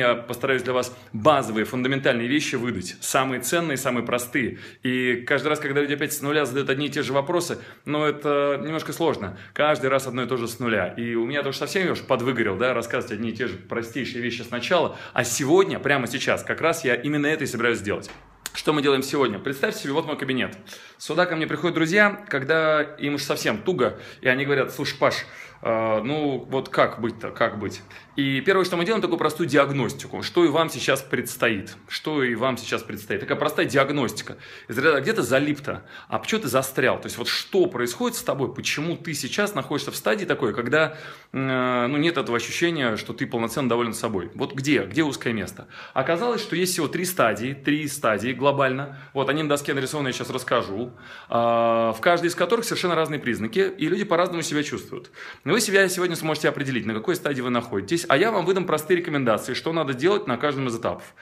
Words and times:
Я 0.00 0.14
постараюсь 0.14 0.62
для 0.62 0.72
вас 0.72 0.94
базовые, 1.12 1.64
фундаментальные 1.64 2.28
вещи 2.28 2.56
выдать, 2.56 2.96
самые 3.00 3.40
ценные, 3.40 3.76
самые 3.76 4.04
простые. 4.04 4.58
И 4.82 5.24
каждый 5.26 5.48
раз, 5.48 5.60
когда 5.60 5.80
люди 5.80 5.94
опять 5.94 6.12
с 6.12 6.20
нуля 6.20 6.44
задают 6.44 6.68
одни 6.70 6.86
и 6.86 6.90
те 6.90 7.02
же 7.02 7.12
вопросы, 7.12 7.58
но 7.84 8.06
это 8.06 8.60
немножко 8.62 8.92
сложно. 8.92 9.38
Каждый 9.52 9.90
раз 9.90 10.06
одно 10.06 10.24
и 10.24 10.26
то 10.26 10.36
же 10.36 10.48
с 10.48 10.58
нуля. 10.58 10.88
И 10.96 11.14
у 11.14 11.26
меня 11.26 11.42
тоже 11.42 11.58
совсем 11.58 11.86
я 11.86 11.92
уж 11.92 12.00
подвыгорел, 12.00 12.56
да, 12.56 12.74
рассказывать 12.74 13.12
одни 13.12 13.30
и 13.30 13.32
те 13.32 13.46
же 13.46 13.56
простейшие 13.56 14.22
вещи 14.22 14.42
сначала. 14.42 14.96
А 15.12 15.24
сегодня, 15.24 15.78
прямо 15.78 16.06
сейчас, 16.06 16.42
как 16.42 16.60
раз 16.60 16.84
я 16.84 16.94
именно 16.94 17.26
это 17.26 17.44
и 17.44 17.46
собираюсь 17.46 17.78
сделать. 17.78 18.10
Что 18.52 18.72
мы 18.72 18.82
делаем 18.82 19.02
сегодня? 19.02 19.38
Представьте 19.38 19.82
себе, 19.82 19.92
вот 19.92 20.06
мой 20.06 20.18
кабинет. 20.18 20.56
Сюда 20.98 21.26
ко 21.26 21.36
мне 21.36 21.46
приходят 21.46 21.76
друзья, 21.76 22.24
когда 22.28 22.82
им 22.82 23.14
уж 23.14 23.22
совсем 23.22 23.58
туго, 23.58 24.00
и 24.22 24.28
они 24.28 24.44
говорят, 24.44 24.74
слушай, 24.74 24.98
Паш, 24.98 25.24
ну 25.62 26.46
вот 26.48 26.68
как 26.68 27.00
быть-то, 27.00 27.30
как 27.30 27.58
быть? 27.58 27.82
И 28.20 28.42
первое, 28.42 28.66
что 28.66 28.76
мы 28.76 28.84
делаем, 28.84 29.00
такую 29.00 29.18
простую 29.18 29.48
диагностику, 29.48 30.22
что 30.22 30.44
и 30.44 30.48
вам 30.48 30.68
сейчас 30.68 31.00
предстоит, 31.00 31.76
что 31.88 32.22
и 32.22 32.34
вам 32.34 32.58
сейчас 32.58 32.82
предстоит. 32.82 33.20
Такая 33.20 33.38
простая 33.38 33.64
диагностика. 33.64 34.36
Ряда 34.68 35.00
где-то 35.00 35.22
залип-то, 35.22 35.86
а 36.08 36.18
почему 36.18 36.42
ты 36.42 36.48
застрял? 36.48 37.00
То 37.00 37.06
есть 37.06 37.16
вот 37.16 37.28
что 37.28 37.64
происходит 37.66 38.18
с 38.18 38.22
тобой, 38.22 38.52
почему 38.52 38.96
ты 38.96 39.14
сейчас 39.14 39.54
находишься 39.54 39.90
в 39.90 39.96
стадии 39.96 40.26
такой, 40.26 40.52
когда 40.52 40.98
э, 41.32 41.86
ну, 41.86 41.96
нет 41.96 42.18
этого 42.18 42.36
ощущения, 42.36 42.96
что 42.96 43.14
ты 43.14 43.26
полноценно 43.26 43.68
доволен 43.68 43.94
собой. 43.94 44.30
Вот 44.34 44.54
где, 44.54 44.82
где 44.82 45.02
узкое 45.02 45.32
место? 45.32 45.68
Оказалось, 45.94 46.42
что 46.42 46.56
есть 46.56 46.72
всего 46.72 46.88
три 46.88 47.06
стадии, 47.06 47.54
три 47.54 47.88
стадии 47.88 48.32
глобально. 48.32 48.98
Вот 49.14 49.30
они 49.30 49.42
на 49.42 49.48
доске 49.48 49.72
нарисованы, 49.72 50.08
я 50.08 50.12
сейчас 50.12 50.30
расскажу. 50.30 50.92
Э, 51.30 51.92
в 51.96 51.98
каждой 52.00 52.26
из 52.26 52.34
которых 52.34 52.64
совершенно 52.66 52.94
разные 52.96 53.20
признаки, 53.20 53.72
и 53.78 53.88
люди 53.88 54.04
по-разному 54.04 54.42
себя 54.42 54.62
чувствуют. 54.62 55.10
Но 55.50 55.54
вы 55.54 55.60
себя 55.60 55.88
сегодня 55.88 56.14
сможете 56.14 56.48
определить, 56.48 56.86
на 56.86 56.94
какой 56.94 57.16
стадии 57.16 57.40
вы 57.40 57.50
находитесь, 57.50 58.06
а 58.08 58.16
я 58.16 58.30
вам 58.30 58.46
выдам 58.46 58.66
простые 58.66 58.98
рекомендации, 58.98 59.52
что 59.52 59.72
надо 59.72 59.94
делать 59.94 60.28
на 60.28 60.36
каждом 60.36 60.68
из 60.68 60.76
этапов. 60.76 61.12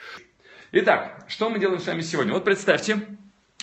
Итак, 0.71 1.25
что 1.27 1.49
мы 1.49 1.57
делаем 1.57 1.79
с 1.79 1.87
вами 1.87 2.01
сегодня? 2.01 2.33
Вот 2.33 2.43
представьте, 2.43 3.07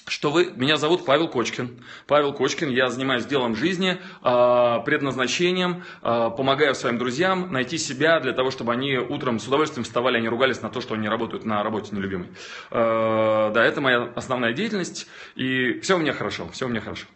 что 0.09 0.33
вы, 0.33 0.51
меня 0.57 0.77
зовут 0.77 1.05
Павел 1.05 1.29
Кочкин. 1.29 1.85
Павел 2.09 2.33
Кочкин, 2.33 2.69
я 2.71 2.91
занимаюсь 2.91 3.27
делом 3.27 3.55
жизни, 3.55 3.99
а, 4.23 4.81
предназначением, 4.81 5.85
а, 6.03 6.31
помогаю 6.31 6.75
своим 6.75 6.99
друзьям 6.99 7.53
найти 7.53 7.79
себя 7.79 8.19
для 8.19 8.33
того, 8.33 8.51
чтобы 8.51 8.73
они 8.73 8.97
утром 8.97 9.39
с 9.39 9.47
удовольствием 9.47 9.85
вставали, 9.85 10.17
они 10.17 10.29
ругались 10.29 10.63
на 10.63 10.69
то, 10.69 10.81
что 10.81 10.95
они 10.95 11.09
работают 11.09 11.45
на 11.45 11.63
работе 11.63 11.95
нелюбимой. 11.95 12.27
А, 12.73 13.53
да, 13.53 13.65
это 13.65 13.81
моя 13.81 14.11
основная 14.17 14.53
деятельность, 14.53 15.07
и 15.37 15.79
все 15.79 15.95
у 15.95 16.01
меня 16.01 16.13
хорошо, 16.13 16.49
все 16.51 16.67
у 16.67 16.69
меня 16.69 16.81
хорошо. 16.81 17.07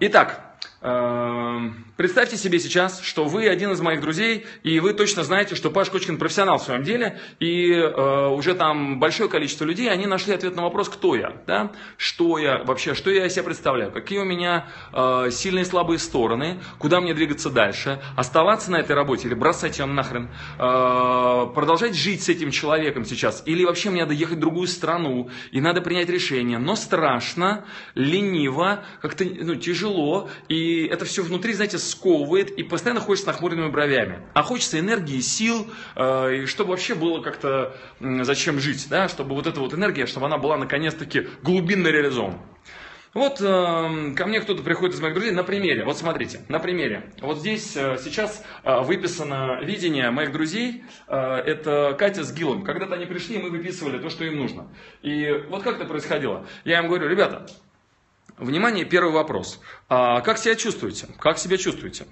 Итак, 0.00 0.47
представьте 0.80 2.36
себе 2.36 2.60
сейчас, 2.60 3.00
что 3.00 3.24
вы 3.24 3.48
один 3.48 3.72
из 3.72 3.80
моих 3.80 4.00
друзей, 4.00 4.46
и 4.62 4.78
вы 4.78 4.92
точно 4.92 5.24
знаете, 5.24 5.56
что 5.56 5.70
Паш 5.70 5.90
Кочкин 5.90 6.18
профессионал 6.18 6.58
в 6.58 6.62
своем 6.62 6.84
деле, 6.84 7.18
и 7.40 7.72
э, 7.72 8.28
уже 8.28 8.54
там 8.54 9.00
большое 9.00 9.28
количество 9.28 9.64
людей, 9.64 9.90
они 9.90 10.06
нашли 10.06 10.34
ответ 10.34 10.54
на 10.54 10.62
вопрос, 10.62 10.88
кто 10.88 11.16
я, 11.16 11.32
да? 11.48 11.72
что 11.96 12.38
я 12.38 12.62
вообще, 12.62 12.94
что 12.94 13.10
я 13.10 13.28
себя 13.28 13.42
представляю, 13.42 13.90
какие 13.90 14.20
у 14.20 14.24
меня 14.24 14.68
э, 14.92 15.30
сильные 15.32 15.62
и 15.62 15.66
слабые 15.66 15.98
стороны, 15.98 16.60
куда 16.78 17.00
мне 17.00 17.12
двигаться 17.12 17.50
дальше, 17.50 18.00
оставаться 18.16 18.70
на 18.70 18.76
этой 18.76 18.94
работе 18.94 19.26
или 19.26 19.34
бросать 19.34 19.80
ее 19.80 19.86
нахрен, 19.86 20.28
э, 20.58 21.46
продолжать 21.54 21.96
жить 21.96 22.22
с 22.22 22.28
этим 22.28 22.52
человеком 22.52 23.04
сейчас, 23.04 23.42
или 23.46 23.64
вообще 23.64 23.90
мне 23.90 24.02
надо 24.02 24.14
ехать 24.14 24.36
в 24.36 24.40
другую 24.40 24.68
страну, 24.68 25.28
и 25.50 25.60
надо 25.60 25.80
принять 25.80 26.08
решение, 26.08 26.58
но 26.58 26.76
страшно, 26.76 27.64
лениво, 27.96 28.84
как-то 29.02 29.24
ну, 29.24 29.56
тяжело, 29.56 30.30
и 30.48 30.67
и 30.68 30.86
это 30.86 31.04
все 31.04 31.22
внутри, 31.22 31.54
знаете, 31.54 31.78
сковывает, 31.78 32.50
и 32.50 32.62
постоянно 32.62 33.00
хочется 33.00 33.30
нахмуренными 33.30 33.70
бровями. 33.70 34.20
А 34.34 34.42
хочется 34.42 34.78
энергии, 34.78 35.20
сил, 35.20 35.66
э, 35.96 36.34
и 36.34 36.46
чтобы 36.46 36.70
вообще 36.70 36.94
было 36.94 37.22
как-то, 37.22 37.74
зачем 38.00 38.60
жить, 38.60 38.86
да, 38.90 39.08
чтобы 39.08 39.34
вот 39.34 39.46
эта 39.46 39.60
вот 39.60 39.72
энергия, 39.72 40.06
чтобы 40.06 40.26
она 40.26 40.36
была 40.38 40.56
наконец-таки 40.56 41.28
глубинно 41.42 41.88
реализована. 41.88 42.38
Вот 43.14 43.40
э, 43.40 44.14
ко 44.14 44.26
мне 44.26 44.40
кто-то 44.40 44.62
приходит 44.62 44.94
из 44.94 45.00
моих 45.00 45.14
друзей 45.14 45.32
на 45.32 45.42
примере. 45.42 45.84
Вот 45.84 45.96
смотрите, 45.96 46.42
на 46.48 46.58
примере. 46.58 47.10
Вот 47.22 47.38
здесь 47.38 47.74
э, 47.74 47.96
сейчас 47.98 48.44
э, 48.64 48.80
выписано 48.80 49.60
видение 49.62 50.10
моих 50.10 50.30
друзей. 50.30 50.84
Э, 51.08 51.36
это 51.36 51.96
Катя 51.98 52.22
с 52.22 52.32
Гилом. 52.32 52.62
Когда-то 52.64 52.94
они 52.94 53.06
пришли, 53.06 53.36
и 53.36 53.42
мы 53.42 53.48
выписывали 53.48 53.98
то, 53.98 54.10
что 54.10 54.24
им 54.24 54.36
нужно. 54.36 54.68
И 55.00 55.42
вот 55.48 55.62
как 55.62 55.76
это 55.76 55.86
происходило. 55.86 56.46
Я 56.64 56.80
им 56.80 56.88
говорю, 56.88 57.08
ребята, 57.08 57.46
Внимание, 58.38 58.84
первый 58.84 59.12
вопрос. 59.12 59.60
А 59.90 60.20
как 60.20 60.36
себя 60.38 60.54
чувствуете? 60.54 61.08
Как 61.18 61.38
себя 61.38 61.56
чувствуете? 61.56 62.06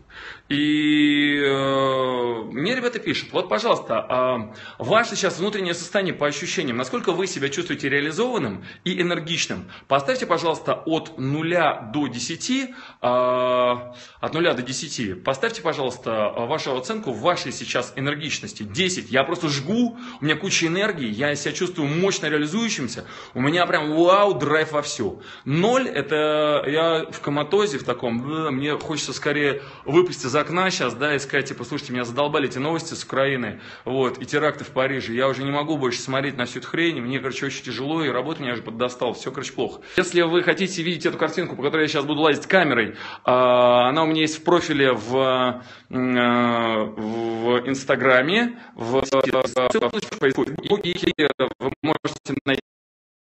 И 0.49 1.37
э, 1.37 2.43
мне 2.51 2.75
ребята 2.75 2.99
пишут, 2.99 3.33
вот, 3.33 3.51
пожалуйста, 3.51 4.05
а 4.09 4.55
ваше 4.79 5.15
сейчас 5.15 5.39
внутреннее 5.39 5.75
состояние 5.75 6.15
по 6.15 6.27
ощущениям, 6.27 6.79
насколько 6.79 7.13
вы 7.13 7.27
себя 7.27 7.51
чувствуете 7.51 7.91
реализованным 7.91 8.65
и 8.85 9.01
энергичным? 9.01 9.71
Поставьте, 9.89 10.25
пожалуйста, 10.25 10.73
от 10.87 11.19
0 11.19 11.55
до 11.93 12.07
10, 12.07 12.51
э, 12.51 12.67
от 13.03 14.35
0 14.35 14.55
до 14.55 14.63
10, 14.63 15.23
поставьте, 15.23 15.61
пожалуйста, 15.61 16.33
вашу 16.35 16.75
оценку 16.77 17.13
вашей 17.13 17.53
сейчас 17.53 17.93
энергичности. 17.97 18.63
10. 18.63 19.11
Я 19.11 19.23
просто 19.25 19.51
жгу, 19.51 19.99
у 20.21 20.25
меня 20.25 20.37
куча 20.37 20.67
энергии, 20.67 21.09
я 21.09 21.35
себя 21.35 21.53
чувствую 21.53 21.89
мощно 21.89 22.27
реализующимся, 22.27 23.05
у 23.35 23.41
меня 23.43 23.67
прям 23.67 23.95
вау, 23.95 24.33
драйв 24.33 24.73
во 24.73 24.81
все. 24.81 25.21
0 25.45 25.89
это 25.89 26.07
это 26.17 26.65
я 26.69 27.07
в 27.11 27.21
коматозе 27.21 27.66
в 27.75 27.85
таком, 27.85 28.17
мне 28.55 28.79
хочется 28.79 29.13
скорее 29.13 29.63
выпасть 29.85 30.25
из 30.25 30.35
окна 30.35 30.71
сейчас, 30.71 30.95
да, 30.95 31.15
и 31.15 31.19
сказать, 31.19 31.49
типа, 31.49 31.65
слушайте, 31.65 31.93
меня 31.93 32.05
задолбали 32.05 32.49
эти 32.49 32.59
новости 32.59 32.95
с 32.95 33.05
Украины, 33.05 33.61
вот, 33.85 34.19
и 34.19 34.25
теракты 34.25 34.65
в 34.65 34.69
Париже, 34.69 35.13
я 35.13 35.29
уже 35.29 35.43
не 35.43 35.51
могу 35.51 35.77
больше 35.77 36.01
смотреть 36.01 36.37
на 36.37 36.47
всю 36.47 36.61
эту 36.61 36.69
хрень, 36.69 37.01
мне, 37.01 37.19
короче, 37.19 37.47
очень 37.47 37.65
тяжело, 37.65 38.05
и 38.05 38.09
работа 38.09 38.43
меня 38.43 38.53
уже 38.53 38.63
поддостал, 38.63 39.15
все, 39.15 39.31
короче, 39.31 39.53
плохо. 39.53 39.81
Если 39.97 40.23
вы 40.23 40.43
хотите 40.43 40.83
видеть 40.83 41.07
эту 41.07 41.19
картинку, 41.19 41.57
по 41.57 41.63
которой 41.63 41.83
я 41.83 41.89
сейчас 41.89 42.05
буду 42.05 42.21
лазить 42.21 42.47
камерой, 42.47 42.97
а, 43.25 43.89
она 43.89 44.05
у 44.05 44.07
меня 44.07 44.23
есть 44.23 44.39
в 44.39 44.45
профиле 44.45 44.93
в, 44.93 45.17
а, 45.17 45.63
в 45.91 47.69
Инстаграме, 47.69 48.59
в, 48.75 49.03
в, 49.03 49.03
в 49.03 50.19
Фейсбуке, 50.21 50.91
и 50.91 51.29
вы 51.59 51.73
можете 51.83 52.35
найти 52.45 52.61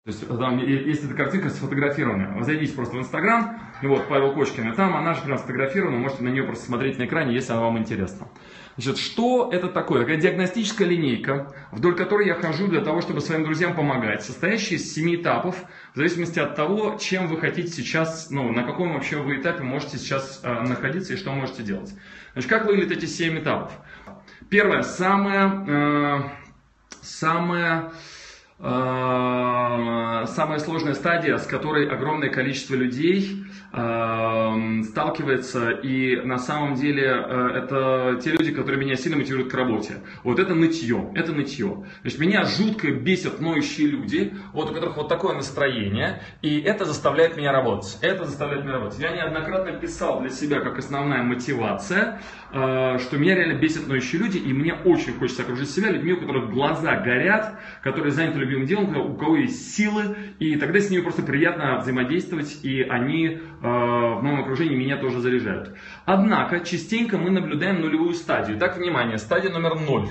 то 0.05 0.11
есть 0.11 0.27
там 0.27 0.59
есть 0.59 1.03
эта 1.03 1.15
картинка 1.15 1.49
сфотографированная. 1.49 2.43
Зайдите 2.43 2.73
просто 2.73 2.95
в 2.95 2.99
Инстаграм, 2.99 3.59
вот, 3.81 4.07
Павел 4.07 4.35
Кочкин, 4.35 4.71
и 4.71 4.75
там 4.75 4.95
она 4.95 5.15
же 5.15 5.21
прям 5.23 5.39
сфотографирована, 5.39 5.97
можете 5.97 6.23
на 6.23 6.29
нее 6.29 6.43
просто 6.43 6.65
смотреть 6.67 6.99
на 6.99 7.07
экране, 7.07 7.33
если 7.33 7.53
она 7.53 7.63
вам 7.63 7.79
интересна. 7.79 8.27
Значит, 8.77 8.99
что 8.99 9.49
это 9.51 9.67
такое? 9.67 10.01
Такая 10.01 10.17
диагностическая 10.17 10.87
линейка, 10.87 11.51
вдоль 11.71 11.95
которой 11.95 12.27
я 12.27 12.35
хожу 12.35 12.67
для 12.67 12.81
того, 12.81 13.01
чтобы 13.01 13.19
своим 13.19 13.45
друзьям 13.45 13.75
помогать, 13.75 14.21
состоящая 14.21 14.75
из 14.75 14.93
семи 14.93 15.15
этапов, 15.15 15.55
в 15.95 15.97
зависимости 15.97 16.37
от 16.37 16.53
того, 16.55 16.99
чем 17.01 17.25
вы 17.25 17.39
хотите 17.39 17.69
сейчас, 17.69 18.29
ну, 18.29 18.51
на 18.51 18.61
каком 18.61 18.93
вообще 18.93 19.17
вы 19.17 19.37
этапе 19.37 19.63
можете 19.63 19.97
сейчас 19.97 20.39
э, 20.43 20.61
находиться 20.67 21.13
и 21.13 21.17
что 21.17 21.31
можете 21.31 21.63
делать. 21.63 21.91
Значит, 22.33 22.49
как 22.51 22.67
выглядят 22.67 22.95
эти 22.95 23.05
семь 23.07 23.39
этапов? 23.39 23.71
Первое, 24.51 24.83
самое, 24.83 25.65
э, 25.67 26.19
самое 27.01 27.85
Э, 27.85 27.91
самая 28.59 30.59
сложная 30.59 30.93
стадия, 30.93 31.37
с 31.37 31.45
которой 31.45 31.89
огромное 31.89 32.29
количество 32.29 32.75
людей 32.75 33.43
э, 33.73 34.83
сталкивается, 35.05 35.69
и 35.69 36.15
на 36.21 36.37
самом 36.37 36.75
деле 36.75 37.03
э, 37.03 37.49
это 37.55 38.19
те 38.23 38.31
люди, 38.31 38.51
которые 38.51 38.79
меня 38.79 38.95
сильно 38.95 39.17
мотивируют 39.17 39.51
к 39.51 39.55
работе. 39.55 39.97
Вот 40.23 40.39
это 40.39 40.55
нытье, 40.55 41.11
это 41.15 41.31
нытье. 41.31 41.85
Значит, 42.01 42.19
меня 42.19 42.43
жутко 42.45 42.91
бесят 42.91 43.39
ноющие 43.39 43.87
люди, 43.87 44.33
вот 44.53 44.71
у 44.71 44.73
которых 44.73 44.97
вот 44.97 45.07
такое 45.07 45.35
настроение, 45.35 46.21
и 46.41 46.59
это 46.59 46.85
заставляет 46.85 47.37
меня 47.37 47.51
работать. 47.51 47.97
Это 48.01 48.25
заставляет 48.25 48.63
меня 48.63 48.73
работать. 48.73 48.99
Я 48.99 49.11
неоднократно 49.11 49.73
писал 49.73 50.21
для 50.21 50.29
себя 50.29 50.59
как 50.61 50.77
основная 50.79 51.23
мотивация, 51.23 52.19
что 52.49 53.17
меня 53.17 53.35
реально 53.35 53.59
бесят 53.59 53.87
ноющие 53.87 54.21
люди, 54.21 54.37
и 54.37 54.53
мне 54.53 54.73
очень 54.73 55.13
хочется 55.13 55.43
окружить 55.43 55.69
себя 55.69 55.91
людьми, 55.91 56.13
у 56.13 56.19
которых 56.19 56.51
глаза 56.51 56.95
горят, 56.95 57.59
которые 57.83 58.11
заняты 58.11 58.39
любимым 58.39 58.65
делом, 58.65 59.11
у 59.11 59.15
кого 59.15 59.37
есть 59.37 59.75
силы, 59.75 60.15
и 60.39 60.55
тогда 60.55 60.79
с 60.79 60.89
ними 60.89 61.01
просто 61.01 61.21
приятно 61.21 61.79
взаимодействовать, 61.79 62.59
и 62.63 62.81
они 62.81 63.27
э, 63.27 63.39
в 63.61 64.21
новом 64.23 64.41
окружении 64.41 64.75
меня 64.75 64.94
тоже 64.97 65.19
заряжают. 65.19 65.75
Однако, 66.05 66.59
частенько 66.59 67.17
мы 67.17 67.29
наблюдаем 67.29 67.81
нулевую 67.81 68.13
стадию. 68.13 68.57
Так, 68.57 68.77
внимание, 68.77 69.17
стадия 69.17 69.51
номер 69.51 69.79
ноль. 69.79 70.07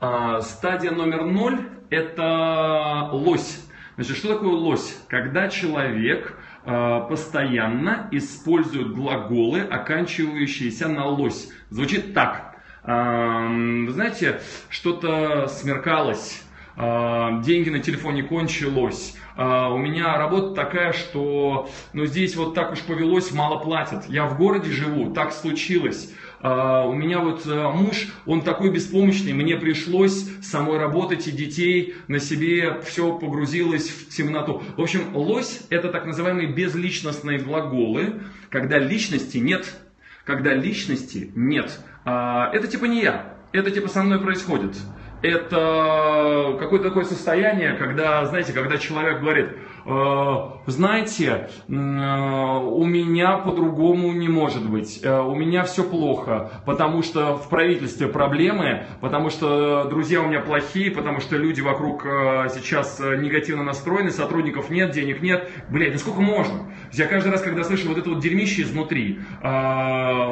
Э, 0.00 0.40
стадия 0.42 0.90
номер 0.90 1.24
ноль– 1.24 1.60
это 1.90 3.08
лось. 3.12 3.64
Значит, 3.96 4.16
что 4.16 4.34
такое 4.34 4.52
лось? 4.52 4.98
Когда 5.08 5.48
человек 5.48 6.38
э, 6.64 7.00
постоянно 7.08 8.08
использует 8.10 8.92
глаголы, 8.92 9.60
оканчивающиеся 9.60 10.88
на 10.88 11.06
лось. 11.06 11.50
Звучит 11.70 12.14
так. 12.14 12.54
Вы 12.84 13.90
знаете, 13.90 14.40
что-то 14.68 15.48
смеркалось, 15.48 16.44
деньги 16.76 17.68
на 17.68 17.80
телефоне 17.80 18.22
кончилось, 18.22 19.16
у 19.36 19.76
меня 19.76 20.16
работа 20.16 20.54
такая, 20.54 20.92
что 20.92 21.68
ну, 21.92 22.06
здесь 22.06 22.36
вот 22.36 22.54
так 22.54 22.72
уж 22.72 22.80
повелось, 22.80 23.32
мало 23.32 23.58
платят. 23.58 24.06
Я 24.08 24.26
в 24.26 24.38
городе 24.38 24.70
живу, 24.70 25.12
так 25.12 25.32
случилось. 25.32 26.10
У 26.42 26.92
меня 26.92 27.20
вот 27.20 27.46
э, 27.46 27.70
муж, 27.72 28.08
он 28.26 28.42
такой 28.42 28.70
беспомощный, 28.70 29.32
мне 29.32 29.56
пришлось 29.56 30.28
самой 30.42 30.78
работать 30.78 31.26
и 31.26 31.32
детей 31.32 31.94
на 32.08 32.20
себе 32.20 32.80
все 32.82 33.18
погрузилось 33.18 33.88
в 33.88 34.10
темноту. 34.10 34.62
В 34.76 34.82
общем, 34.82 35.16
лось 35.16 35.62
это 35.70 35.88
так 35.88 36.06
называемые 36.06 36.52
безличностные 36.52 37.38
глаголы, 37.38 38.20
когда 38.50 38.78
личности 38.78 39.38
нет, 39.38 39.74
когда 40.24 40.54
личности 40.54 41.32
нет. 41.34 41.80
Это 42.04 42.68
типа 42.68 42.84
не 42.84 43.02
я, 43.02 43.34
это 43.52 43.70
типа 43.70 43.88
со 43.88 44.02
мной 44.02 44.20
происходит 44.20 44.76
это 45.26 46.56
какое-то 46.58 46.88
такое 46.88 47.04
состояние, 47.04 47.74
когда, 47.74 48.24
знаете, 48.26 48.52
когда 48.52 48.78
человек 48.78 49.20
говорит, 49.20 49.48
«Э, 49.86 50.50
знаете, 50.66 51.48
э, 51.68 51.72
у 51.72 52.84
меня 52.84 53.38
по-другому 53.38 54.12
не 54.12 54.28
может 54.28 54.68
быть, 54.68 55.00
э, 55.04 55.20
у 55.20 55.36
меня 55.36 55.62
все 55.62 55.84
плохо, 55.84 56.50
потому 56.66 57.02
что 57.02 57.36
в 57.36 57.48
правительстве 57.48 58.08
проблемы, 58.08 58.86
потому 59.00 59.30
что 59.30 59.84
друзья 59.84 60.22
у 60.22 60.26
меня 60.26 60.40
плохие, 60.40 60.90
потому 60.90 61.20
что 61.20 61.36
люди 61.36 61.60
вокруг 61.60 62.02
сейчас 62.02 62.98
негативно 63.00 63.62
настроены, 63.62 64.10
сотрудников 64.10 64.70
нет, 64.70 64.90
денег 64.90 65.22
нет, 65.22 65.48
блядь, 65.70 65.92
ну 65.92 65.98
сколько 65.98 66.20
можно? 66.20 66.72
Я 66.92 67.06
каждый 67.06 67.30
раз, 67.30 67.42
когда 67.42 67.62
слышу 67.62 67.88
вот 67.88 67.98
это 67.98 68.10
вот 68.10 68.20
дерьмище 68.20 68.62
изнутри, 68.62 69.20
у 69.40 69.44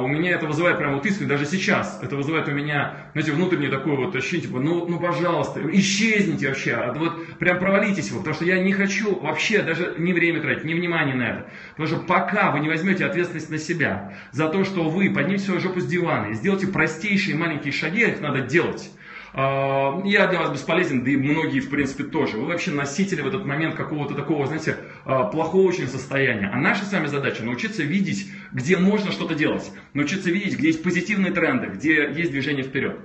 меня 0.08 0.32
это 0.32 0.46
вызывает 0.46 0.78
прям 0.78 0.94
вот 0.94 1.06
искренне, 1.06 1.28
даже 1.28 1.46
сейчас, 1.46 2.00
это 2.02 2.16
вызывает 2.16 2.48
у 2.48 2.52
меня, 2.52 3.08
знаете, 3.12 3.32
внутреннее 3.32 3.70
такое 3.70 3.96
вот 3.96 4.14
ощущение, 4.16 4.48
типа, 4.48 4.60
ну, 4.60 4.83
ну 4.88 4.98
пожалуйста, 4.98 5.60
исчезните 5.72 6.48
вообще, 6.48 6.92
вот 6.96 7.38
прям 7.38 7.58
провалитесь 7.58 8.08
его, 8.08 8.18
потому 8.18 8.34
что 8.34 8.44
я 8.44 8.62
не 8.62 8.72
хочу 8.72 9.18
вообще 9.18 9.62
даже 9.62 9.94
не 9.98 10.12
время 10.12 10.40
тратить, 10.40 10.64
не 10.64 10.74
внимание 10.74 11.14
на 11.14 11.22
это. 11.22 11.50
Потому 11.76 11.88
что 11.88 12.06
пока 12.06 12.50
вы 12.50 12.60
не 12.60 12.68
возьмете 12.68 13.04
ответственность 13.04 13.50
на 13.50 13.58
себя 13.58 14.14
за 14.32 14.48
то, 14.48 14.64
что 14.64 14.88
вы 14.88 15.10
поднимете 15.10 15.44
свою 15.44 15.60
жопу 15.60 15.80
с 15.80 15.86
дивана 15.86 16.26
и 16.26 16.34
сделаете 16.34 16.66
простейшие 16.68 17.36
маленькие 17.36 17.72
шаги, 17.72 18.02
их 18.02 18.20
надо 18.20 18.40
делать. 18.40 18.90
А, 19.36 20.00
я 20.04 20.28
для 20.28 20.38
вас 20.38 20.52
бесполезен, 20.52 21.02
да 21.02 21.10
и 21.10 21.16
многие, 21.16 21.58
в 21.58 21.68
принципе, 21.68 22.04
тоже. 22.04 22.36
Вы 22.36 22.46
вообще 22.46 22.70
носители 22.70 23.20
в 23.20 23.26
этот 23.26 23.44
момент 23.44 23.74
какого-то 23.74 24.14
такого, 24.14 24.46
знаете, 24.46 24.76
а, 25.04 25.24
плохого 25.24 25.66
очень 25.66 25.88
состояния. 25.88 26.50
А 26.52 26.56
наша 26.56 26.84
с 26.84 26.92
вами 26.92 27.06
задача 27.06 27.42
научиться 27.42 27.82
видеть, 27.82 28.30
где 28.52 28.76
можно 28.76 29.10
что-то 29.10 29.34
делать. 29.34 29.72
Научиться 29.92 30.30
видеть, 30.30 30.56
где 30.56 30.68
есть 30.68 30.84
позитивные 30.84 31.32
тренды, 31.32 31.66
где 31.66 32.12
есть 32.14 32.30
движение 32.30 32.62
вперед. 32.62 32.96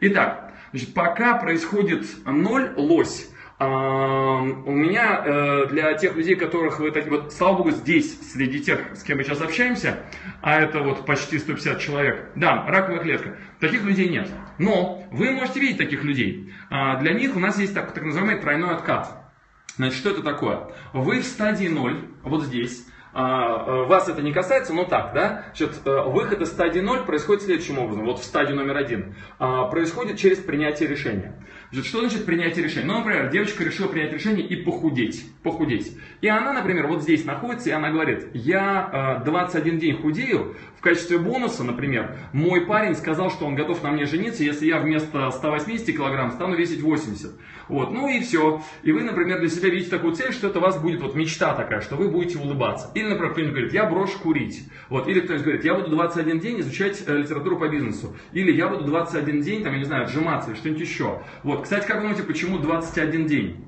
Итак, 0.00 0.47
значит, 0.70 0.94
пока 0.94 1.34
происходит 1.34 2.06
ноль 2.24 2.72
лось, 2.76 3.28
у 3.60 3.64
меня 3.64 5.20
э, 5.24 5.66
для 5.70 5.92
тех 5.94 6.14
людей, 6.14 6.36
которых 6.36 6.78
вы 6.78 6.92
такие, 6.92 7.10
вот, 7.10 7.32
слава 7.32 7.56
богу, 7.56 7.72
здесь, 7.72 8.32
среди 8.32 8.60
тех, 8.60 8.78
с 8.94 9.02
кем 9.02 9.16
мы 9.16 9.24
сейчас 9.24 9.40
общаемся, 9.40 9.98
а 10.40 10.60
это 10.60 10.80
вот 10.80 11.04
почти 11.04 11.40
150 11.40 11.80
человек, 11.80 12.30
да, 12.36 12.64
раковая 12.68 13.00
клетка, 13.00 13.36
таких 13.58 13.82
людей 13.82 14.08
нет. 14.08 14.28
Но 14.58 15.04
вы 15.10 15.32
можете 15.32 15.58
видеть 15.58 15.78
таких 15.78 16.04
людей. 16.04 16.52
А, 16.70 17.00
для 17.00 17.12
них 17.12 17.34
у 17.34 17.40
нас 17.40 17.58
есть 17.58 17.74
так, 17.74 17.90
так 17.92 18.04
называемый 18.04 18.40
тройной 18.40 18.70
откат. 18.70 19.28
Значит, 19.76 19.98
что 19.98 20.10
это 20.10 20.22
такое? 20.22 20.68
Вы 20.92 21.20
в 21.20 21.24
стадии 21.24 21.66
0, 21.66 21.98
вот 22.22 22.44
здесь, 22.44 22.86
вас 23.12 24.08
это 24.08 24.22
не 24.22 24.32
касается, 24.32 24.72
но 24.72 24.84
так, 24.84 25.12
да? 25.14 25.44
Значит, 25.46 25.80
э, 25.84 26.02
выход 26.06 26.40
из 26.42 26.48
стадии 26.48 26.80
0 26.80 27.04
происходит 27.04 27.42
следующим 27.42 27.78
образом. 27.78 28.04
Вот 28.04 28.18
в 28.18 28.24
стадию 28.24 28.56
номер 28.56 28.76
один. 28.76 29.16
А, 29.38 29.64
происходит 29.66 30.18
через 30.18 30.38
принятие 30.38 30.88
решения. 30.88 31.34
Что 31.70 32.00
значит 32.00 32.24
принятие 32.24 32.64
решения? 32.64 32.86
Ну, 32.86 32.98
например, 32.98 33.30
девочка 33.30 33.62
решила 33.62 33.88
принять 33.88 34.12
решение 34.12 34.46
и 34.46 34.56
похудеть. 34.56 35.30
Похудеть. 35.42 35.98
И 36.22 36.28
она, 36.28 36.54
например, 36.54 36.86
вот 36.86 37.02
здесь 37.02 37.26
находится, 37.26 37.68
и 37.68 37.72
она 37.72 37.90
говорит, 37.90 38.28
я 38.32 39.22
21 39.24 39.76
э, 39.76 39.78
день 39.78 39.96
худею, 40.00 40.56
в 40.78 40.80
качестве 40.80 41.18
бонуса, 41.18 41.64
например, 41.64 42.16
мой 42.32 42.64
парень 42.64 42.94
сказал, 42.94 43.30
что 43.30 43.46
он 43.46 43.56
готов 43.56 43.82
на 43.82 43.90
мне 43.90 44.06
жениться, 44.06 44.44
если 44.44 44.66
я 44.66 44.78
вместо 44.78 45.30
180 45.30 45.86
килограмм 45.86 46.30
стану 46.30 46.56
весить 46.56 46.80
80. 46.80 47.32
Вот, 47.68 47.90
ну 47.92 48.08
и 48.08 48.20
все. 48.20 48.62
И 48.84 48.92
вы, 48.92 49.02
например, 49.02 49.40
для 49.40 49.48
себя 49.48 49.70
видите 49.70 49.90
такую 49.90 50.14
цель, 50.14 50.32
что 50.32 50.46
это 50.46 50.60
у 50.60 50.62
вас 50.62 50.80
будет 50.80 51.02
вот 51.02 51.16
мечта 51.16 51.52
такая, 51.54 51.80
что 51.80 51.96
вы 51.96 52.08
будете 52.08 52.38
улыбаться. 52.38 52.90
Или, 52.94 53.08
например, 53.08 53.32
кто-нибудь 53.32 53.54
говорит, 53.54 53.74
я 53.74 53.86
брошу 53.86 54.18
курить. 54.20 54.68
Вот, 54.88 55.08
или 55.08 55.20
кто-нибудь 55.20 55.44
говорит, 55.44 55.64
я 55.64 55.74
буду 55.74 55.90
21 55.90 56.38
день 56.38 56.60
изучать 56.60 57.02
э, 57.04 57.16
литературу 57.16 57.58
по 57.58 57.68
бизнесу. 57.68 58.16
Или 58.32 58.52
я 58.52 58.68
буду 58.68 58.84
21 58.84 59.42
день, 59.42 59.64
там, 59.64 59.72
я 59.72 59.78
не 59.80 59.84
знаю, 59.84 60.04
отжиматься 60.04 60.50
или 60.50 60.56
что-нибудь 60.56 60.80
еще. 60.80 61.22
Вот, 61.42 61.57
кстати, 61.62 61.86
как 61.86 61.96
вы 61.96 62.02
думаете, 62.02 62.24
почему 62.24 62.58
21 62.58 63.26
день? 63.26 63.64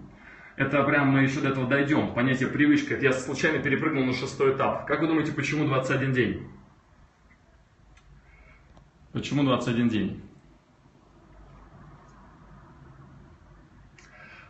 Это 0.57 0.83
прям 0.83 1.09
мы 1.09 1.23
еще 1.23 1.41
до 1.41 1.49
этого 1.49 1.67
дойдем. 1.67 2.13
Понятие 2.13 2.49
привычка. 2.49 2.95
Это 2.95 3.05
я 3.07 3.13
случайно 3.13 3.63
перепрыгнул 3.63 4.05
на 4.05 4.13
шестой 4.13 4.55
этап. 4.55 4.87
Как 4.87 5.01
вы 5.01 5.07
думаете, 5.07 5.33
почему 5.33 5.65
21 5.65 6.13
день? 6.13 6.51
Почему 9.13 9.43
21 9.43 9.89
день? 9.89 10.23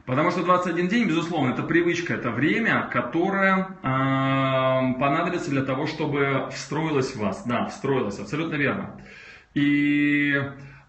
Потому 0.04 0.32
что 0.32 0.42
21 0.42 0.88
день, 0.88 1.06
безусловно, 1.06 1.52
это 1.52 1.62
привычка, 1.62 2.14
это 2.14 2.32
время, 2.32 2.88
которое 2.92 3.68
э, 3.80 4.98
понадобится 4.98 5.50
для 5.50 5.62
того, 5.62 5.86
чтобы 5.86 6.48
встроилось 6.50 7.14
в 7.14 7.20
вас. 7.20 7.44
Да, 7.46 7.66
встроилось, 7.66 8.18
абсолютно 8.18 8.56
верно. 8.56 9.00
И 9.54 10.34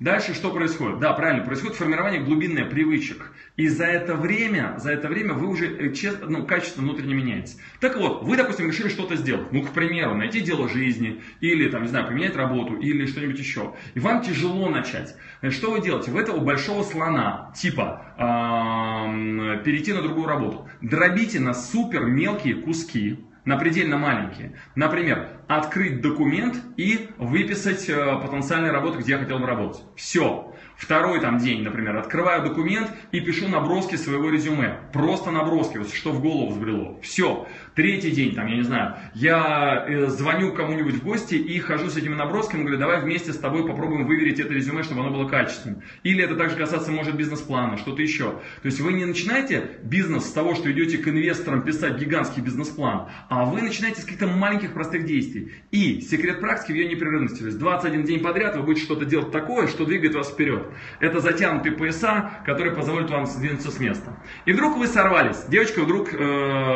Дальше 0.02 0.34
что 0.34 0.50
происходит? 0.50 0.98
Да, 0.98 1.14
правильно, 1.14 1.46
происходит 1.46 1.78
формирование 1.78 2.24
глубинных 2.24 2.72
привычек. 2.72 3.32
И 3.56 3.68
за 3.68 3.86
это 3.86 4.16
время, 4.16 4.74
за 4.80 4.92
это 4.92 5.08
время 5.08 5.36
вы 5.36 5.48
уже 5.48 5.68
э, 5.68 5.94
ну, 6.28 6.44
качество 6.44 6.82
внутренне 6.82 7.14
меняется. 7.14 7.58
Так 7.80 7.98
вот, 7.98 8.24
вы, 8.24 8.36
допустим, 8.36 8.68
решили 8.68 8.90
что-то 8.90 9.16
сделать. 9.16 9.52
Ну, 9.52 9.62
к 9.62 9.70
примеру, 9.70 10.16
найти 10.16 10.42
дело 10.42 10.68
жизни, 10.68 11.22
или, 11.40 11.70
там, 11.70 11.84
не 11.84 11.88
знаю, 11.88 12.08
поменять 12.08 12.36
работу, 12.36 12.78
или 12.78 13.06
что-нибудь 13.06 13.38
еще. 13.38 13.76
И 13.94 14.00
вам 14.00 14.24
тяжело 14.24 14.70
начать. 14.70 15.16
Что 15.52 15.70
вы 15.70 15.82
делаете? 15.82 16.10
В 16.10 16.18
этого 16.18 16.40
большого 16.40 16.82
слона, 16.82 17.54
типа, 17.56 18.16
э, 18.18 19.64
перейти 19.64 19.94
на 19.94 20.02
другую 20.02 20.26
работу. 20.26 20.68
Дробите 20.82 21.40
на 21.40 21.54
супер 21.54 22.06
мелкие 22.06 22.56
куски, 22.56 23.20
на 23.46 23.58
предельно 23.58 23.98
маленькие. 23.98 24.54
Например, 24.76 25.30
открыть 25.48 26.02
документ 26.02 26.58
и 26.78 27.10
выписать 27.18 27.90
э, 27.90 28.20
потенциальные 28.22 28.72
работы, 28.72 29.00
где 29.00 29.14
я 29.14 29.18
хотел 29.18 29.40
бы 29.40 29.48
работать. 29.48 29.82
Все. 29.96 30.54
Второй 30.82 31.20
там 31.20 31.38
день, 31.38 31.62
например, 31.62 31.96
открываю 31.98 32.42
документ 32.42 32.92
и 33.12 33.20
пишу 33.20 33.48
наброски 33.48 33.98
своего 33.98 34.32
резюме. 34.32 34.80
Просто 34.92 35.30
наброски, 35.30 35.78
вот 35.78 35.94
что 35.94 36.12
в 36.12 36.22
голову 36.22 36.52
взбрело. 36.52 37.00
Все. 37.04 37.48
Третий 37.76 38.10
день, 38.10 38.34
там, 38.34 38.48
я 38.48 38.56
не 38.56 38.64
знаю, 38.64 38.96
я 39.14 39.86
э, 39.88 40.08
звоню 40.08 40.54
кому-нибудь 40.54 40.96
в 40.96 41.04
гости 41.04 41.36
и 41.36 41.60
хожу 41.60 41.90
с 41.90 41.98
этими 41.98 42.16
набросками, 42.16 42.62
говорю, 42.62 42.80
давай 42.80 43.00
вместе 43.00 43.32
с 43.32 43.38
тобой 43.38 43.68
попробуем 43.68 44.08
выверить 44.08 44.40
это 44.40 44.54
резюме, 44.54 44.82
чтобы 44.82 45.02
оно 45.02 45.12
было 45.12 45.30
качественным. 45.30 45.84
Или 46.02 46.24
это 46.24 46.36
также 46.36 46.56
касаться 46.56 46.92
может 46.92 47.16
бизнес-плана, 47.16 47.78
что-то 47.78 48.02
еще. 48.02 48.32
То 48.62 48.66
есть 48.66 48.80
вы 48.82 48.94
не 48.94 49.06
начинаете 49.06 49.80
бизнес 49.84 50.26
с 50.26 50.32
того, 50.32 50.56
что 50.56 50.72
идете 50.72 50.98
к 50.98 51.08
инвесторам 51.08 51.62
писать 51.62 52.00
гигантский 52.00 52.42
бизнес-план, 52.42 53.08
а 53.32 53.46
вы 53.46 53.62
начинаете 53.62 54.02
с 54.02 54.04
каких-то 54.04 54.28
маленьких 54.28 54.74
простых 54.74 55.06
действий. 55.06 55.54
И 55.72 56.02
секрет 56.02 56.42
практики 56.42 56.74
в 56.74 56.76
ее 56.76 56.90
непрерывности. 56.90 57.40
То 57.40 57.46
есть 57.46 57.60
21 57.60 58.04
день 58.04 58.20
подряд 58.20 58.58
вы 58.58 58.64
будете 58.64 58.84
что-то 58.84 59.06
делать 59.06 59.32
такое, 59.32 59.68
что 59.68 59.86
двигает 59.86 60.16
вас 60.16 60.32
вперед. 60.32 60.68
Это 61.00 61.22
затянутые 61.22 61.72
пояса, 61.78 62.32
которые 62.46 62.76
позволят 62.76 63.10
вам 63.10 63.26
сдвинуться 63.26 63.72
с 63.72 63.80
места. 63.80 64.18
И 64.46 64.52
вдруг 64.52 64.76
вы 64.76 64.86
сорвались. 64.86 65.46
Девочка 65.48 65.80
вдруг 65.84 66.14
э, 66.14 66.18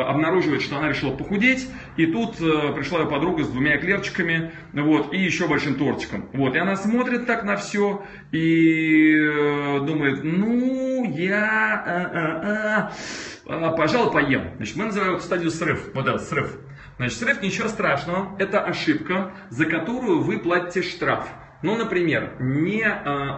обнаруживает, 0.08 0.62
что 0.62 0.78
она 0.78 0.88
решила 0.88 1.14
похудеть. 1.14 1.68
И 1.98 2.06
тут 2.06 2.40
э, 2.40 2.72
пришла 2.72 3.00
ее 3.00 3.06
подруга 3.06 3.44
с 3.44 3.48
двумя 3.48 3.76
эклерчиками 3.76 4.52
вот, 4.72 5.12
и 5.12 5.18
еще 5.18 5.48
большим 5.48 5.74
тортиком. 5.74 6.24
Вот, 6.32 6.54
и 6.54 6.58
она 6.58 6.76
смотрит 6.76 7.26
так 7.26 7.44
на 7.44 7.56
все 7.56 8.02
и 8.32 9.14
э, 9.14 9.80
думает, 9.80 10.24
ну, 10.24 11.04
я, 11.18 11.84
э, 11.86 12.18
э, 12.18 12.88
э, 12.88 13.35
пожалуй, 13.46 14.12
поем. 14.12 14.52
Значит, 14.56 14.76
мы 14.76 14.86
называем 14.86 15.14
эту 15.14 15.22
стадию 15.22 15.50
срыв. 15.50 15.94
Вот 15.94 16.06
этот 16.06 16.22
срыв. 16.22 16.56
Значит, 16.96 17.18
срыв 17.18 17.42
ничего 17.42 17.68
страшного. 17.68 18.36
Это 18.38 18.60
ошибка, 18.64 19.32
за 19.50 19.66
которую 19.66 20.22
вы 20.22 20.38
платите 20.38 20.82
штраф. 20.82 21.28
Ну, 21.66 21.76
например, 21.76 22.36
не 22.38 22.84
а, 22.84 23.36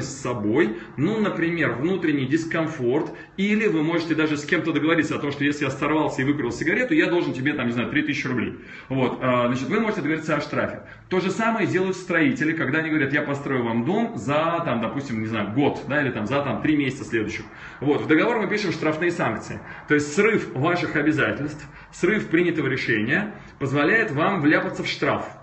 собой, 0.00 0.78
ну, 0.96 1.20
например, 1.20 1.74
внутренний 1.74 2.26
дискомфорт, 2.26 3.12
или 3.36 3.68
вы 3.68 3.84
можете 3.84 4.16
даже 4.16 4.36
с 4.36 4.44
кем-то 4.44 4.72
договориться 4.72 5.14
о 5.14 5.20
том, 5.20 5.30
что 5.30 5.44
если 5.44 5.66
я 5.66 5.70
сорвался 5.70 6.22
и 6.22 6.24
выкурил 6.24 6.50
сигарету, 6.50 6.92
я 6.94 7.06
должен 7.06 7.32
тебе, 7.32 7.52
там, 7.52 7.66
не 7.66 7.72
знаю, 7.72 7.90
3000 7.90 8.26
рублей. 8.26 8.58
Вот, 8.88 9.20
а, 9.22 9.46
значит, 9.46 9.68
вы 9.68 9.78
можете 9.78 10.00
договориться 10.00 10.34
о 10.34 10.40
штрафе. 10.40 10.80
То 11.08 11.20
же 11.20 11.30
самое 11.30 11.68
делают 11.68 11.96
строители, 11.96 12.50
когда 12.50 12.80
они 12.80 12.88
говорят, 12.88 13.12
я 13.12 13.22
построю 13.22 13.62
вам 13.62 13.84
дом 13.84 14.16
за, 14.16 14.60
там, 14.64 14.80
допустим, 14.80 15.20
не 15.20 15.26
знаю, 15.26 15.52
год, 15.52 15.84
да, 15.88 16.02
или 16.02 16.10
там 16.10 16.26
за, 16.26 16.42
там, 16.42 16.62
3 16.62 16.76
месяца 16.76 17.04
следующих. 17.04 17.44
Вот, 17.78 18.00
в 18.00 18.08
договор 18.08 18.40
мы 18.40 18.48
пишем 18.48 18.72
штрафные 18.72 19.12
санкции. 19.12 19.60
То 19.86 19.94
есть 19.94 20.12
срыв 20.12 20.52
ваших 20.52 20.96
обязательств, 20.96 21.64
срыв 21.92 22.26
принятого 22.26 22.66
решения 22.66 23.36
позволяет 23.60 24.10
вам 24.10 24.40
вляпаться 24.40 24.82
в 24.82 24.88
штраф. 24.88 25.41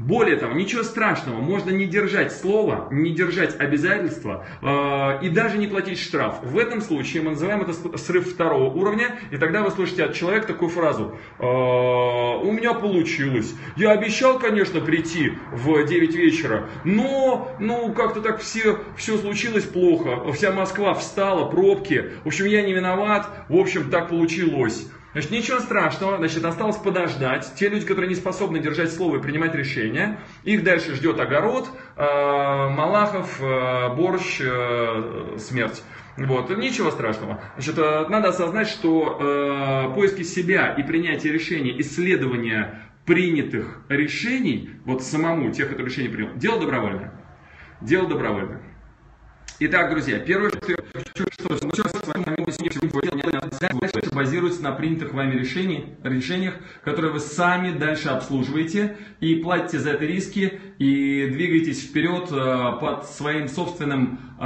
Более 0.00 0.36
того, 0.36 0.54
ничего 0.54 0.82
страшного, 0.82 1.42
можно 1.42 1.68
не 1.68 1.84
держать 1.84 2.32
слово, 2.32 2.88
не 2.90 3.10
держать 3.10 3.60
обязательства 3.60 4.46
э, 4.62 5.26
и 5.26 5.28
даже 5.28 5.58
не 5.58 5.66
платить 5.66 5.98
штраф. 5.98 6.36
В 6.42 6.56
этом 6.56 6.80
случае 6.80 7.22
мы 7.22 7.32
называем 7.32 7.60
это 7.60 7.98
срыв 7.98 8.26
второго 8.26 8.72
уровня, 8.72 9.18
и 9.30 9.36
тогда 9.36 9.62
вы 9.62 9.70
слышите 9.70 10.04
от 10.04 10.14
человека 10.14 10.46
такую 10.46 10.70
фразу 10.70 11.18
э, 11.38 11.44
«У 11.44 12.50
меня 12.50 12.72
получилось, 12.72 13.54
я 13.76 13.90
обещал, 13.90 14.38
конечно, 14.38 14.80
прийти 14.80 15.34
в 15.52 15.84
9 15.84 16.14
вечера, 16.14 16.70
но 16.82 17.54
ну, 17.60 17.92
как-то 17.92 18.22
так 18.22 18.40
все, 18.40 18.78
все 18.96 19.18
случилось 19.18 19.64
плохо, 19.64 20.32
вся 20.32 20.50
Москва 20.50 20.94
встала, 20.94 21.50
пробки, 21.50 22.12
в 22.24 22.28
общем, 22.28 22.46
я 22.46 22.62
не 22.62 22.72
виноват, 22.72 23.28
в 23.50 23.56
общем, 23.56 23.90
так 23.90 24.08
получилось». 24.08 24.88
Значит, 25.12 25.30
ничего 25.32 25.58
страшного, 25.58 26.18
значит, 26.18 26.44
осталось 26.44 26.76
подождать. 26.76 27.52
Те 27.56 27.68
люди, 27.68 27.84
которые 27.84 28.08
не 28.08 28.14
способны 28.14 28.60
держать 28.60 28.92
слово 28.92 29.16
и 29.16 29.20
принимать 29.20 29.54
решения, 29.54 30.20
их 30.44 30.62
дальше 30.62 30.94
ждет 30.94 31.18
огород, 31.18 31.68
э, 31.96 32.02
Малахов, 32.02 33.40
э, 33.40 33.94
борщ, 33.96 34.40
э, 34.40 35.36
смерть. 35.38 35.82
Вот, 36.16 36.56
ничего 36.56 36.90
страшного. 36.92 37.42
Значит, 37.56 37.78
э, 37.78 38.06
надо 38.08 38.28
осознать, 38.28 38.68
что 38.68 39.18
э, 39.90 39.94
поиски 39.94 40.22
себя 40.22 40.74
и 40.74 40.84
принятие 40.84 41.32
решений, 41.32 41.74
исследование 41.80 42.82
принятых 43.04 43.80
решений, 43.88 44.70
вот 44.84 45.02
самому 45.02 45.50
тех, 45.50 45.72
кто 45.72 45.82
решение 45.84 46.10
принял, 46.10 46.36
дело 46.36 46.60
добровольное. 46.60 47.12
Дело 47.80 48.06
добровольное. 48.06 48.60
Итак, 49.58 49.90
друзья, 49.90 50.20
первое, 50.20 50.50
что 50.50 50.70
я 50.70 50.76
хочу, 50.94 51.26
что 51.32 51.56
обязательно 53.90 54.16
базируется 54.16 54.62
на 54.62 54.72
принятых 54.72 55.12
вами 55.12 55.34
решениях, 55.34 55.84
решениях, 56.02 56.54
которые 56.84 57.12
вы 57.12 57.20
сами 57.20 57.76
дальше 57.76 58.08
обслуживаете 58.08 58.96
и 59.20 59.36
платите 59.36 59.78
за 59.78 59.90
это 59.90 60.04
риски 60.04 60.60
и 60.78 61.26
двигаетесь 61.30 61.82
вперед 61.82 62.28
э, 62.32 62.72
под 62.80 63.06
своим 63.06 63.48
собственным 63.48 64.18
э, 64.38 64.42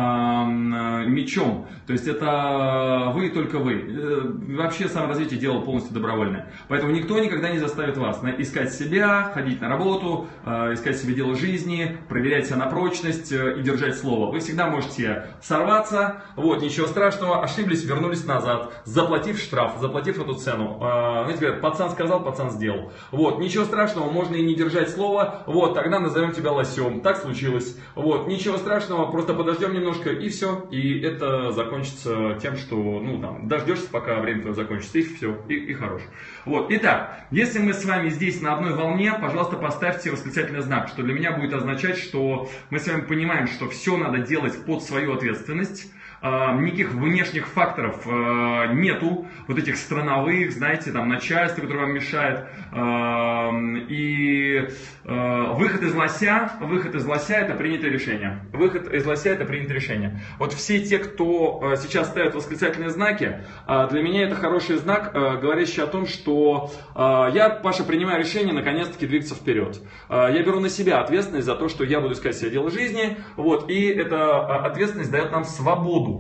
мечом. 1.06 1.68
То 1.86 1.92
есть 1.92 2.08
это 2.08 3.12
вы 3.14 3.30
только 3.30 3.58
вы. 3.58 3.74
Э, 3.74 4.20
вообще 4.56 4.88
саморазвитие 4.88 5.38
дело 5.38 5.60
полностью 5.60 5.94
добровольное. 5.94 6.50
Поэтому 6.68 6.92
никто 6.92 7.18
никогда 7.20 7.50
не 7.50 7.58
заставит 7.58 7.96
вас 7.96 8.20
искать 8.38 8.72
себя, 8.72 9.30
ходить 9.32 9.60
на 9.60 9.68
работу, 9.68 10.26
искать 10.44 10.96
себе 10.96 11.14
дело 11.14 11.36
жизни, 11.36 11.96
проверять 12.08 12.46
себя 12.46 12.56
на 12.56 12.66
прочность 12.66 13.30
и 13.30 13.62
держать 13.62 13.96
слово. 13.96 14.32
Вы 14.32 14.40
всегда 14.40 14.66
можете 14.66 15.26
сорваться, 15.40 16.22
вот, 16.36 16.62
ничего 16.62 16.86
страшного, 16.86 17.42
ошиблись, 17.42 17.84
вернулись 17.94 18.24
назад, 18.24 18.72
заплатив 18.84 19.38
штраф, 19.38 19.78
заплатив 19.80 20.20
эту 20.20 20.34
цену. 20.34 20.76
Знаете, 20.80 21.40
говорят, 21.40 21.60
пацан 21.60 21.90
сказал, 21.90 22.22
пацан 22.22 22.50
сделал. 22.50 22.92
Вот, 23.10 23.38
ничего 23.38 23.64
страшного, 23.64 24.10
можно 24.10 24.36
и 24.36 24.42
не 24.42 24.54
держать 24.54 24.90
слово, 24.90 25.42
вот, 25.46 25.74
тогда 25.74 26.00
назовем 26.00 26.32
тебя 26.32 26.52
лосем. 26.52 27.00
Так 27.00 27.16
случилось. 27.18 27.76
Вот, 27.94 28.26
ничего 28.26 28.56
страшного, 28.56 29.10
просто 29.10 29.34
подождем 29.34 29.72
немножко 29.72 30.10
и 30.10 30.28
все. 30.28 30.66
И 30.70 31.00
это 31.00 31.52
закончится 31.52 32.38
тем, 32.40 32.56
что, 32.56 32.76
ну, 32.76 33.20
там, 33.20 33.48
дождешься, 33.48 33.88
пока 33.90 34.20
время 34.20 34.40
твое 34.42 34.54
закончится, 34.54 34.98
и 34.98 35.02
все, 35.02 35.38
и, 35.48 35.54
и 35.54 35.72
хорош. 35.72 36.02
Вот, 36.44 36.66
итак, 36.70 37.26
если 37.30 37.58
мы 37.58 37.72
с 37.72 37.84
вами 37.84 38.08
здесь 38.08 38.40
на 38.40 38.54
одной 38.54 38.74
волне, 38.74 39.12
пожалуйста, 39.20 39.56
поставьте 39.56 40.10
восклицательный 40.10 40.60
знак, 40.60 40.88
что 40.88 41.02
для 41.02 41.14
меня 41.14 41.32
будет 41.32 41.54
означать, 41.54 41.98
что 41.98 42.48
мы 42.70 42.78
с 42.78 42.86
вами 42.86 43.02
понимаем, 43.02 43.46
что 43.46 43.68
все 43.68 43.96
надо 43.96 44.18
делать 44.18 44.64
под 44.64 44.82
свою 44.82 45.14
ответственность, 45.14 45.90
а, 45.92 45.93
никаких 46.24 46.92
внешних 46.92 47.46
факторов 47.48 48.06
а, 48.06 48.68
нету, 48.68 49.26
вот 49.46 49.58
этих 49.58 49.76
страновых, 49.76 50.52
знаете, 50.52 50.90
там 50.90 51.08
начальство, 51.08 51.60
которое 51.60 51.80
вам 51.80 51.94
мешает, 51.94 52.46
а, 52.72 53.50
и 53.88 54.68
выход 55.04 55.82
из 55.82 55.94
лося, 55.94 56.52
выход 56.60 56.94
из 56.94 57.04
лося 57.04 57.34
это 57.34 57.54
принятое 57.54 57.90
решение, 57.90 58.46
выход 58.52 58.90
из 58.92 59.04
лося 59.04 59.30
это 59.30 59.44
принятое 59.44 59.74
решение. 59.74 60.22
Вот 60.38 60.54
все 60.54 60.80
те, 60.80 60.98
кто 60.98 61.74
сейчас 61.76 62.08
ставят 62.08 62.34
восклицательные 62.34 62.88
знаки, 62.88 63.44
для 63.90 64.02
меня 64.02 64.22
это 64.24 64.34
хороший 64.34 64.76
знак, 64.76 65.12
говорящий 65.12 65.82
о 65.82 65.86
том, 65.86 66.06
что 66.06 66.70
я, 66.96 67.60
Паша, 67.62 67.84
принимаю 67.84 68.20
решение 68.20 68.54
наконец-таки 68.54 69.06
двигаться 69.06 69.34
вперед. 69.34 69.82
Я 70.08 70.42
беру 70.42 70.60
на 70.60 70.70
себя 70.70 71.00
ответственность 71.00 71.44
за 71.44 71.54
то, 71.54 71.68
что 71.68 71.84
я 71.84 72.00
буду 72.00 72.14
искать 72.14 72.36
себе 72.36 72.50
дело 72.50 72.70
жизни, 72.70 73.18
вот, 73.36 73.68
и 73.70 73.88
эта 73.88 74.38
ответственность 74.64 75.10
дает 75.10 75.32
нам 75.32 75.44
свободу 75.44 76.13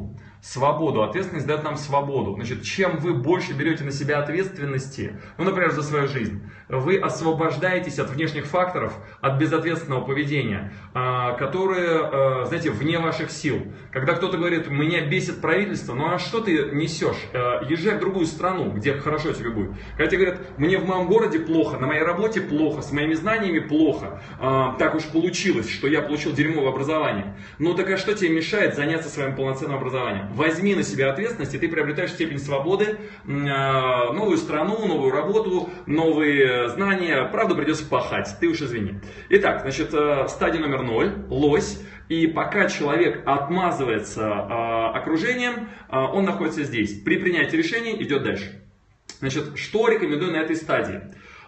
свободу. 0.44 1.02
Ответственность 1.02 1.46
дает 1.46 1.64
нам 1.64 1.76
свободу. 1.76 2.34
Значит, 2.34 2.62
чем 2.62 2.98
вы 2.98 3.14
больше 3.14 3.54
берете 3.54 3.82
на 3.82 3.92
себя 3.92 4.18
ответственности, 4.18 5.18
ну, 5.38 5.44
например, 5.44 5.70
за 5.70 5.82
свою 5.82 6.06
жизнь, 6.06 6.42
вы 6.68 6.98
освобождаетесь 6.98 7.98
от 7.98 8.10
внешних 8.10 8.44
факторов, 8.44 8.92
от 9.22 9.38
безответственного 9.38 10.04
поведения, 10.04 10.72
а, 10.92 11.32
которые, 11.32 12.00
а, 12.02 12.44
знаете, 12.44 12.70
вне 12.70 12.98
ваших 12.98 13.30
сил. 13.30 13.72
Когда 13.90 14.12
кто-то 14.12 14.36
говорит, 14.36 14.68
меня 14.68 15.06
бесит 15.06 15.40
правительство, 15.40 15.94
ну 15.94 16.12
а 16.12 16.18
что 16.18 16.40
ты 16.40 16.70
несешь? 16.72 17.16
А, 17.32 17.62
езжай 17.66 17.96
в 17.96 18.00
другую 18.00 18.26
страну, 18.26 18.70
где 18.70 18.94
хорошо 18.94 19.32
тебе 19.32 19.48
будет. 19.48 19.70
Когда 19.96 20.06
тебе 20.10 20.26
говорят, 20.26 20.58
мне 20.58 20.76
в 20.76 20.86
моем 20.86 21.06
городе 21.06 21.38
плохо, 21.38 21.78
на 21.78 21.86
моей 21.86 22.02
работе 22.02 22.42
плохо, 22.42 22.82
с 22.82 22.92
моими 22.92 23.14
знаниями 23.14 23.60
плохо, 23.60 24.20
так 24.78 24.94
уж 24.94 25.04
получилось, 25.04 25.70
что 25.70 25.88
я 25.88 26.02
получил 26.02 26.32
дерьмовое 26.32 26.70
образование. 26.70 27.36
Ну 27.58 27.74
так 27.74 27.88
а 27.90 27.96
что 27.96 28.14
тебе 28.14 28.30
мешает 28.30 28.74
заняться 28.74 29.08
своим 29.08 29.34
полноценным 29.36 29.76
образованием? 29.76 30.33
Возьми 30.34 30.74
на 30.74 30.82
себя 30.82 31.10
ответственность, 31.10 31.54
и 31.54 31.58
ты 31.58 31.68
приобретаешь 31.68 32.10
степень 32.10 32.40
свободы, 32.40 32.98
новую 33.24 34.36
страну, 34.36 34.84
новую 34.84 35.12
работу, 35.12 35.70
новые 35.86 36.70
знания. 36.70 37.22
Правда, 37.30 37.54
придется 37.54 37.86
пахать, 37.86 38.34
ты 38.40 38.48
уж 38.48 38.60
извини. 38.60 39.00
Итак, 39.28 39.60
значит, 39.62 39.94
э, 39.94 40.26
стадия 40.28 40.60
номер 40.60 40.82
ноль, 40.82 41.14
лось. 41.28 41.80
И 42.08 42.26
пока 42.26 42.68
человек 42.68 43.22
отмазывается 43.24 44.22
э, 44.22 44.98
окружением, 44.98 45.68
э, 45.88 45.96
он 45.96 46.24
находится 46.24 46.64
здесь. 46.64 47.00
При 47.02 47.18
принятии 47.18 47.56
решения 47.56 48.02
идет 48.02 48.24
дальше. 48.24 48.60
Значит, 49.20 49.56
что 49.56 49.86
рекомендую 49.86 50.32
на 50.32 50.38
этой 50.38 50.56
стадии? 50.56 51.00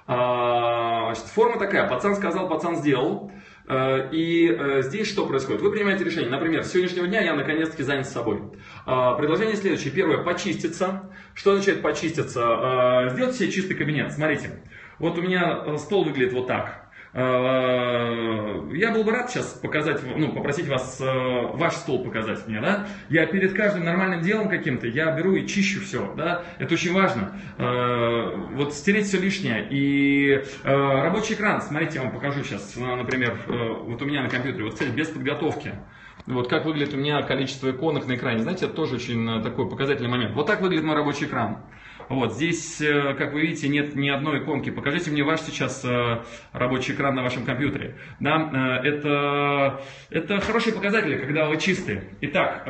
Значит, 0.07 1.25
форма 1.25 1.59
такая, 1.59 1.89
пацан 1.89 2.15
сказал, 2.15 2.49
пацан 2.49 2.77
сделал. 2.77 3.33
Э, 3.69 4.09
и 4.13 4.49
э, 4.49 4.83
здесь 4.83 5.09
что 5.09 5.27
происходит? 5.27 5.61
Вы 5.61 5.73
принимаете 5.73 6.05
решение. 6.05 6.31
Например, 6.31 6.63
с 6.63 6.71
сегодняшнего 6.71 7.07
дня 7.07 7.21
я 7.21 7.35
наконец-таки 7.35 7.83
занят 7.83 8.07
собой. 8.07 8.41
Э, 8.87 9.15
предложение 9.19 9.57
следующее. 9.57 9.93
Первое, 9.93 10.19
почиститься. 10.19 11.11
Что 11.35 11.53
означает 11.53 11.83
почиститься? 11.83 13.09
Сделать 13.13 13.35
себе 13.35 13.51
чистый 13.51 13.75
кабинет. 13.75 14.13
Смотрите, 14.13 14.63
вот 14.99 15.19
у 15.19 15.23
меня 15.23 15.77
стол 15.79 16.05
выглядит 16.05 16.33
вот 16.33 16.47
так. 16.47 16.86
Э, 17.13 18.71
я 18.73 18.93
был 18.93 19.05
бы 19.05 19.11
рад 19.11 19.31
сейчас 19.31 19.47
показать, 19.47 20.01
ну, 20.17 20.33
попросить 20.33 20.69
вас 20.69 21.01
э, 21.01 21.05
ваш 21.55 21.75
стол 21.75 22.05
показать 22.05 22.47
мне, 22.47 22.61
да. 22.61 22.87
Я 23.09 23.27
перед 23.27 23.55
каждым 23.55 23.85
нормальным 23.85 24.21
делом 24.21 24.49
каким-то, 24.49 24.87
я 24.87 25.11
беру 25.13 25.35
и 25.35 25.47
чищу 25.47 25.81
все, 25.81 26.13
да. 26.17 26.43
Это 26.59 26.75
очень 26.75 26.93
важно. 26.93 27.33
Э, 27.59 28.35
вот 28.53 28.75
стереть 28.75 29.07
все 29.07 29.19
лишнее. 29.19 29.67
И 29.71 30.45
рабочий 30.65 31.35
экран, 31.35 31.63
смотрите, 31.63 31.97
я 31.97 32.03
вам 32.03 32.13
покажу 32.13 32.43
сейчас, 32.43 32.77
например, 32.77 33.37
вот 33.47 34.01
у 34.03 34.05
меня 34.05 34.23
на 34.23 34.29
компьютере, 34.29 34.65
вот, 34.65 34.75
кстати, 34.75 34.91
без 34.91 35.09
подготовки. 35.09 35.73
Вот 36.27 36.49
как 36.49 36.65
выглядит 36.65 36.93
у 36.95 36.97
меня 36.97 37.23
количество 37.23 37.71
иконок 37.71 38.07
на 38.07 38.17
экране. 38.17 38.41
Знаете, 38.41 38.67
это 38.67 38.75
тоже 38.75 38.97
очень 38.97 39.43
такой 39.43 39.69
показательный 39.69 40.09
момент. 40.09 40.35
Вот 40.35 40.47
так 40.47 40.61
выглядит 40.61 40.85
мой 40.85 40.97
рабочий 40.97 41.27
экран. 41.27 41.59
Вот 42.09 42.35
здесь, 42.35 42.81
э, 42.81 43.15
как 43.15 43.33
вы 43.33 43.43
видите, 43.43 43.69
нет 43.69 43.97
ни 43.97 44.09
одной 44.09 44.43
иконки. 44.43 44.71
Покажите 44.71 45.11
мне 45.11 45.25
ваш 45.25 45.41
сейчас 45.41 45.85
э, 45.85 46.23
рабочий 46.53 46.95
экран 46.95 47.15
на 47.17 47.23
вашем 47.23 47.45
компьютере. 47.45 47.97
Да, 48.21 48.81
э, 48.83 48.89
это, 48.89 49.83
это 50.11 50.41
хорошие 50.41 50.73
показатели, 50.73 51.19
когда 51.19 51.49
вы 51.49 51.57
чистые. 51.59 52.05
Итак, 52.21 52.65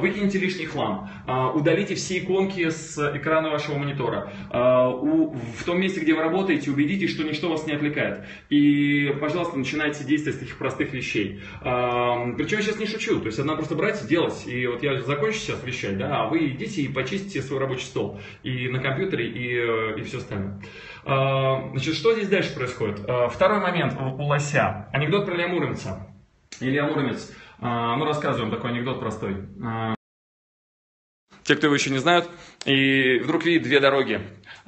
выкиньте 0.00 0.38
лишний 0.38 0.66
хлам, 0.66 1.10
удалите 1.54 1.94
все 1.94 2.18
иконки 2.18 2.68
с 2.68 2.98
экрана 3.16 3.50
вашего 3.50 3.78
монитора. 3.78 4.32
В 4.50 5.64
том 5.64 5.80
месте, 5.80 6.00
где 6.00 6.14
вы 6.14 6.22
работаете, 6.22 6.70
убедитесь, 6.70 7.12
что 7.14 7.24
ничто 7.24 7.48
вас 7.50 7.66
не 7.66 7.72
отвлекает. 7.74 8.24
И, 8.48 9.14
пожалуйста, 9.20 9.58
начинайте 9.58 10.04
действовать 10.04 10.36
с 10.36 10.40
таких 10.40 10.58
простых 10.58 10.92
вещей. 10.92 11.40
Причем 11.60 12.58
я 12.58 12.62
сейчас 12.62 12.78
не 12.78 12.86
шучу. 12.86 13.20
То 13.20 13.26
есть, 13.26 13.38
одна 13.38 13.54
просто 13.56 13.74
брать 13.74 14.02
и 14.04 14.08
делать. 14.08 14.46
И 14.46 14.66
вот 14.66 14.82
я 14.82 15.00
закончу 15.00 15.38
сейчас 15.38 15.62
вещать, 15.64 15.98
да, 15.98 16.22
а 16.22 16.28
вы 16.28 16.48
идите 16.48 16.82
и 16.82 16.88
почистите 16.88 17.42
свой 17.42 17.60
рабочий 17.60 17.86
стол. 17.86 18.20
И 18.42 18.69
на 18.70 18.80
компьютере 18.80 19.28
и, 19.28 19.56
э, 19.56 19.98
и 19.98 20.02
все 20.02 20.18
остальное. 20.18 20.60
А, 21.04 21.70
значит, 21.70 21.94
что 21.94 22.14
здесь 22.14 22.28
дальше 22.28 22.54
происходит? 22.54 23.00
А, 23.08 23.28
второй 23.28 23.60
момент 23.60 23.94
у 23.98 24.22
лося. 24.22 24.88
Анекдот 24.92 25.26
про 25.26 25.34
Илья 25.34 25.48
Муромца. 25.48 26.14
Илья 26.60 26.84
Муромец. 26.84 27.32
А, 27.58 27.96
ну, 27.96 28.04
рассказываем 28.04 28.50
такой 28.50 28.70
анекдот 28.70 29.00
простой. 29.00 29.46
Те, 31.42 31.56
кто 31.56 31.66
его 31.66 31.74
еще 31.74 31.90
не 31.90 31.98
знают, 31.98 32.30
и 32.64 33.18
вдруг 33.18 33.44
видит 33.44 33.62
две 33.62 33.80
дороги. 33.80 34.20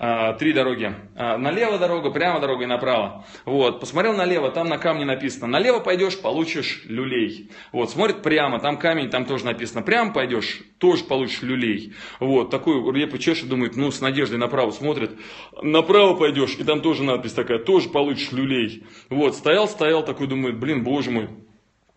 А, 0.04 0.32
три 0.32 0.52
дороги. 0.52 0.92
А, 1.14 1.38
налево 1.38 1.78
дорога, 1.78 2.10
прямо 2.10 2.40
дорога 2.40 2.64
и 2.64 2.66
направо. 2.66 3.24
Вот, 3.44 3.78
посмотрел 3.78 4.14
налево, 4.14 4.50
там 4.50 4.68
на 4.68 4.76
камне 4.76 5.04
написано, 5.04 5.46
налево 5.46 5.78
пойдешь, 5.78 6.20
получишь 6.20 6.82
люлей. 6.86 7.52
Вот, 7.70 7.90
смотрит 7.90 8.20
прямо, 8.20 8.58
там 8.58 8.78
камень, 8.78 9.10
там 9.10 9.26
тоже 9.26 9.44
написано, 9.44 9.82
прямо 9.82 10.12
пойдешь, 10.12 10.60
тоже 10.78 11.04
получишь 11.04 11.42
люлей. 11.42 11.94
Вот, 12.18 12.50
такой 12.50 12.82
репу 12.92 13.16
чешет, 13.16 13.48
думает, 13.48 13.76
ну, 13.76 13.92
с 13.92 14.00
надеждой 14.00 14.40
направо 14.40 14.72
смотрит, 14.72 15.12
направо 15.62 16.16
пойдешь, 16.16 16.56
и 16.58 16.64
там 16.64 16.80
тоже 16.80 17.04
надпись 17.04 17.34
такая, 17.34 17.60
тоже 17.60 17.88
получишь 17.88 18.32
люлей. 18.32 18.84
Вот, 19.08 19.36
стоял, 19.36 19.68
стоял, 19.68 20.04
такой 20.04 20.26
думает, 20.26 20.58
блин, 20.58 20.82
боже 20.82 21.12
мой, 21.12 21.28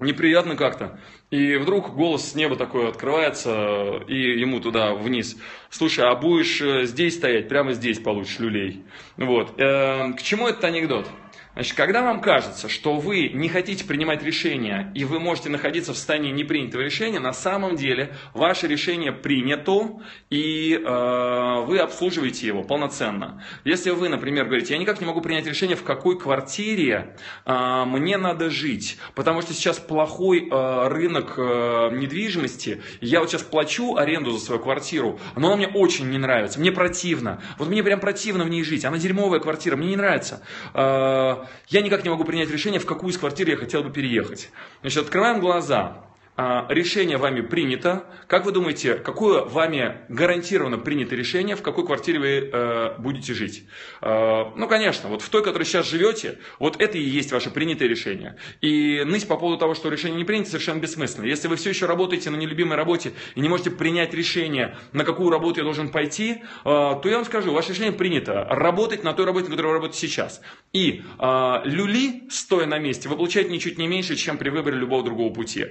неприятно 0.05 0.55
как-то. 0.55 0.99
И 1.31 1.57
вдруг 1.57 1.95
голос 1.95 2.31
с 2.31 2.35
неба 2.35 2.55
такой 2.55 2.87
открывается, 2.87 4.01
и 4.07 4.39
ему 4.39 4.59
туда 4.59 4.93
вниз. 4.93 5.37
Слушай, 5.69 6.05
а 6.05 6.15
будешь 6.15 6.61
э, 6.61 6.85
здесь 6.85 7.15
стоять, 7.15 7.49
прямо 7.49 7.73
здесь 7.73 7.99
получишь 7.99 8.39
люлей. 8.39 8.83
Вот. 9.17 9.59
Э, 9.59 10.13
к 10.13 10.21
чему 10.21 10.47
этот 10.47 10.63
анекдот? 10.63 11.07
Значит, 11.55 11.77
когда 11.77 12.03
вам 12.03 12.19
кажется, 12.19 12.67
что 12.67 12.97
вы 12.97 13.29
не 13.29 13.47
хотите 13.47 13.85
принимать 13.85 14.21
решения, 14.21 14.91
и 14.93 15.05
вы 15.05 15.21
можете 15.21 15.47
находиться 15.47 15.93
в 15.93 15.95
состоянии 15.95 16.31
непринятого 16.31 16.81
решения, 16.81 17.21
на 17.21 17.31
самом 17.31 17.77
деле 17.77 18.13
ваше 18.33 18.67
решение 18.67 19.13
принято, 19.13 20.01
и 20.29 20.73
э, 20.73 21.65
вы 21.65 21.79
обслуживаете 21.79 22.47
его 22.47 22.63
полноценно. 22.63 23.41
Если 23.63 23.91
вы, 23.91 24.09
например, 24.09 24.45
говорите, 24.45 24.73
я 24.73 24.79
никак 24.79 24.99
не 24.99 25.07
могу 25.07 25.21
принять 25.21 25.47
решение, 25.47 25.77
в 25.77 25.83
какой 25.83 26.19
квартире 26.19 27.15
э, 27.45 27.83
мне 27.85 28.17
надо 28.17 28.49
жить, 28.49 28.97
потому 29.15 29.41
что 29.41 29.53
сейчас 29.53 29.79
плохой 29.79 30.49
э, 30.51 30.87
рынок 30.89 31.35
э, 31.37 31.91
недвижимости, 31.93 32.81
я 32.99 33.21
вот 33.21 33.29
сейчас 33.29 33.43
плачу 33.43 33.95
аренду 33.95 34.31
за 34.31 34.39
свою 34.43 34.61
квартиру, 34.61 35.21
но 35.37 35.47
она 35.47 35.55
мне 35.55 35.67
очень 35.67 36.09
не 36.09 36.17
нравится, 36.17 36.59
мне 36.59 36.73
противно, 36.73 37.41
вот 37.57 37.69
мне 37.69 37.81
прям 37.81 38.01
противно 38.01 38.43
в 38.43 38.49
ней 38.49 38.65
жить, 38.65 38.83
она 38.83 38.97
дерьмовая 38.97 39.39
квартира, 39.39 39.77
мне 39.77 39.87
не 39.87 39.95
нравится. 39.95 40.41
Э, 40.73 41.44
я 41.69 41.81
никак 41.81 42.03
не 42.03 42.09
могу 42.09 42.23
принять 42.23 42.49
решение, 42.49 42.79
в 42.79 42.85
какую 42.85 43.11
из 43.11 43.17
квартир 43.17 43.49
я 43.49 43.57
хотел 43.57 43.83
бы 43.83 43.91
переехать. 43.91 44.49
Значит, 44.81 45.03
открываем 45.03 45.39
глаза, 45.39 46.05
решение 46.37 47.17
вами 47.17 47.41
принято. 47.41 48.03
Как 48.27 48.45
вы 48.45 48.51
думаете, 48.51 48.95
какое 48.95 49.43
вами 49.43 49.99
гарантированно 50.09 50.77
принято 50.77 51.15
решение, 51.15 51.55
в 51.55 51.61
какой 51.61 51.85
квартире 51.85 52.19
вы 52.19 52.49
э, 52.51 52.95
будете 52.99 53.33
жить? 53.33 53.63
Э, 54.01 54.45
ну, 54.55 54.67
конечно, 54.67 55.07
вот 55.07 55.21
в 55.21 55.29
той, 55.29 55.43
которой 55.43 55.63
сейчас 55.63 55.87
живете, 55.87 56.39
вот 56.59 56.81
это 56.81 56.97
и 56.97 57.01
есть 57.01 57.31
ваше 57.31 57.51
принятое 57.51 57.87
решение. 57.87 58.35
И 58.59 59.03
ныть 59.05 59.27
по 59.27 59.37
поводу 59.37 59.57
того, 59.57 59.75
что 59.75 59.89
решение 59.89 60.17
не 60.17 60.25
принято, 60.25 60.49
совершенно 60.49 60.79
бессмысленно. 60.79 61.25
Если 61.25 61.47
вы 61.47 61.55
все 61.55 61.69
еще 61.69 61.85
работаете 61.85 62.29
на 62.29 62.35
нелюбимой 62.35 62.75
работе 62.75 63.13
и 63.35 63.39
не 63.39 63.47
можете 63.47 63.71
принять 63.71 64.13
решение, 64.13 64.77
на 64.91 65.05
какую 65.05 65.29
работу 65.29 65.59
я 65.59 65.63
должен 65.63 65.89
пойти, 65.89 66.41
э, 66.41 66.41
то 66.65 67.01
я 67.05 67.15
вам 67.15 67.25
скажу, 67.25 67.53
ваше 67.53 67.69
решение 67.69 67.93
принято. 67.93 68.45
Работать 68.49 69.03
на 69.03 69.13
той 69.13 69.25
работе, 69.25 69.45
на 69.45 69.51
которой 69.51 69.67
вы 69.67 69.73
работаете 69.75 70.07
сейчас. 70.07 70.41
И 70.73 71.01
э, 71.17 71.53
люли, 71.63 72.23
стоя 72.29 72.65
на 72.65 72.77
месте, 72.77 73.07
вы 73.07 73.15
получаете 73.15 73.51
ничуть 73.51 73.77
не 73.77 73.87
меньше, 73.87 74.17
чем 74.17 74.37
при 74.37 74.49
выборе 74.49 74.75
любого 74.77 75.01
другого 75.01 75.33
пути. 75.33 75.67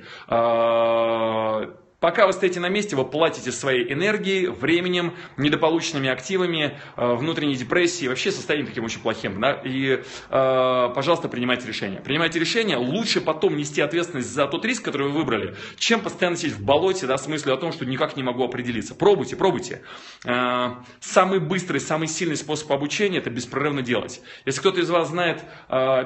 Uh, 0.55 1.67
Пока 2.05 2.27
вы 2.27 2.35
стоите 2.35 2.61
на 2.61 2.69
месте, 2.69 2.97
вы 2.97 3.07
платите 3.07 3.51
своей 3.51 3.91
энергией, 3.91 4.49
временем, 4.49 5.15
недополученными 5.39 6.11
активами, 6.11 6.79
э, 6.99 7.15
внутренней 7.15 7.55
депрессией, 7.55 8.09
вообще 8.09 8.31
состоянием 8.31 8.69
таким 8.69 8.85
очень 8.85 9.01
плохим. 9.01 9.41
Да? 9.41 9.53
И, 9.65 10.03
э, 10.29 10.93
пожалуйста, 10.95 11.31
принимайте 11.31 11.67
решение. 11.67 12.03
Принимайте 12.03 12.39
решение, 12.39 12.77
лучше 12.77 13.23
потом 13.23 13.57
нести 13.57 13.81
ответственность 13.81 14.31
за 14.31 14.47
тот 14.47 14.67
риск, 14.67 14.85
который 14.85 15.09
вы 15.09 15.15
выбрали, 15.15 15.57
чем 15.79 16.03
постоянно 16.03 16.37
сидеть 16.37 16.53
в 16.53 16.63
болоте, 16.63 17.07
да, 17.07 17.17
с 17.17 17.27
мыслью 17.27 17.55
о 17.55 17.57
том, 17.57 17.73
что 17.73 17.87
никак 17.87 18.19
не 18.19 18.23
могу 18.23 18.45
определиться. 18.45 18.95
Пробуйте, 18.95 19.35
пробуйте. 19.37 19.81
Э, 20.27 20.73
самый 21.01 21.41
быстрый, 21.41 21.81
самый 21.81 22.09
сильный 22.09 22.37
способ 22.37 22.71
обучения– 22.71 23.17
это 23.21 23.31
беспрерывно 23.31 23.81
делать. 23.81 24.21
Если 24.45 24.61
кто-то 24.61 24.79
из 24.79 24.91
вас 24.91 25.09
знает 25.09 25.41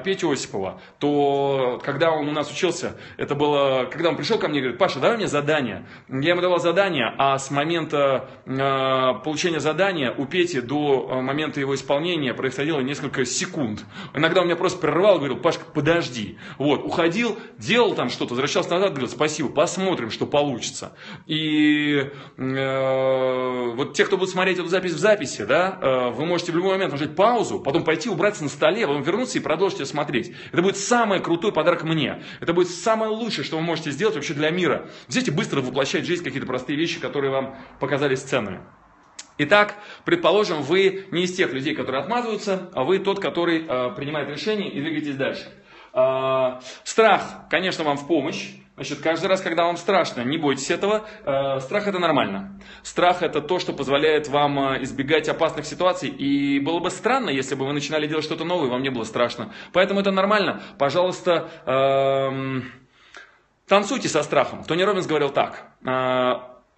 Петю 0.05 0.31
Осипова, 0.31 0.81
то 0.99 1.81
когда 1.83 2.11
он 2.11 2.29
у 2.29 2.31
нас 2.31 2.49
учился, 2.49 2.95
это 3.17 3.35
было, 3.35 3.89
когда 3.91 4.07
он 4.07 4.15
пришел 4.15 4.39
ко 4.39 4.47
мне 4.47 4.59
и 4.59 4.61
говорит, 4.61 4.79
Паша, 4.79 5.01
давай 5.01 5.17
мне 5.17 5.27
задание 5.27 5.85
я 6.09 6.29
ему 6.29 6.41
давал 6.41 6.59
задание, 6.59 7.13
а 7.17 7.37
с 7.37 7.51
момента 7.51 8.29
э, 8.45 9.23
получения 9.23 9.59
задания 9.59 10.11
у 10.11 10.25
Пети 10.25 10.61
до 10.61 11.09
э, 11.11 11.21
момента 11.21 11.59
его 11.59 11.75
исполнения 11.75 12.33
происходило 12.33 12.79
несколько 12.79 13.25
секунд. 13.25 13.85
Иногда 14.13 14.41
он 14.41 14.47
меня 14.47 14.55
просто 14.55 14.79
прерывал 14.79 15.15
и 15.15 15.17
говорил, 15.17 15.37
Пашка, 15.37 15.65
подожди. 15.73 16.37
Вот, 16.57 16.83
уходил, 16.83 17.37
делал 17.57 17.95
там 17.95 18.09
что-то, 18.09 18.31
возвращался 18.31 18.71
назад, 18.71 18.91
говорил, 18.91 19.09
спасибо, 19.09 19.49
посмотрим, 19.49 20.11
что 20.11 20.25
получится. 20.25 20.93
И 21.27 22.09
э, 22.37 23.73
вот 23.75 23.93
те, 23.93 24.05
кто 24.05 24.17
будет 24.17 24.29
смотреть 24.29 24.59
эту 24.59 24.67
запись 24.67 24.93
в 24.93 24.99
записи, 24.99 25.43
да, 25.43 25.77
э, 25.81 26.09
вы 26.11 26.25
можете 26.25 26.51
в 26.51 26.55
любой 26.55 26.71
момент 26.71 26.91
нажать 26.91 27.15
паузу, 27.15 27.59
потом 27.59 27.83
пойти 27.83 28.09
убраться 28.09 28.43
на 28.43 28.49
столе, 28.49 28.87
потом 28.87 29.03
вернуться 29.03 29.37
и 29.37 29.41
продолжить 29.41 29.87
смотреть. 29.87 30.33
Это 30.51 30.61
будет 30.61 30.77
самый 30.77 31.19
крутой 31.19 31.51
подарок 31.51 31.83
мне. 31.83 32.23
Это 32.39 32.53
будет 32.53 32.69
самое 32.69 33.11
лучшее, 33.11 33.43
что 33.43 33.57
вы 33.57 33.63
можете 33.63 33.91
сделать 33.91 34.15
вообще 34.15 34.33
для 34.33 34.49
мира. 34.49 34.89
Взять 35.07 35.27
и 35.27 35.31
быстро 35.31 35.61
воплотить 35.61 35.78
воплощать 35.79 36.03
в 36.03 36.07
жизнь 36.07 36.23
какие-то 36.25 36.45
простые 36.45 36.77
вещи, 36.77 36.99
которые 36.99 37.31
вам 37.31 37.55
показались 37.79 38.21
ценными. 38.21 38.59
Итак, 39.37 39.75
предположим, 40.03 40.61
вы 40.61 41.05
не 41.11 41.23
из 41.23 41.33
тех 41.33 41.53
людей, 41.53 41.73
которые 41.73 42.01
отмазываются, 42.01 42.69
а 42.73 42.83
вы 42.83 42.99
тот, 42.99 43.21
который 43.21 43.65
э, 43.65 43.95
принимает 43.95 44.27
решение 44.27 44.69
и 44.69 44.81
двигаетесь 44.81 45.15
дальше. 45.15 45.47
Э, 45.93 46.59
страх, 46.83 47.47
конечно, 47.49 47.85
вам 47.85 47.95
в 47.95 48.07
помощь. 48.07 48.49
Значит, 48.75 48.99
каждый 48.99 49.27
раз, 49.27 49.39
когда 49.39 49.63
вам 49.63 49.77
страшно, 49.77 50.21
не 50.21 50.37
бойтесь 50.37 50.69
этого. 50.69 51.07
Э, 51.25 51.61
страх 51.61 51.87
это 51.87 51.99
нормально. 51.99 52.59
Страх 52.83 53.23
это 53.23 53.39
то, 53.39 53.59
что 53.59 53.71
позволяет 53.71 54.27
вам 54.27 54.59
э, 54.59 54.83
избегать 54.83 55.29
опасных 55.29 55.65
ситуаций. 55.65 56.09
И 56.09 56.59
было 56.59 56.79
бы 56.81 56.89
странно, 56.89 57.29
если 57.29 57.55
бы 57.55 57.65
вы 57.65 57.71
начинали 57.71 58.05
делать 58.05 58.25
что-то 58.25 58.43
новое, 58.43 58.67
и 58.67 58.71
вам 58.71 58.83
не 58.83 58.89
было 58.89 59.05
страшно. 59.05 59.53
Поэтому 59.71 60.01
это 60.01 60.11
нормально. 60.11 60.61
Пожалуйста, 60.77 61.49
э, 61.65 62.79
Танцуйте 63.69 64.09
со 64.09 64.23
страхом. 64.23 64.63
Тони 64.63 64.81
Робинс 64.81 65.05
говорил 65.05 65.29
так. 65.29 65.67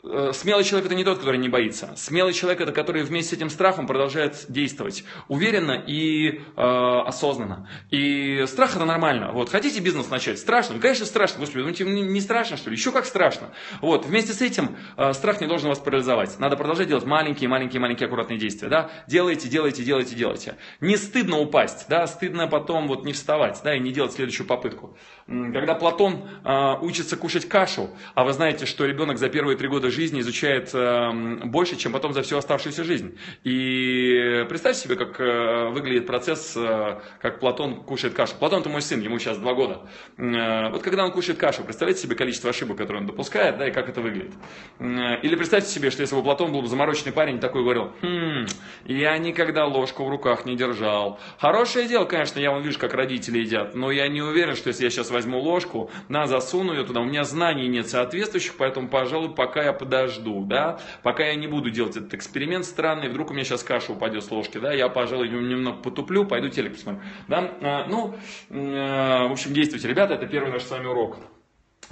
«А, 0.03 0.21
Э, 0.31 0.31
смелый 0.33 0.63
человек 0.63 0.87
это 0.87 0.95
не 0.95 1.03
тот, 1.03 1.19
который 1.19 1.37
не 1.37 1.49
боится. 1.49 1.93
Смелый 1.95 2.33
человек 2.33 2.61
это 2.61 2.71
который 2.71 3.03
вместе 3.03 3.35
с 3.35 3.37
этим 3.37 3.49
страхом 3.49 3.85
продолжает 3.85 4.45
действовать 4.49 5.03
уверенно 5.27 5.83
и 5.85 6.41
э, 6.55 6.61
осознанно. 7.05 7.69
И 7.91 8.45
страх 8.47 8.75
это 8.75 8.85
нормально. 8.85 9.31
Вот 9.31 9.49
хотите 9.49 9.79
бизнес 9.79 10.09
начать? 10.09 10.39
Страшно? 10.39 10.75
Ну, 10.75 10.81
конечно, 10.81 11.05
страшно. 11.05 11.39
Господи, 11.39 11.63
ну 11.63 11.71
тебе 11.71 11.91
не 11.91 12.21
страшно 12.21 12.57
что 12.57 12.69
ли? 12.69 12.75
Еще 12.75 12.91
как 12.91 13.05
страшно. 13.05 13.51
Вот 13.81 14.05
вместе 14.05 14.33
с 14.33 14.41
этим 14.41 14.75
э, 14.97 15.13
страх 15.13 15.39
не 15.39 15.47
должен 15.47 15.69
вас 15.69 15.77
парализовать. 15.77 16.39
Надо 16.39 16.57
продолжать 16.57 16.87
делать 16.87 17.05
маленькие, 17.05 17.47
маленькие, 17.47 17.79
маленькие 17.79 18.07
аккуратные 18.07 18.39
действия. 18.39 18.69
Да? 18.69 18.89
Делайте, 19.07 19.49
делайте, 19.49 19.83
делайте, 19.83 20.15
делайте. 20.15 20.55
Не 20.79 20.97
стыдно 20.97 21.37
упасть, 21.37 21.85
да, 21.89 22.07
стыдно 22.07 22.47
потом 22.47 22.87
вот 22.87 23.05
не 23.05 23.13
вставать, 23.13 23.61
да, 23.63 23.75
и 23.75 23.79
не 23.79 23.91
делать 23.91 24.13
следующую 24.13 24.47
попытку. 24.47 24.97
Когда 25.27 25.75
Платон 25.75 26.27
э, 26.43 26.73
учится 26.81 27.17
кушать 27.17 27.47
кашу, 27.47 27.91
а 28.15 28.23
вы 28.23 28.33
знаете, 28.33 28.65
что 28.65 28.85
ребенок 28.85 29.19
за 29.19 29.29
первые 29.29 29.57
три 29.57 29.67
года 29.67 29.90
жизни 29.91 30.21
изучает 30.21 30.71
эм, 30.73 31.51
больше, 31.51 31.75
чем 31.75 31.91
потом 31.91 32.13
за 32.13 32.21
всю 32.21 32.37
оставшуюся 32.37 32.83
жизнь. 32.83 33.17
И 33.43 34.45
представьте 34.49 34.81
себе, 34.81 34.95
как 34.95 35.19
э, 35.19 35.69
выглядит 35.69 36.07
процесс, 36.07 36.55
э, 36.55 36.99
как 37.21 37.39
Платон 37.39 37.83
кушает 37.83 38.13
кашу. 38.13 38.33
Платон 38.39 38.61
это 38.61 38.69
мой 38.69 38.81
сын, 38.81 38.99
ему 39.01 39.19
сейчас 39.19 39.37
два 39.37 39.53
года. 39.53 39.81
Э, 40.17 40.69
вот 40.71 40.81
когда 40.81 41.05
он 41.05 41.11
кушает 41.11 41.37
кашу, 41.37 41.63
представляете 41.63 42.01
себе 42.01 42.15
количество 42.15 42.49
ошибок, 42.49 42.77
которые 42.77 43.01
он 43.01 43.07
допускает, 43.07 43.57
да, 43.57 43.67
и 43.67 43.71
как 43.71 43.89
это 43.89 44.01
выглядит. 44.01 44.33
Или 44.79 45.35
представьте 45.35 45.69
себе, 45.69 45.91
что 45.91 46.01
если 46.01 46.15
бы 46.15 46.23
Платон 46.23 46.51
был 46.51 46.61
бы 46.61 46.67
замороченный 46.67 47.11
парень, 47.11 47.39
такой 47.39 47.63
говорил, 47.63 47.91
хм, 48.01 48.45
я 48.85 49.17
никогда 49.17 49.65
ложку 49.65 50.03
в 50.03 50.09
руках 50.09 50.45
не 50.45 50.55
держал. 50.55 51.19
Хорошее 51.39 51.87
дело, 51.87 52.05
конечно, 52.05 52.39
я 52.39 52.51
вон 52.51 52.63
вижу, 52.63 52.79
как 52.79 52.93
родители 52.93 53.39
едят, 53.39 53.75
но 53.75 53.91
я 53.91 54.07
не 54.07 54.21
уверен, 54.21 54.55
что 54.55 54.69
если 54.69 54.83
я 54.83 54.89
сейчас 54.89 55.11
возьму 55.11 55.39
ложку, 55.39 55.91
на, 56.09 56.27
засуну 56.27 56.73
ее 56.73 56.83
туда, 56.83 57.01
у 57.01 57.05
меня 57.05 57.23
знаний 57.23 57.67
нет 57.67 57.87
соответствующих, 57.87 58.55
поэтому, 58.57 58.87
пожалуй, 58.87 59.33
пока 59.33 59.63
я 59.63 59.73
подожду, 59.81 60.45
да, 60.45 60.79
пока 61.01 61.25
я 61.25 61.35
не 61.35 61.47
буду 61.47 61.71
делать 61.71 61.97
этот 61.97 62.13
эксперимент 62.13 62.65
странный, 62.65 63.09
вдруг 63.09 63.31
у 63.31 63.33
меня 63.33 63.43
сейчас 63.43 63.63
каша 63.63 63.93
упадет 63.93 64.23
с 64.23 64.29
ложки, 64.29 64.59
да, 64.59 64.71
я, 64.71 64.87
пожалуй, 64.89 65.27
немного 65.27 65.77
потуплю, 65.77 66.25
пойду 66.25 66.49
телек 66.49 66.73
посмотрю, 66.73 67.01
да, 67.27 67.51
а, 67.61 67.85
ну, 67.87 68.15
а, 68.51 69.27
в 69.27 69.31
общем, 69.31 69.53
действуйте, 69.53 69.87
ребята, 69.87 70.13
это 70.13 70.27
первый 70.27 70.51
наш 70.51 70.61
с 70.63 70.69
вами 70.69 70.85
урок. 70.85 71.17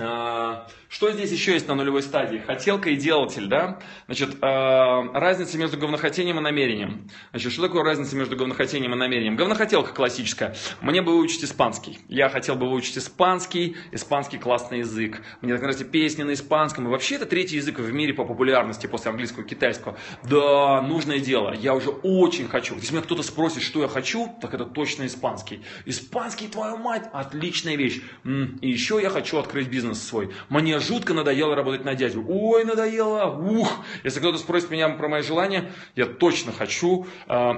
А, 0.01 0.67
что 0.87 1.11
здесь 1.11 1.31
еще 1.31 1.53
есть 1.53 1.67
на 1.67 1.75
нулевой 1.75 2.01
стадии? 2.01 2.37
Хотелка 2.37 2.89
и 2.89 2.95
делатель, 2.95 3.47
да? 3.47 3.79
Значит, 4.05 4.37
а, 4.41 5.03
разница 5.13 5.57
между 5.57 5.77
говнохотением 5.77 6.39
и 6.39 6.41
намерением. 6.41 7.09
Значит, 7.31 7.51
что 7.51 7.63
такое 7.63 7.83
разница 7.83 8.15
между 8.15 8.37
говнохотением 8.37 8.93
и 8.93 8.95
намерением? 8.95 9.35
Говнохотелка 9.35 9.93
классическая. 9.93 10.55
Мне 10.81 11.01
бы 11.01 11.11
выучить 11.11 11.43
испанский. 11.43 11.99
Я 12.07 12.29
хотел 12.29 12.55
бы 12.55 12.69
выучить 12.69 12.97
испанский. 12.97 13.75
Испанский 13.91 14.37
классный 14.37 14.79
язык. 14.79 15.21
Мне 15.41 15.53
так 15.53 15.61
нравятся 15.61 15.83
песни 15.83 16.23
на 16.23 16.33
испанском. 16.33 16.87
И 16.87 16.89
вообще 16.89 17.15
это 17.15 17.25
третий 17.25 17.57
язык 17.57 17.79
в 17.79 17.91
мире 17.91 18.13
по 18.13 18.23
популярности 18.23 18.87
после 18.87 19.11
английского 19.11 19.43
и 19.43 19.47
китайского. 19.47 19.97
Да, 20.23 20.81
нужное 20.81 21.19
дело. 21.19 21.53
Я 21.53 21.75
уже 21.75 21.89
очень 21.89 22.47
хочу. 22.47 22.75
Если 22.75 22.93
меня 22.93 23.03
кто-то 23.03 23.23
спросит, 23.23 23.63
что 23.63 23.81
я 23.81 23.89
хочу, 23.89 24.33
так 24.41 24.53
это 24.53 24.63
точно 24.63 25.05
испанский. 25.07 25.61
Испанский, 25.85 26.47
твою 26.47 26.77
мать, 26.77 27.09
отличная 27.11 27.75
вещь. 27.75 28.01
И 28.23 28.69
еще 28.69 28.99
я 29.01 29.09
хочу 29.09 29.37
открыть 29.37 29.67
бизнес 29.67 29.88
бизнес 29.89 30.07
свой. 30.07 30.29
Мне 30.49 30.79
жутко 30.79 31.13
надоело 31.13 31.55
работать 31.55 31.83
на 31.85 31.95
дядю. 31.95 32.25
Ой, 32.27 32.63
надоело, 32.63 33.25
ух. 33.25 33.83
Если 34.03 34.19
кто-то 34.19 34.37
спросит 34.37 34.69
меня 34.69 34.89
про 34.89 35.07
мои 35.07 35.21
желания, 35.21 35.71
я 35.95 36.05
точно 36.05 36.51
хочу 36.51 37.07
э, 37.27 37.53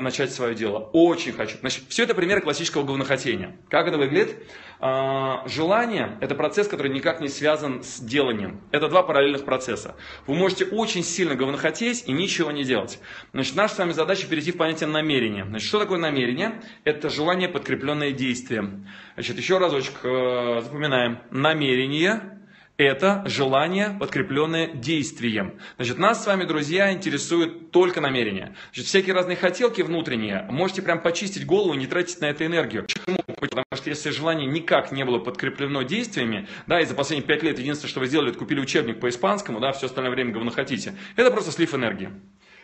начать 0.00 0.32
свое 0.32 0.54
дело. 0.54 0.90
Очень 0.92 1.32
хочу. 1.32 1.58
Значит, 1.60 1.84
все 1.88 2.04
это 2.04 2.14
пример 2.14 2.40
классического 2.40 2.84
говнохотения. 2.84 3.56
Как 3.68 3.86
это 3.86 3.98
выглядит? 3.98 4.36
Э, 4.80 5.46
желание– 5.46 6.18
это 6.20 6.34
процесс, 6.34 6.68
который 6.68 6.92
никак 6.92 7.20
не 7.20 7.28
связан 7.28 7.82
с 7.82 8.00
деланием. 8.00 8.60
Это 8.70 8.88
два 8.88 9.02
параллельных 9.02 9.44
процесса. 9.44 9.96
Вы 10.26 10.34
можете 10.34 10.64
очень 10.66 11.02
сильно 11.02 11.34
говнохотеть 11.34 12.04
и 12.06 12.12
ничего 12.12 12.50
не 12.50 12.64
делать. 12.64 13.00
Значит, 13.32 13.56
наша 13.56 13.74
с 13.74 13.78
вами 13.78 13.92
задача 13.92 14.26
перейти 14.26 14.52
в 14.52 14.56
понятие 14.56 14.88
намерения. 14.88 15.44
Значит, 15.44 15.68
что 15.68 15.78
такое 15.78 15.98
намерение? 15.98 16.62
Это 16.84 17.10
желание, 17.10 17.48
подкрепленное 17.48 18.12
действием. 18.12 18.86
Значит, 19.14 19.36
еще 19.38 19.58
разочек 19.58 19.94
э, 20.04 20.60
запоминаем. 20.62 21.18
Намерение 21.30 21.57
намерение 21.58 22.38
это 22.76 23.24
желание, 23.26 23.96
подкрепленное 23.98 24.68
действием. 24.68 25.58
Значит, 25.76 25.98
нас 25.98 26.22
с 26.22 26.26
вами, 26.28 26.44
друзья, 26.44 26.92
интересует 26.92 27.72
только 27.72 28.00
намерение. 28.00 28.54
Значит, 28.66 28.86
всякие 28.86 29.16
разные 29.16 29.36
хотелки 29.36 29.82
внутренние, 29.82 30.46
можете 30.48 30.82
прям 30.82 31.02
почистить 31.02 31.44
голову 31.44 31.74
и 31.74 31.76
не 31.76 31.88
тратить 31.88 32.20
на 32.20 32.26
это 32.26 32.46
энергию. 32.46 32.84
Почему? 32.84 33.18
Потому 33.26 33.64
что 33.72 33.90
если 33.90 34.10
желание 34.10 34.46
никак 34.46 34.92
не 34.92 35.04
было 35.04 35.18
подкреплено 35.18 35.82
действиями, 35.82 36.46
да, 36.68 36.80
и 36.80 36.84
за 36.84 36.94
последние 36.94 37.26
пять 37.26 37.42
лет 37.42 37.58
единственное, 37.58 37.90
что 37.90 37.98
вы 37.98 38.06
сделали, 38.06 38.30
это 38.30 38.38
купили 38.38 38.60
учебник 38.60 39.00
по 39.00 39.08
испанскому, 39.08 39.58
да, 39.58 39.72
все 39.72 39.86
остальное 39.86 40.12
время 40.12 40.30
говно 40.32 40.52
хотите, 40.52 40.94
это 41.16 41.32
просто 41.32 41.50
слив 41.50 41.74
энергии. 41.74 42.10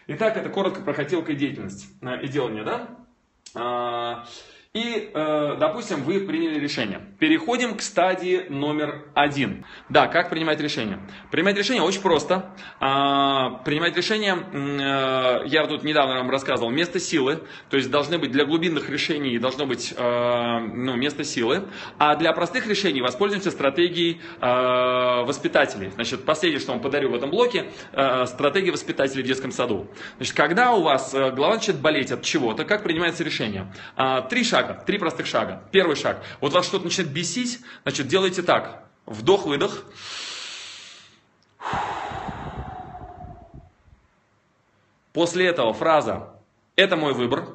Итак, 0.06 0.36
это 0.36 0.48
коротко 0.48 0.82
про 0.82 0.94
хотелка 0.94 1.32
и 1.32 1.34
деятельность, 1.34 1.88
э, 2.02 2.22
и 2.22 2.28
делание, 2.28 2.62
да? 2.62 2.98
А, 3.56 4.26
и, 4.74 5.08
э, 5.14 5.56
допустим, 5.60 6.02
вы 6.02 6.18
приняли 6.18 6.58
решение. 6.58 7.00
Переходим 7.20 7.76
к 7.76 7.80
стадии 7.80 8.46
номер 8.48 9.04
один. 9.14 9.64
Да, 9.88 10.08
как 10.08 10.30
принимать 10.30 10.60
решение? 10.60 10.98
Принимать 11.30 11.56
решение 11.56 11.80
очень 11.80 12.00
просто. 12.00 12.52
Э, 12.80 13.62
принимать 13.64 13.96
решение, 13.96 14.34
э, 14.34 15.46
я 15.46 15.68
тут 15.68 15.84
недавно 15.84 16.16
вам 16.16 16.28
рассказывал, 16.28 16.72
место 16.72 16.98
силы. 16.98 17.44
То 17.70 17.76
есть 17.76 17.88
должны 17.88 18.18
быть 18.18 18.32
для 18.32 18.44
глубинных 18.44 18.90
решений 18.90 19.38
должно 19.38 19.64
быть 19.64 19.94
э, 19.96 20.58
ну, 20.58 20.96
место 20.96 21.22
силы. 21.22 21.68
А 22.00 22.16
для 22.16 22.32
простых 22.32 22.66
решений 22.66 23.00
воспользуемся 23.00 23.52
стратегией 23.52 24.20
э, 24.40 25.24
воспитателей. 25.24 25.90
Значит, 25.90 26.24
последнее, 26.24 26.58
что 26.58 26.72
вам 26.72 26.80
подарю 26.80 27.10
в 27.10 27.14
этом 27.14 27.30
блоке, 27.30 27.66
э, 27.92 28.26
стратегия 28.26 28.72
воспитателей 28.72 29.22
в 29.22 29.26
детском 29.26 29.52
саду. 29.52 29.86
Значит, 30.16 30.34
когда 30.34 30.72
у 30.72 30.82
вас 30.82 31.14
э, 31.14 31.30
голова 31.30 31.54
начинает 31.54 31.80
болеть 31.80 32.10
от 32.10 32.22
чего-то, 32.22 32.64
как 32.64 32.82
принимается 32.82 33.22
решение? 33.22 33.72
Э, 33.96 34.22
три 34.28 34.42
шага 34.42 34.63
шага, 34.64 34.82
три 34.84 34.98
простых 34.98 35.26
шага. 35.26 35.62
Первый 35.70 35.96
шаг. 35.96 36.22
Вот 36.40 36.52
вас 36.52 36.66
что-то 36.66 36.84
начинает 36.84 37.12
бесить, 37.12 37.60
значит, 37.82 38.08
делайте 38.08 38.42
так. 38.42 38.84
Вдох-выдох. 39.06 39.84
После 45.12 45.46
этого 45.46 45.72
фраза 45.72 46.34
«это 46.76 46.96
мой 46.96 47.14
выбор», 47.14 47.46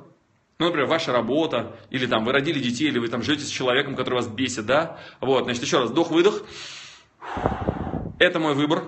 ну, 0.59 0.65
например, 0.65 0.87
ваша 0.87 1.11
работа, 1.13 1.77
или 1.89 2.05
там 2.05 2.25
вы 2.25 2.33
родили 2.33 2.59
детей, 2.59 2.89
или 2.89 2.99
вы 2.99 3.07
там 3.07 3.23
живете 3.23 3.45
с 3.45 3.49
человеком, 3.49 3.95
который 3.95 4.15
вас 4.15 4.27
бесит, 4.27 4.65
да? 4.65 4.99
Вот, 5.21 5.45
значит, 5.45 5.63
еще 5.63 5.79
раз, 5.79 5.89
вдох-выдох. 5.89 6.43
Это 8.19 8.39
мой 8.39 8.53
выбор. 8.53 8.83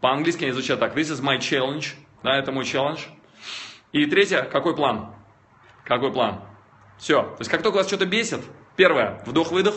По-английски 0.00 0.44
они 0.44 0.52
звучат 0.52 0.78
так. 0.78 0.94
This 0.94 1.12
is 1.12 1.22
my 1.22 1.38
challenge. 1.38 1.94
Да, 2.22 2.36
это 2.36 2.52
мой 2.52 2.64
челлендж. 2.66 3.00
И 3.92 4.04
третье, 4.06 4.42
какой 4.42 4.76
план? 4.76 5.14
Какой 5.84 6.12
план? 6.12 6.42
Все. 6.98 7.22
То 7.22 7.36
есть, 7.40 7.50
как 7.50 7.62
только 7.62 7.76
вас 7.76 7.86
что-то 7.86 8.06
бесит, 8.06 8.40
первое, 8.76 9.22
вдох-выдох. 9.26 9.74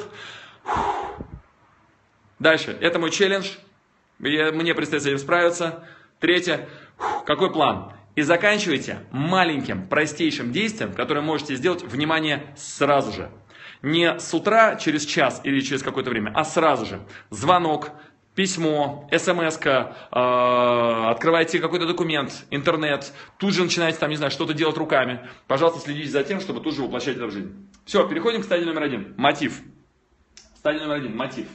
Дальше. 2.40 2.78
Это 2.80 3.00
мой 3.00 3.12
челлендж. 3.12 3.52
Я, 4.20 4.52
мне 4.52 4.74
предстоит 4.74 5.04
с 5.04 5.06
этим 5.06 5.18
справиться. 5.18 5.84
Третье. 6.20 6.68
Какой 7.26 7.52
план? 7.52 7.94
И 8.16 8.22
заканчивайте 8.22 9.00
маленьким, 9.12 9.88
простейшим 9.88 10.52
действием, 10.52 10.94
которое 10.94 11.22
можете 11.22 11.56
сделать, 11.56 11.84
внимание, 11.84 12.54
сразу 12.58 13.12
же. 13.12 13.30
Не 13.82 14.20
с 14.20 14.34
утра, 14.34 14.76
через 14.76 15.06
час 15.06 15.40
или 15.46 15.62
через 15.62 15.84
какое-то 15.84 16.10
время, 16.10 16.34
а 16.36 16.44
сразу 16.44 16.86
же. 16.86 17.00
Звонок, 17.30 17.92
письмо, 18.36 19.10
смс 19.12 19.60
э, 19.66 19.94
а, 20.12 21.12
открываете 21.12 21.60
какой-то 21.60 21.86
документ, 21.86 22.46
интернет, 22.52 23.12
тут 23.38 23.54
же 23.54 23.64
начинаете 23.64 23.98
там, 23.98 24.10
не 24.10 24.16
знаю, 24.16 24.32
что-то 24.32 24.54
делать 24.54 24.78
руками. 24.78 25.28
Пожалуйста, 25.48 25.82
следите 25.82 26.10
за 26.10 26.24
тем, 26.24 26.40
чтобы 26.40 26.62
тут 26.62 26.76
же 26.76 26.84
воплощать 26.84 27.18
это 27.18 27.28
в 27.28 27.32
жизнь. 27.32 27.70
Все, 27.86 28.08
переходим 28.08 28.42
к 28.42 28.46
стадии 28.46 28.66
номер 28.66 28.84
один. 28.84 29.14
Мотив. 29.18 29.62
Стадия 30.56 30.82
номер 30.82 30.96
один– 30.96 31.16
мотив. 31.18 31.48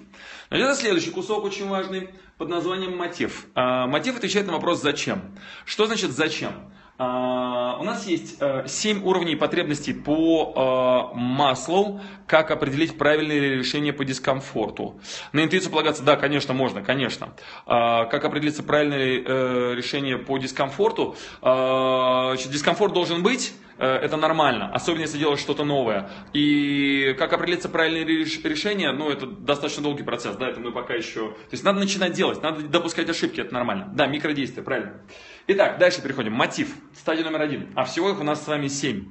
Значит, 0.49 0.67
это 0.67 0.77
следующий 0.77 1.11
кусок 1.11 1.45
очень 1.45 1.69
важный 1.69 2.09
под 2.39 2.49
названием 2.49 2.97
мотив. 2.97 3.47
Э, 3.55 3.87
мотив 3.87 4.17
отвечает 4.17 4.47
на 4.47 4.55
вопрос 4.55 4.81
«зачем?». 4.81 5.37
Что 5.67 5.87
значит 5.87 6.11
«зачем?». 6.13 6.73
А, 6.97 7.77
у 7.81 7.83
нас 7.83 8.07
есть 8.07 8.37
э, 8.39 8.65
7 8.69 9.03
уровней 9.05 9.35
потребностей 9.35 9.93
по 9.93 11.11
э, 11.13 11.19
маслу, 11.19 12.01
как 12.29 12.53
определить 12.53 12.97
правильное 12.97 13.57
решение 13.57 13.93
по 13.93 14.05
дискомфорту. 14.05 15.01
На 15.33 15.43
интуицию 15.43 15.73
полагаться, 15.73 16.05
да, 16.05 16.15
конечно, 16.15 16.55
можно, 16.55 16.83
конечно. 16.83 17.35
А, 17.67 18.05
как 18.05 18.25
определиться 18.25 18.63
правильное 18.63 19.23
э, 19.27 19.75
решение 19.75 20.19
по 20.19 20.39
дискомфорту? 20.39 21.17
А, 21.43 22.37
дискомфорт 22.37 22.93
должен 22.93 23.25
быть, 23.25 23.55
Э, 23.79 23.97
это 23.97 24.17
нормально, 24.17 24.71
особенно 24.73 25.03
если 25.03 25.19
делаешь 25.19 25.41
что-то 25.41 25.65
новое. 25.65 26.11
И 26.33 27.15
как 27.19 27.33
определиться 27.33 27.69
правильное 27.69 28.05
решение, 28.05 28.93
ну, 28.93 29.11
это 29.11 29.27
достаточно 29.27 29.83
долгий 29.83 30.03
процесс, 30.03 30.37
да, 30.37 30.49
это 30.49 30.61
мы 30.61 30.73
пока 30.73 30.95
еще... 30.95 31.31
То 31.31 31.53
есть 31.53 31.65
надо 31.65 31.81
начинать 31.81 32.13
делать, 32.13 32.43
надо 32.43 32.63
допускать 32.63 33.09
ошибки, 33.09 33.41
это 33.41 33.53
нормально. 33.53 33.91
Да, 33.95 34.07
микродействия, 34.07 34.63
правильно. 34.63 35.01
Итак, 35.47 35.79
дальше 35.79 36.03
переходим. 36.03 36.33
Мотив, 36.33 36.75
стадия 36.95 37.25
номер 37.25 37.43
один. 37.43 37.73
А 37.75 37.85
всего 37.85 38.11
их 38.11 38.21
у 38.21 38.25
нас 38.25 38.45
с 38.45 38.49
вами 38.49 38.69
семь. 38.69 39.07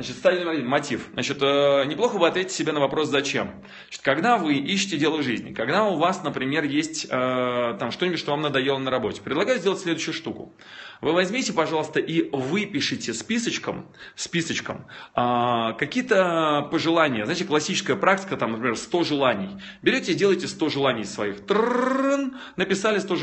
Значит, 0.00 0.16
стадия 0.16 0.40
номер 0.40 0.52
один– 0.54 0.66
мотив. 0.66 1.08
Значит, 1.12 1.42
э, 1.42 1.84
неплохо 1.84 2.16
бы 2.16 2.26
ответить 2.26 2.52
себе 2.52 2.72
на 2.72 2.80
вопрос 2.80 3.08
«зачем?». 3.08 3.50
Значит, 3.84 4.00
когда 4.00 4.38
вы 4.38 4.54
ищете 4.54 4.96
дело 4.96 5.22
жизни, 5.22 5.52
когда 5.52 5.84
у 5.84 5.98
вас, 5.98 6.24
например, 6.24 6.64
есть 6.64 7.04
э, 7.04 7.76
там 7.78 7.90
что-нибудь, 7.90 8.18
что 8.18 8.30
вам 8.30 8.40
надоело 8.40 8.78
на 8.78 8.90
работе, 8.90 9.20
предлагаю 9.20 9.58
сделать 9.58 9.78
следующую 9.78 10.14
штуку. 10.14 10.54
Вы 11.02 11.12
возьмите, 11.12 11.52
пожалуйста, 11.52 12.00
и 12.00 12.30
выпишите 12.30 13.12
списочком, 13.12 13.92
списочком 14.14 14.86
э, 15.14 15.74
какие-то 15.78 16.66
пожелания. 16.70 17.26
Знаете, 17.26 17.44
классическая 17.44 17.96
практика, 17.96 18.38
там, 18.38 18.52
например, 18.52 18.78
100 18.78 19.04
желаний. 19.04 19.50
Берете 19.82 20.12
и 20.12 20.14
делаете 20.14 20.48
100 20.48 20.70
желаний 20.70 21.04
своих. 21.04 21.44
Тррррн, 21.44 22.38
написали 22.56 23.00
100 23.00 23.16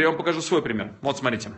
я 0.00 0.10
вам 0.10 0.16
покажу 0.16 0.40
свой 0.40 0.62
пример. 0.62 0.94
Вот. 1.02 1.18
Смотрите. 1.18 1.50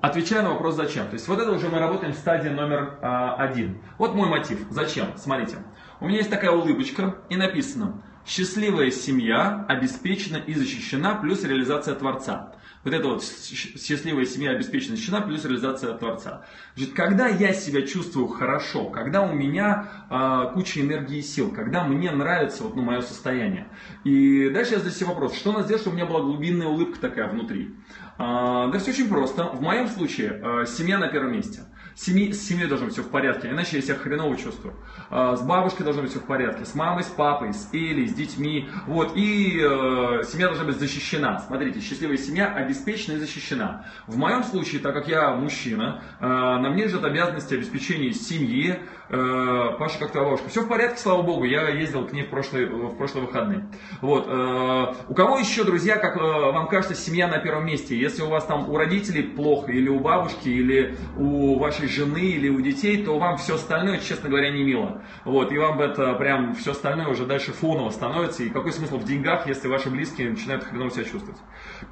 Отвечаю 0.00 0.42
на 0.42 0.50
вопрос 0.50 0.74
«Зачем?». 0.76 1.06
То 1.06 1.14
есть 1.14 1.26
вот 1.26 1.38
это 1.38 1.50
уже 1.50 1.68
мы 1.68 1.78
работаем 1.78 2.12
в 2.12 2.16
стадии 2.16 2.48
номер 2.48 2.98
а, 3.00 3.34
один. 3.36 3.78
Вот 3.96 4.14
мой 4.14 4.28
мотив. 4.28 4.66
Зачем? 4.70 5.06
Смотрите. 5.16 5.56
У 6.00 6.06
меня 6.06 6.18
есть 6.18 6.30
такая 6.30 6.50
улыбочка 6.50 7.16
и 7.30 7.36
написано 7.36 8.02
«Счастливая 8.26 8.90
семья 8.90 9.64
обеспечена 9.68 10.36
и 10.36 10.52
защищена, 10.52 11.14
плюс 11.14 11.44
реализация 11.44 11.94
Творца». 11.94 12.52
Вот 12.86 12.94
это 12.94 13.08
вот 13.08 13.24
счастливая 13.24 14.26
семья 14.26 14.52
обеспечена 14.52 14.92
и 14.92 14.96
защищена, 14.96 15.20
плюс 15.22 15.44
реализация 15.44 15.92
Творца. 15.94 16.44
Значит, 16.76 16.94
когда 16.94 17.26
я 17.26 17.52
себя 17.52 17.82
чувствую 17.82 18.28
хорошо, 18.28 18.90
когда 18.90 19.22
у 19.22 19.32
меня 19.32 19.88
э, 20.08 20.52
куча 20.54 20.82
энергии 20.82 21.18
и 21.18 21.22
сил, 21.22 21.50
когда 21.50 21.82
мне 21.82 22.12
нравится 22.12 22.62
вот, 22.62 22.76
ну, 22.76 22.82
мое 22.82 23.00
состояние. 23.00 23.66
И 24.04 24.50
дальше 24.50 24.74
я 24.74 24.78
задаю 24.78 24.94
себе 24.94 25.06
вопрос, 25.06 25.34
что 25.34 25.50
надо 25.50 25.64
сделать, 25.64 25.82
чтобы 25.82 25.94
у 25.94 25.98
меня 25.98 26.06
была 26.08 26.20
глубинная 26.20 26.68
улыбка 26.68 27.00
такая 27.00 27.28
внутри. 27.28 27.74
Э, 28.18 28.70
да 28.72 28.78
все 28.78 28.90
очень 28.90 29.08
просто. 29.08 29.44
В 29.44 29.60
моем 29.60 29.88
случае 29.88 30.40
э, 30.42 30.66
семья 30.66 30.98
на 30.98 31.08
первом 31.08 31.32
месте 31.32 31.60
семьи, 31.96 32.30
с 32.32 32.46
семьей 32.46 32.68
должно 32.68 32.86
быть 32.86 32.94
все 32.94 33.02
в 33.02 33.08
порядке, 33.08 33.48
иначе 33.48 33.76
я 33.76 33.82
себя 33.82 33.94
хреново 33.94 34.36
чувствую. 34.36 34.74
А, 35.08 35.34
с 35.34 35.42
бабушкой 35.42 35.84
должно 35.84 36.02
быть 36.02 36.10
все 36.10 36.20
в 36.20 36.24
порядке, 36.26 36.64
с 36.64 36.74
мамой, 36.74 37.02
с 37.02 37.06
папой, 37.06 37.54
с 37.54 37.70
Элей, 37.72 38.06
с 38.06 38.12
детьми. 38.12 38.68
Вот, 38.86 39.16
и 39.16 39.58
э, 39.58 40.22
семья 40.24 40.48
должна 40.48 40.64
быть 40.64 40.78
защищена. 40.78 41.40
Смотрите, 41.40 41.80
счастливая 41.80 42.18
семья 42.18 42.52
обеспечена 42.52 43.14
и 43.14 43.18
защищена. 43.18 43.86
В 44.06 44.18
моем 44.18 44.44
случае, 44.44 44.80
так 44.82 44.94
как 44.94 45.08
я 45.08 45.34
мужчина, 45.34 46.02
э, 46.20 46.26
на 46.26 46.68
мне 46.70 46.84
лежат 46.84 47.04
обязанности 47.04 47.54
обеспечения 47.54 48.12
семьи, 48.12 48.78
э, 49.08 49.76
Паша, 49.78 49.98
как 49.98 50.10
твоя 50.10 50.26
бабушка? 50.26 50.50
Все 50.50 50.62
в 50.62 50.68
порядке, 50.68 50.98
слава 50.98 51.22
богу, 51.22 51.44
я 51.44 51.68
ездил 51.68 52.06
к 52.06 52.12
ней 52.12 52.24
в 52.24 52.28
прошлые, 52.28 52.66
в 52.66 52.96
прошлые 52.96 53.26
выходные. 53.26 53.68
Вот, 54.02 54.26
э, 54.28 54.94
у 55.08 55.14
кого 55.14 55.38
еще, 55.38 55.64
друзья, 55.64 55.96
как 55.96 56.16
э, 56.16 56.20
вам 56.20 56.68
кажется, 56.68 56.94
семья 56.94 57.26
на 57.26 57.38
первом 57.38 57.64
месте? 57.64 57.98
Если 57.98 58.22
у 58.22 58.28
вас 58.28 58.44
там 58.44 58.68
у 58.68 58.76
родителей 58.76 59.22
плохо, 59.22 59.72
или 59.72 59.88
у 59.88 59.98
бабушки, 60.00 60.48
или 60.48 60.96
у 61.16 61.58
вашей 61.58 61.85
вашей 61.86 61.88
жены 61.88 62.18
или 62.18 62.48
у 62.48 62.60
детей, 62.60 63.04
то 63.04 63.18
вам 63.18 63.36
все 63.36 63.54
остальное, 63.54 63.98
честно 63.98 64.28
говоря, 64.28 64.50
не 64.50 64.64
мило. 64.64 65.02
Вот, 65.24 65.52
и 65.52 65.58
вам 65.58 65.80
это 65.80 66.12
прям 66.14 66.54
все 66.54 66.72
остальное 66.72 67.08
уже 67.08 67.26
дальше 67.26 67.52
фоново 67.52 67.90
становится. 67.90 68.42
И 68.42 68.50
какой 68.50 68.72
смысл 68.72 68.98
в 68.98 69.04
деньгах, 69.04 69.46
если 69.46 69.68
ваши 69.68 69.90
близкие 69.90 70.30
начинают 70.30 70.64
хреново 70.64 70.90
себя 70.90 71.04
чувствовать? 71.04 71.40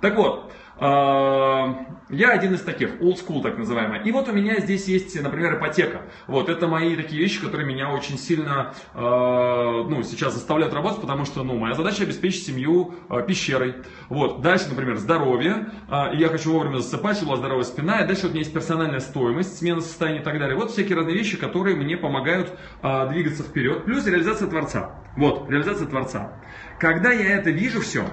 Так 0.01 0.17
вот, 0.17 0.53
я 0.81 2.31
один 2.31 2.55
из 2.55 2.63
таких, 2.63 3.01
old 3.01 3.17
school 3.17 3.43
так 3.43 3.59
называемый. 3.59 4.03
И 4.05 4.13
вот 4.13 4.29
у 4.29 4.33
меня 4.33 4.61
здесь 4.61 4.87
есть, 4.89 5.21
например, 5.21 5.59
ипотека. 5.59 6.03
Вот 6.27 6.49
это 6.49 6.67
мои 6.67 6.97
такие 6.97 7.21
вещи, 7.21 7.41
которые 7.41 7.67
меня 7.67 7.91
очень 7.91 8.19
сильно, 8.19 8.75
э, 8.95 8.99
ну, 8.99 10.03
сейчас 10.03 10.35
заставляют 10.35 10.75
работать, 10.75 11.01
потому 11.01 11.25
что, 11.25 11.43
ну, 11.43 11.57
моя 11.57 11.75
задача 11.75 12.03
обеспечить 12.03 12.47
семью 12.47 12.95
э, 13.09 13.23
пещерой. 13.27 13.77
Вот. 14.09 14.43
Дальше, 14.43 14.69
например, 14.69 14.97
здоровье. 14.97 15.71
Э, 15.89 16.11
я 16.15 16.29
хочу 16.29 16.53
вовремя 16.53 16.79
засыпать, 16.79 17.17
чтобы 17.17 17.31
была 17.31 17.39
здоровая 17.39 17.65
спина. 17.65 18.01
И 18.01 18.07
дальше 18.07 18.23
вот 18.23 18.31
у 18.31 18.35
меня 18.35 18.41
есть 18.41 18.53
персональная 18.53 19.01
стоимость, 19.01 19.59
смена 19.59 19.81
состояния 19.81 20.21
и 20.21 20.25
так 20.25 20.39
далее. 20.39 20.57
Вот 20.57 20.71
всякие 20.73 20.97
разные 20.97 21.17
вещи, 21.17 21.37
которые 21.37 21.77
мне 21.77 21.97
помогают 21.97 22.53
э, 22.83 23.09
двигаться 23.11 23.43
вперед. 23.43 23.85
Плюс 23.85 24.07
реализация 24.07 24.49
Творца. 24.49 25.01
Вот, 25.17 25.49
реализация 25.49 25.87
Творца. 25.87 26.33
Когда 26.79 27.13
я 27.13 27.37
это 27.37 27.51
вижу 27.51 27.81
все, 27.81 28.05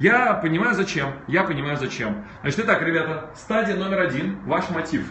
я 0.00 0.34
понимаю 0.34 0.74
зачем. 0.74 1.12
Я 1.28 1.44
понимаю 1.44 1.76
зачем. 1.76 2.24
Значит, 2.40 2.60
итак, 2.60 2.82
ребята, 2.82 3.30
стадия 3.36 3.76
номер 3.76 4.00
один, 4.00 4.38
ваш 4.46 4.70
мотив. 4.70 5.06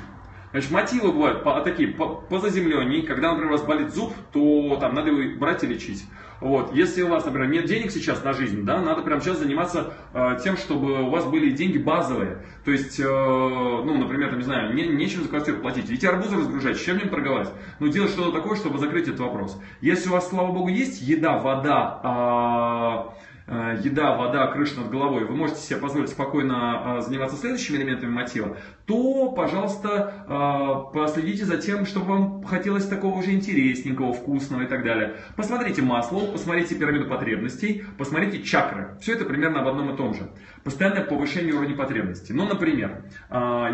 Значит, 0.52 0.72
мотивы 0.72 1.12
бывают 1.12 1.44
по, 1.44 1.62
такие 1.62 1.90
по, 1.90 2.08
по 2.08 2.40
заземленней. 2.40 3.04
Когда, 3.04 3.30
например, 3.30 3.52
у 3.52 3.58
вас 3.58 3.66
болит 3.66 3.94
зуб, 3.94 4.14
то 4.34 4.78
там 4.82 4.96
надо 4.96 5.12
его 5.12 5.38
брать 5.38 5.64
и 5.64 5.68
лечить. 5.68 6.06
Вот. 6.42 6.74
Если 6.74 7.04
у 7.04 7.10
вас, 7.10 7.24
например, 7.24 7.50
нет 7.50 7.66
денег 7.66 7.92
сейчас 7.92 8.24
на 8.24 8.34
жизнь, 8.34 8.64
да, 8.64 8.82
надо 8.82 9.04
прямо 9.04 9.22
сейчас 9.22 9.38
заниматься 9.38 9.94
э, 10.14 10.40
тем, 10.44 10.58
чтобы 10.58 11.04
у 11.04 11.10
вас 11.12 11.26
были 11.26 11.52
деньги 11.52 11.78
базовые. 11.78 12.44
То 12.66 12.72
есть, 12.72 13.00
э, 13.00 13.04
ну, 13.04 13.96
например, 13.96 14.30
там, 14.30 14.40
не 14.40 14.46
знаю, 14.46 14.74
не, 14.74 14.88
нечем 14.88 15.22
за 15.22 15.30
квартиру 15.30 15.60
платить. 15.60 15.92
Идти 15.92 16.08
арбузы 16.08 16.38
разгружать, 16.38 16.84
чем 16.84 16.98
ним 16.98 17.10
торговать. 17.10 17.52
Ну, 17.80 17.90
делать 17.90 18.10
что-то 18.10 18.32
такое, 18.32 18.58
чтобы 18.58 18.80
закрыть 18.80 19.08
этот 19.08 19.20
вопрос. 19.20 19.62
Если 19.82 20.10
у 20.10 20.14
вас, 20.14 20.30
слава 20.30 20.52
богу, 20.52 20.70
есть 20.70 21.02
еда, 21.02 21.38
вода, 21.38 22.00
Э, 22.04 23.20
еда, 23.84 24.16
вода, 24.16 24.48
крыша 24.48 24.80
над 24.80 24.90
головой, 24.90 25.26
вы 25.26 25.36
можете 25.36 25.62
себе 25.62 25.78
позволить 25.78 26.10
спокойно 26.10 26.98
э, 27.00 27.02
заниматься 27.02 27.38
следующими 27.38 27.78
элементами 27.78 28.12
мотива, 28.12 28.58
то, 28.90 29.32
пожалуйста, 29.34 30.26
э, 30.28 30.94
последите 30.98 31.46
за 31.46 31.58
тем, 31.58 31.86
чтобы 31.86 32.08
вам 32.08 32.44
хотелось 32.44 32.88
такого 32.88 33.22
же 33.22 33.34
интересненького, 33.34 34.14
вкусного 34.14 34.64
и 34.64 34.66
так 34.66 34.84
далее. 34.84 35.18
Посмотрите 35.36 35.84
масло, 35.84 36.22
посмотрите 36.22 36.74
пирамиду 36.74 37.06
потребностей, 37.06 37.84
посмотрите 38.00 38.42
чакры. 38.42 38.98
Все 39.00 39.14
это 39.14 39.26
примерно 39.26 39.62
об 39.62 39.68
одном 39.68 39.94
и 39.94 39.96
том 39.96 40.16
же. 40.16 40.32
Постоянное 40.64 41.04
повышение 41.04 41.54
уровня 41.54 41.76
потребностей. 41.76 42.34
Ну, 42.34 42.48
например, 42.48 43.04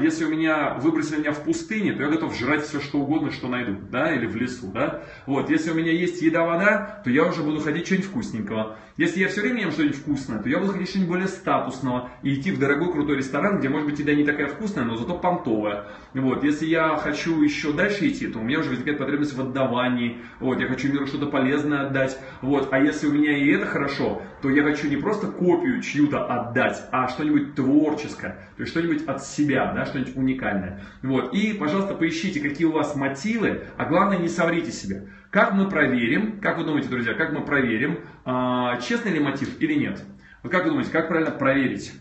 если 0.02 0.26
у 0.26 0.30
меня 0.30 0.74
выбросили 0.74 1.20
меня 1.20 1.32
в 1.32 1.44
пустыне, 1.44 1.94
то 1.94 2.04
я 2.04 2.10
готов 2.10 2.38
жрать 2.38 2.64
все, 2.64 2.82
что 2.82 3.00
угодно, 3.00 3.32
что 3.32 3.48
найду, 3.48 3.78
да, 3.90 4.14
или 4.14 4.26
в 4.26 4.36
лесу, 4.36 4.70
да. 4.74 5.04
Вот, 5.26 5.50
если 5.50 5.72
у 5.72 5.76
меня 5.76 5.92
есть 5.92 6.22
еда, 6.22 6.44
вода, 6.44 7.02
то 7.06 7.10
я 7.10 7.24
уже 7.24 7.42
буду 7.42 7.62
ходить 7.62 7.86
что-нибудь 7.86 8.08
вкусненького. 8.08 8.78
Если 8.98 9.20
я 9.20 9.28
все 9.28 9.42
время 9.42 9.62
ем 9.62 9.72
что-нибудь 9.72 9.98
вкусное, 9.98 10.40
то 10.40 10.50
я 10.50 10.60
буду 10.60 10.74
хотеть 10.74 10.90
что-нибудь 10.90 11.10
более 11.10 11.28
статусного 11.28 12.12
и 12.22 12.34
идти 12.34 12.52
в 12.52 12.60
дорогой 12.60 12.92
крутой 12.92 13.18
ресторан, 13.18 13.60
где 13.60 13.70
может 13.70 13.90
быть 13.90 14.00
еда 14.00 14.14
не 14.14 14.24
такая 14.24 14.48
вкусная, 14.48 14.86
но 14.86 14.96
зато 15.06 15.20
понтовая. 15.20 15.86
Вот. 16.14 16.44
Если 16.44 16.66
я 16.66 16.96
хочу 16.98 17.42
еще 17.42 17.74
дальше 17.74 18.08
идти, 18.08 18.28
то 18.28 18.40
у 18.40 18.44
меня 18.44 18.60
уже 18.60 18.70
возникает 18.70 18.98
потребность 18.98 19.34
в 19.34 19.42
отдавании. 19.42 20.18
Вот. 20.40 20.60
Я 20.60 20.68
хочу 20.68 20.92
миру 20.92 21.06
что-то 21.08 21.28
полезное 21.28 21.88
отдать. 21.88 22.18
Вот. 22.42 22.70
А 22.72 22.80
если 22.80 23.08
у 23.08 23.14
меня 23.14 23.38
и 23.38 23.50
это 23.52 23.66
хорошо, 23.66 24.22
то 24.42 24.50
я 24.50 24.64
хочу 24.64 24.88
не 24.88 24.98
просто 24.98 25.28
копию 25.28 25.82
чью-то 25.82 26.26
отдать, 26.26 26.82
а 26.92 27.08
что-нибудь 27.08 27.56
творческое, 27.56 28.50
то 28.56 28.62
есть 28.62 28.72
что-нибудь 28.72 29.06
от 29.08 29.24
себя, 29.24 29.74
да, 29.74 29.86
что-нибудь 29.86 30.16
уникальное. 30.16 30.82
Вот. 31.02 31.34
И, 31.34 31.54
пожалуйста, 31.54 31.96
поищите, 31.96 32.40
какие 32.40 32.68
у 32.68 32.72
вас 32.72 32.96
мотивы, 32.96 33.64
а 33.78 33.86
главное, 33.86 34.18
не 34.18 34.28
соврите 34.28 34.72
себе. 34.72 35.10
Как 35.32 35.54
мы 35.54 35.68
проверим, 35.70 36.40
как 36.40 36.58
вы 36.58 36.64
думаете, 36.64 36.90
друзья, 36.90 37.14
как 37.14 37.34
мы 37.34 37.44
проверим, 37.44 38.00
а, 38.24 38.80
честный 38.80 39.12
ли 39.12 39.20
мотив 39.20 39.60
или 39.60 39.74
нет? 39.74 40.04
Вот 40.44 40.52
как 40.52 40.64
вы 40.64 40.70
думаете, 40.70 40.92
как 40.92 41.08
правильно 41.08 41.32
проверить? 41.32 41.92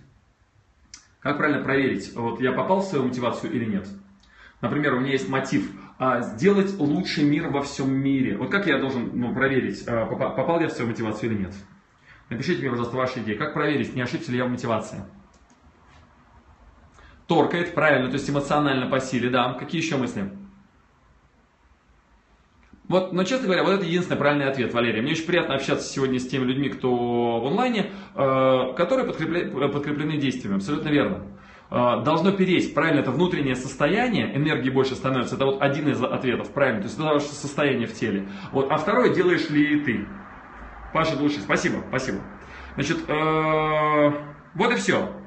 Как 1.25 1.39
правильно 1.39 1.65
проверить, 1.65 2.15
вот 2.15 2.39
я 2.43 2.53
попал 2.53 2.81
в 2.81 2.85
свою 2.85 3.07
мотивацию 3.07 3.51
или 3.51 3.65
нет? 3.65 3.89
Например, 4.61 4.93
у 4.93 5.01
меня 5.01 5.13
есть 5.13 5.27
мотив 5.27 5.71
а, 5.99 6.21
сделать 6.21 6.79
лучший 6.79 7.25
мир 7.25 7.49
во 7.49 7.63
всем 7.63 7.91
мире. 7.91 8.37
Вот 8.37 8.51
как 8.51 8.67
я 8.67 8.79
должен 8.79 9.11
ну, 9.15 9.35
проверить, 9.35 9.85
а, 9.89 10.05
попал 10.05 10.61
я 10.61 10.69
в 10.69 10.73
свою 10.73 10.91
мотивацию 10.91 11.31
или 11.31 11.45
нет? 11.45 11.55
Напишите 12.29 12.61
мне, 12.61 12.69
пожалуйста, 12.69 12.99
ваши 12.99 13.21
идеи. 13.21 13.37
Как 13.37 13.55
проверить, 13.55 13.95
не 13.95 14.03
ошибся 14.03 14.33
ли 14.33 14.37
я 14.37 14.45
в 14.45 14.51
мотивации? 14.51 15.03
Торкает, 17.27 17.75
правильно, 17.75 18.09
то 18.09 18.17
есть 18.17 18.29
эмоционально 18.29 18.87
по 18.91 19.01
силе, 19.01 19.31
да. 19.31 19.55
Какие 19.55 19.81
еще 19.81 19.97
мысли? 19.97 20.31
Вот, 22.87 23.13
но, 23.13 23.25
честно 23.25 23.47
говоря, 23.47 23.65
вот 23.65 23.73
это 23.73 23.85
единственный 23.85 24.19
правильный 24.19 24.47
ответ, 24.47 24.75
Валерий. 24.75 25.01
Мне 25.01 25.13
очень 25.13 25.27
приятно 25.27 25.55
общаться 25.55 25.91
сегодня 25.91 26.19
с 26.19 26.27
теми 26.27 26.45
людьми, 26.45 26.69
кто 26.69 26.91
в 27.41 27.47
онлайне, 27.47 27.93
э, 28.15 28.75
которые 28.77 29.07
подкреплены, 29.07 29.69
подкреплены 29.71 30.19
действиями. 30.19 30.57
Абсолютно 30.57 30.91
верно. 30.91 31.27
Э, 31.71 32.03
должно 32.05 32.33
переть, 32.33 32.75
правильно, 32.75 33.01
это 33.01 33.11
внутреннее 33.11 33.55
состояние, 33.55 34.37
энергии 34.37 34.69
больше 34.69 34.97
становится. 34.97 35.37
Это 35.37 35.47
вот 35.47 35.63
один 35.63 35.89
из 35.89 36.03
ответов, 36.03 36.53
правильно. 36.53 36.83
То 36.83 36.89
есть 36.89 36.99
это 36.99 37.09
ваше 37.09 37.29
состояние 37.29 37.87
в 37.87 37.95
теле. 37.95 38.29
Вот, 38.53 38.71
а 38.71 38.77
второе, 38.77 39.15
делаешь 39.15 39.49
ли 39.49 39.81
ты. 39.81 40.07
Паша 40.93 41.17
Души, 41.17 41.41
спасибо, 41.41 41.83
спасибо. 41.89 42.19
Значит, 42.75 42.99
э, 43.09 44.11
вот 44.55 44.73
и 44.73 44.77
все. 44.77 45.24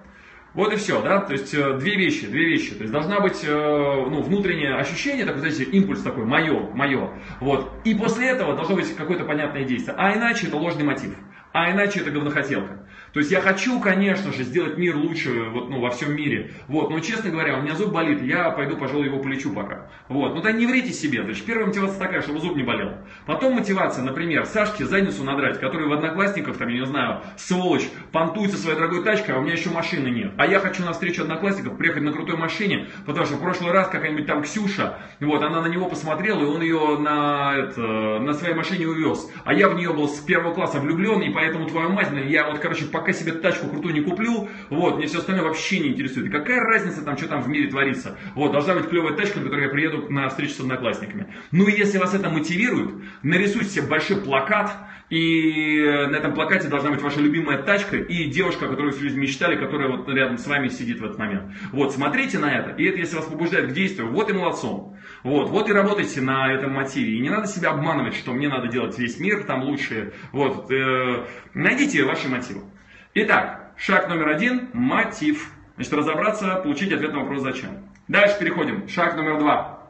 Вот 0.57 0.73
и 0.73 0.75
все, 0.75 1.03
да, 1.03 1.19
то 1.19 1.33
есть 1.33 1.53
э, 1.53 1.77
две 1.77 1.95
вещи, 1.95 2.25
две 2.25 2.49
вещи. 2.49 2.73
То 2.73 2.81
есть 2.81 2.91
должна 2.91 3.19
быть 3.19 3.43
э, 3.43 3.47
ну, 3.47 4.23
внутреннее 4.23 4.73
ощущение, 4.73 5.23
такой, 5.23 5.41
знаете, 5.41 5.65
импульс 5.65 6.01
такой, 6.01 6.25
мое, 6.25 6.71
мое. 6.73 7.13
Вот. 7.39 7.71
И 7.85 7.93
после 7.93 8.29
этого 8.29 8.55
должно 8.55 8.75
быть 8.75 8.95
какое-то 8.95 9.23
понятное 9.23 9.65
действие. 9.65 9.95
А 9.99 10.15
иначе 10.15 10.47
это 10.47 10.57
ложный 10.57 10.83
мотив. 10.83 11.15
А 11.53 11.71
иначе 11.71 11.99
это 11.99 12.09
говнохотелка. 12.09 12.87
То 13.13 13.19
есть 13.19 13.31
я 13.31 13.41
хочу, 13.41 13.79
конечно 13.79 14.31
же, 14.31 14.43
сделать 14.43 14.77
мир 14.77 14.95
лучше 14.95 15.49
вот, 15.49 15.69
ну, 15.69 15.79
во 15.79 15.91
всем 15.91 16.15
мире. 16.15 16.51
Вот, 16.67 16.89
но, 16.89 16.99
честно 16.99 17.29
говоря, 17.29 17.57
у 17.57 17.61
меня 17.61 17.75
зуб 17.75 17.91
болит, 17.91 18.21
я 18.21 18.49
пойду, 18.51 18.77
пожалуй, 18.77 19.05
его 19.05 19.19
полечу 19.19 19.51
пока. 19.53 19.89
Вот, 20.07 20.35
ну, 20.35 20.41
тогда 20.41 20.51
не 20.51 20.65
врите 20.65 20.93
себе. 20.93 21.23
Значит, 21.23 21.45
первая 21.45 21.67
мотивация 21.67 21.99
такая, 21.99 22.21
чтобы 22.21 22.39
зуб 22.39 22.55
не 22.55 22.63
болел. 22.63 22.93
Потом 23.25 23.53
мотивация, 23.53 24.03
например, 24.03 24.45
Сашке 24.45 24.85
задницу 24.85 25.23
надрать, 25.23 25.59
который 25.59 25.87
в 25.87 25.93
Одноклассниках, 25.93 26.57
там, 26.57 26.67
я 26.69 26.79
не 26.79 26.85
знаю, 26.85 27.21
сволочь, 27.37 27.87
понтуется 28.11 28.57
своей 28.57 28.77
дорогой 28.77 29.03
тачкой, 29.03 29.35
а 29.35 29.39
у 29.39 29.41
меня 29.41 29.53
еще 29.53 29.69
машины 29.69 30.07
нет. 30.09 30.33
А 30.37 30.45
я 30.45 30.59
хочу 30.59 30.83
на 30.83 30.93
встречу 30.93 31.23
Одноклассников 31.23 31.77
приехать 31.77 32.03
на 32.03 32.11
крутой 32.11 32.37
машине, 32.37 32.87
потому 33.05 33.25
что 33.25 33.35
в 33.35 33.41
прошлый 33.41 33.71
раз 33.71 33.87
какая-нибудь 33.87 34.25
там 34.25 34.43
Ксюша, 34.43 34.99
вот, 35.19 35.41
она 35.43 35.61
на 35.61 35.67
него 35.67 35.87
посмотрела, 35.87 36.41
и 36.41 36.45
он 36.45 36.61
ее 36.61 36.97
на, 36.99 37.55
это, 37.55 37.81
на 38.19 38.33
своей 38.33 38.53
машине 38.53 38.87
увез. 38.87 39.29
А 39.43 39.53
я 39.53 39.69
в 39.69 39.75
нее 39.75 39.93
был 39.93 40.07
с 40.07 40.19
первого 40.19 40.53
класса 40.53 40.79
влюблен, 40.79 41.21
и 41.21 41.29
поэтому 41.29 41.67
твою 41.67 41.89
мать, 41.89 42.09
я 42.27 42.49
вот, 42.49 42.59
короче, 42.59 42.85
пока 42.97 43.13
себе 43.13 43.33
тачку 43.33 43.67
крутую 43.67 43.93
не 43.93 44.01
куплю, 44.01 44.49
вот, 44.69 44.97
мне 44.97 45.07
все 45.07 45.19
остальное 45.19 45.45
вообще 45.45 45.79
не 45.79 45.89
интересует. 45.89 46.27
И 46.27 46.29
какая 46.29 46.59
разница 46.61 47.03
там, 47.03 47.17
что 47.17 47.27
там 47.27 47.41
в 47.41 47.47
мире 47.47 47.69
творится? 47.69 48.17
Вот, 48.35 48.51
должна 48.51 48.73
быть 48.73 48.89
клевая 48.89 49.13
тачка, 49.13 49.39
на 49.39 49.45
которой 49.45 49.65
я 49.65 49.69
приеду 49.69 50.11
на 50.11 50.29
встречу 50.29 50.53
с 50.53 50.59
одноклассниками. 50.59 51.33
Ну 51.51 51.67
и 51.67 51.77
если 51.77 51.97
вас 51.97 52.13
это 52.13 52.29
мотивирует, 52.29 52.95
нарисуйте 53.23 53.69
себе 53.69 53.87
большой 53.87 54.17
плакат, 54.17 54.71
и 55.09 55.83
на 56.09 56.17
этом 56.17 56.33
плакате 56.33 56.67
должна 56.67 56.91
быть 56.91 57.01
ваша 57.01 57.21
любимая 57.21 57.61
тачка 57.61 57.95
и 57.95 58.25
девушка, 58.25 58.65
о 58.65 58.69
которой 58.69 58.91
всю 58.91 59.03
жизнь 59.03 59.17
мечтали, 59.17 59.55
которая 59.55 59.89
вот 59.89 60.09
рядом 60.09 60.37
с 60.37 60.45
вами 60.47 60.67
сидит 60.67 60.99
в 60.99 61.05
этот 61.05 61.17
момент. 61.17 61.53
Вот, 61.71 61.93
смотрите 61.93 62.39
на 62.39 62.53
это, 62.53 62.71
и 62.71 62.83
это 62.83 62.97
если 62.97 63.15
вас 63.15 63.25
побуждает 63.25 63.69
к 63.69 63.73
действию, 63.73 64.11
вот 64.11 64.29
и 64.29 64.33
молодцом. 64.33 64.97
Вот, 65.23 65.49
вот 65.49 65.69
и 65.69 65.73
работайте 65.73 66.19
на 66.19 66.51
этом 66.51 66.73
мотиве. 66.73 67.15
И 67.15 67.19
не 67.19 67.29
надо 67.29 67.47
себя 67.47 67.69
обманывать, 67.69 68.15
что 68.15 68.33
мне 68.33 68.49
надо 68.49 68.67
делать 68.67 68.97
весь 68.99 69.19
мир 69.19 69.43
там 69.45 69.63
лучше. 69.63 70.13
Вот, 70.31 70.69
э, 70.71 71.25
найдите 71.53 72.03
ваши 72.03 72.27
мотивы. 72.27 72.61
Итак, 73.19 73.71
шаг 73.77 74.09
номер 74.09 74.27
один– 74.27 74.69
мотив. 74.73 75.49
Значит, 75.73 75.93
разобраться, 75.93 76.57
получить 76.57 76.93
ответ 76.93 77.13
на 77.13 77.21
вопрос 77.21 77.41
«Зачем?». 77.41 77.89
Дальше 78.07 78.37
переходим. 78.39 78.87
Шаг 78.87 79.15
номер 79.15 79.39
два. 79.39 79.89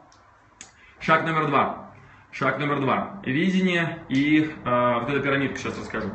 Шаг 0.98 1.26
номер 1.26 1.48
два. 1.48 1.92
Шаг 2.32 2.58
номер 2.58 2.80
два. 2.80 3.20
Видение 3.26 3.98
и 4.08 4.44
э, 4.44 4.94
вот 5.00 5.10
эта 5.10 5.20
пирамидка, 5.20 5.58
сейчас 5.58 5.78
расскажу. 5.78 6.10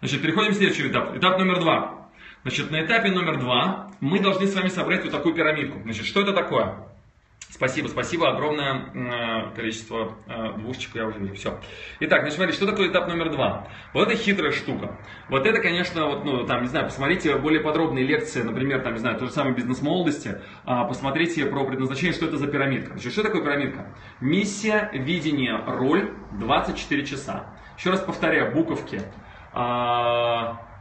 Значит, 0.00 0.20
переходим 0.20 0.52
к 0.52 0.56
следующему 0.56 0.88
этапу. 0.88 1.16
Этап 1.16 1.38
номер 1.38 1.60
два. 1.60 2.10
Значит, 2.42 2.70
на 2.70 2.84
этапе 2.84 3.10
номер 3.10 3.38
два 3.38 3.92
мы 4.00 4.20
должны 4.20 4.46
с 4.46 4.54
вами 4.54 4.68
собрать 4.68 5.02
вот 5.02 5.12
такую 5.12 5.34
пирамидку. 5.34 5.80
Значит, 5.80 6.04
что 6.04 6.20
это 6.20 6.34
такое? 6.34 6.74
Спасибо, 7.60 7.88
спасибо, 7.88 8.30
огромное 8.30 8.86
э, 8.94 9.54
количество 9.54 10.14
э, 10.26 10.52
двушечек 10.56 10.94
я 10.94 11.04
уже 11.04 11.18
вижу. 11.18 11.34
Все. 11.34 11.60
Итак, 12.00 12.20
значит, 12.20 12.36
смотрите, 12.36 12.56
что 12.56 12.66
такое 12.66 12.88
этап 12.88 13.06
номер 13.06 13.30
два? 13.30 13.68
Вот 13.92 14.08
это 14.08 14.16
хитрая 14.16 14.50
штука. 14.50 14.98
Вот 15.28 15.44
это, 15.44 15.60
конечно, 15.60 16.06
вот, 16.06 16.24
ну, 16.24 16.46
там, 16.46 16.62
не 16.62 16.68
знаю, 16.68 16.86
посмотрите 16.86 17.36
более 17.36 17.60
подробные 17.60 18.06
лекции, 18.06 18.40
например, 18.40 18.80
там, 18.80 18.94
не 18.94 19.00
знаю, 19.00 19.18
то 19.18 19.26
же 19.26 19.32
самое 19.32 19.54
бизнес 19.54 19.82
молодости, 19.82 20.40
а, 20.64 20.84
посмотрите 20.84 21.44
про 21.44 21.66
предназначение, 21.66 22.14
что 22.14 22.24
это 22.24 22.38
за 22.38 22.46
пирамидка. 22.46 22.92
Значит, 22.92 23.12
что 23.12 23.24
такое 23.24 23.42
пирамидка? 23.42 23.94
Миссия, 24.22 24.88
видение, 24.94 25.62
роль, 25.66 26.14
24 26.38 27.04
часа. 27.04 27.44
Еще 27.76 27.90
раз 27.90 28.00
повторяю, 28.00 28.54
буковки. 28.54 29.02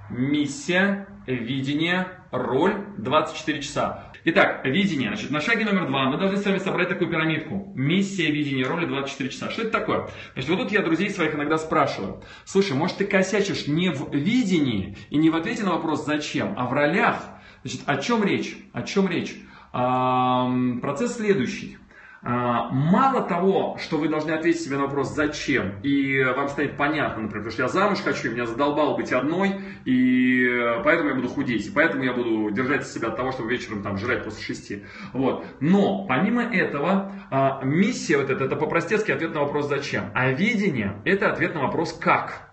Миссия, 0.09 1.07
видение, 1.27 2.07
роль, 2.31 2.73
24 2.97 3.61
часа. 3.61 4.11
Итак, 4.25 4.65
видение. 4.65 5.09
Значит, 5.09 5.31
на 5.31 5.39
шаге 5.39 5.65
номер 5.65 5.87
два 5.87 6.09
мы 6.09 6.17
должны 6.17 6.37
с 6.37 6.45
вами 6.45 6.57
собрать 6.57 6.89
такую 6.89 7.09
пирамидку. 7.09 7.71
Миссия, 7.75 8.31
видение, 8.31 8.65
роли 8.65 8.85
24 8.85 9.29
часа. 9.29 9.49
Что 9.49 9.61
это 9.61 9.71
такое? 9.71 10.09
Значит, 10.33 10.49
вот 10.49 10.59
тут 10.59 10.71
я 10.71 10.81
друзей 10.81 11.09
своих 11.09 11.35
иногда 11.35 11.57
спрашиваю. 11.57 12.23
Слушай, 12.43 12.75
может 12.75 12.97
ты 12.97 13.05
косячишь 13.05 13.67
не 13.67 13.91
в 13.91 14.13
видении 14.13 14.97
и 15.09 15.17
не 15.17 15.29
в 15.29 15.35
ответе 15.35 15.63
на 15.63 15.71
вопрос 15.71 16.05
«зачем», 16.05 16.53
а 16.57 16.65
в 16.65 16.73
ролях? 16.73 17.23
Значит, 17.63 17.81
о 17.85 17.97
чем 17.97 18.23
речь? 18.23 18.57
О 18.73 18.81
чем 18.81 19.07
речь? 19.07 19.35
А, 19.71 20.51
процесс 20.81 21.17
следующий. 21.17 21.77
А, 22.21 22.69
мало 22.71 23.21
того, 23.21 23.77
что 23.81 23.97
вы 23.97 24.09
должны 24.09 24.31
ответить 24.31 24.61
себе 24.61 24.75
на 24.75 24.83
вопрос 24.83 25.15
«зачем?» 25.15 25.79
и 25.83 26.21
вам 26.21 26.49
станет 26.49 26.75
понятно, 26.75 27.23
например, 27.23 27.45
потому 27.45 27.51
что 27.51 27.63
я 27.63 27.69
замуж 27.69 27.99
хочу, 28.03 28.31
меня 28.31 28.45
задолбало 28.45 28.97
быть 28.97 29.13
одной, 29.13 29.61
и 29.85 30.81
поэтому 30.83 31.09
я 31.09 31.15
буду 31.15 31.29
худеть, 31.29 31.67
и 31.67 31.71
поэтому 31.71 32.03
я 32.03 32.13
буду 32.13 32.49
держать 32.51 32.85
себя 32.85 33.07
от 33.07 33.15
того, 33.15 33.31
чтобы 33.31 33.51
вечером 33.51 33.83
там 33.83 33.97
жрать 33.97 34.25
после 34.25 34.43
шести. 34.43 34.83
Вот. 35.13 35.45
Но 35.61 36.05
помимо 36.07 36.43
этого, 36.43 37.13
а, 37.31 37.61
миссия 37.63 38.17
вот 38.17 38.29
эта, 38.29 38.43
это 38.43 38.57
по-простецки 38.57 39.11
ответ 39.11 39.33
на 39.33 39.41
вопрос 39.41 39.69
«зачем?», 39.69 40.11
а 40.13 40.29
видение– 40.31 41.01
это 41.05 41.31
ответ 41.31 41.55
на 41.55 41.61
вопрос 41.61 41.93
«как?». 41.93 42.49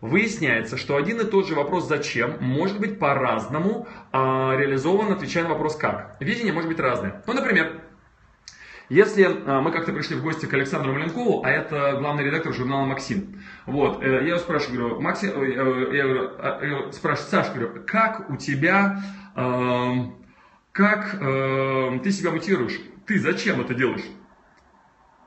Выясняется, 0.00 0.78
что 0.78 0.96
один 0.96 1.20
и 1.20 1.24
тот 1.24 1.46
же 1.46 1.54
вопрос 1.54 1.86
«зачем» 1.86 2.36
может 2.40 2.78
быть 2.78 2.98
по-разному 3.00 3.88
а, 4.12 4.56
реализован, 4.56 5.12
отвечая 5.12 5.44
на 5.44 5.50
вопрос 5.50 5.76
«как?». 5.76 6.16
Видение 6.20 6.52
может 6.52 6.70
быть 6.70 6.78
разное. 6.78 7.22
Ну, 7.26 7.34
например, 7.34 7.82
если 8.90 9.22
а, 9.22 9.60
мы 9.60 9.70
как-то 9.70 9.92
пришли 9.92 10.16
в 10.16 10.22
гости 10.22 10.46
к 10.46 10.52
Александру 10.52 10.92
Маленкову, 10.92 11.44
а 11.44 11.48
это 11.48 11.96
главный 12.00 12.24
редактор 12.24 12.52
журнала 12.52 12.84
«Максим», 12.86 13.40
вот, 13.64 14.02
э, 14.02 14.10
я 14.10 14.30
его 14.30 14.38
спрашиваю, 14.38 14.80
говорю, 14.80 15.00
Максим, 15.00 15.30
э, 15.30 15.46
э, 15.46 15.96
я 15.96 16.02
говорю, 16.02 16.30
а, 16.38 16.90
спрашиваю, 16.90 17.30
Саш, 17.30 17.50
говорю, 17.54 17.84
как 17.86 18.28
у 18.28 18.36
тебя, 18.36 19.00
э, 19.36 19.92
как 20.72 21.14
э, 21.20 22.00
ты 22.02 22.10
себя 22.10 22.32
мотивируешь? 22.32 22.80
Ты 23.06 23.20
зачем 23.20 23.60
это 23.60 23.74
делаешь? 23.74 24.04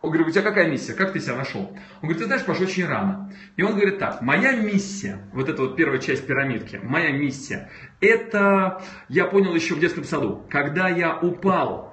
Он 0.02 0.10
говорит, 0.10 0.28
у 0.28 0.32
тебя 0.32 0.42
какая 0.42 0.70
миссия? 0.70 0.94
Как 0.94 1.14
ты 1.14 1.22
себя 1.22 1.38
нашел? 1.38 1.62
Он 1.62 1.78
говорит, 2.02 2.18
ты 2.18 2.26
знаешь, 2.26 2.44
Паш, 2.44 2.60
очень 2.60 2.86
рано. 2.86 3.32
И 3.56 3.64
он 3.64 3.76
говорит 3.76 3.98
так, 3.98 4.22
моя 4.22 4.52
миссия, 4.58 5.20
вот 5.32 5.48
эта 5.48 5.62
вот 5.62 5.78
первая 5.78 6.00
часть 6.00 6.28
пирамидки, 6.28 6.82
моя 6.84 7.14
миссия, 7.14 7.70
это 8.02 8.84
я 9.08 9.24
понял 9.24 9.56
еще 9.56 9.76
в 9.76 9.80
детском 9.80 10.04
саду, 10.04 10.46
когда 10.50 10.90
я 10.90 11.18
упал 11.18 11.93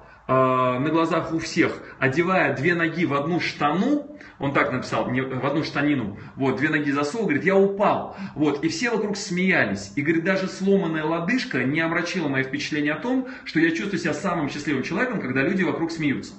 на 0.79 0.89
глазах 0.89 1.33
у 1.33 1.39
всех, 1.39 1.77
одевая 1.99 2.55
две 2.55 2.75
ноги 2.75 3.05
в 3.05 3.13
одну 3.13 3.39
штану, 3.39 4.17
он 4.39 4.53
так 4.53 4.71
написал, 4.71 5.05
в 5.05 5.45
одну 5.45 5.63
штанину, 5.63 6.17
вот, 6.35 6.57
две 6.57 6.69
ноги 6.69 6.91
засунул, 6.91 7.27
говорит, 7.27 7.45
я 7.45 7.55
упал, 7.55 8.17
вот, 8.35 8.63
и 8.63 8.69
все 8.69 8.89
вокруг 8.89 9.17
смеялись, 9.17 9.91
и, 9.95 10.01
говорит, 10.01 10.23
даже 10.23 10.47
сломанная 10.47 11.03
лодыжка 11.03 11.63
не 11.63 11.79
омрачила 11.79 12.27
мое 12.27 12.43
впечатление 12.43 12.93
о 12.93 12.99
том, 12.99 13.27
что 13.45 13.59
я 13.59 13.69
чувствую 13.69 13.99
себя 13.99 14.13
самым 14.13 14.49
счастливым 14.49 14.83
человеком, 14.83 15.21
когда 15.21 15.43
люди 15.43 15.63
вокруг 15.63 15.91
смеются. 15.91 16.33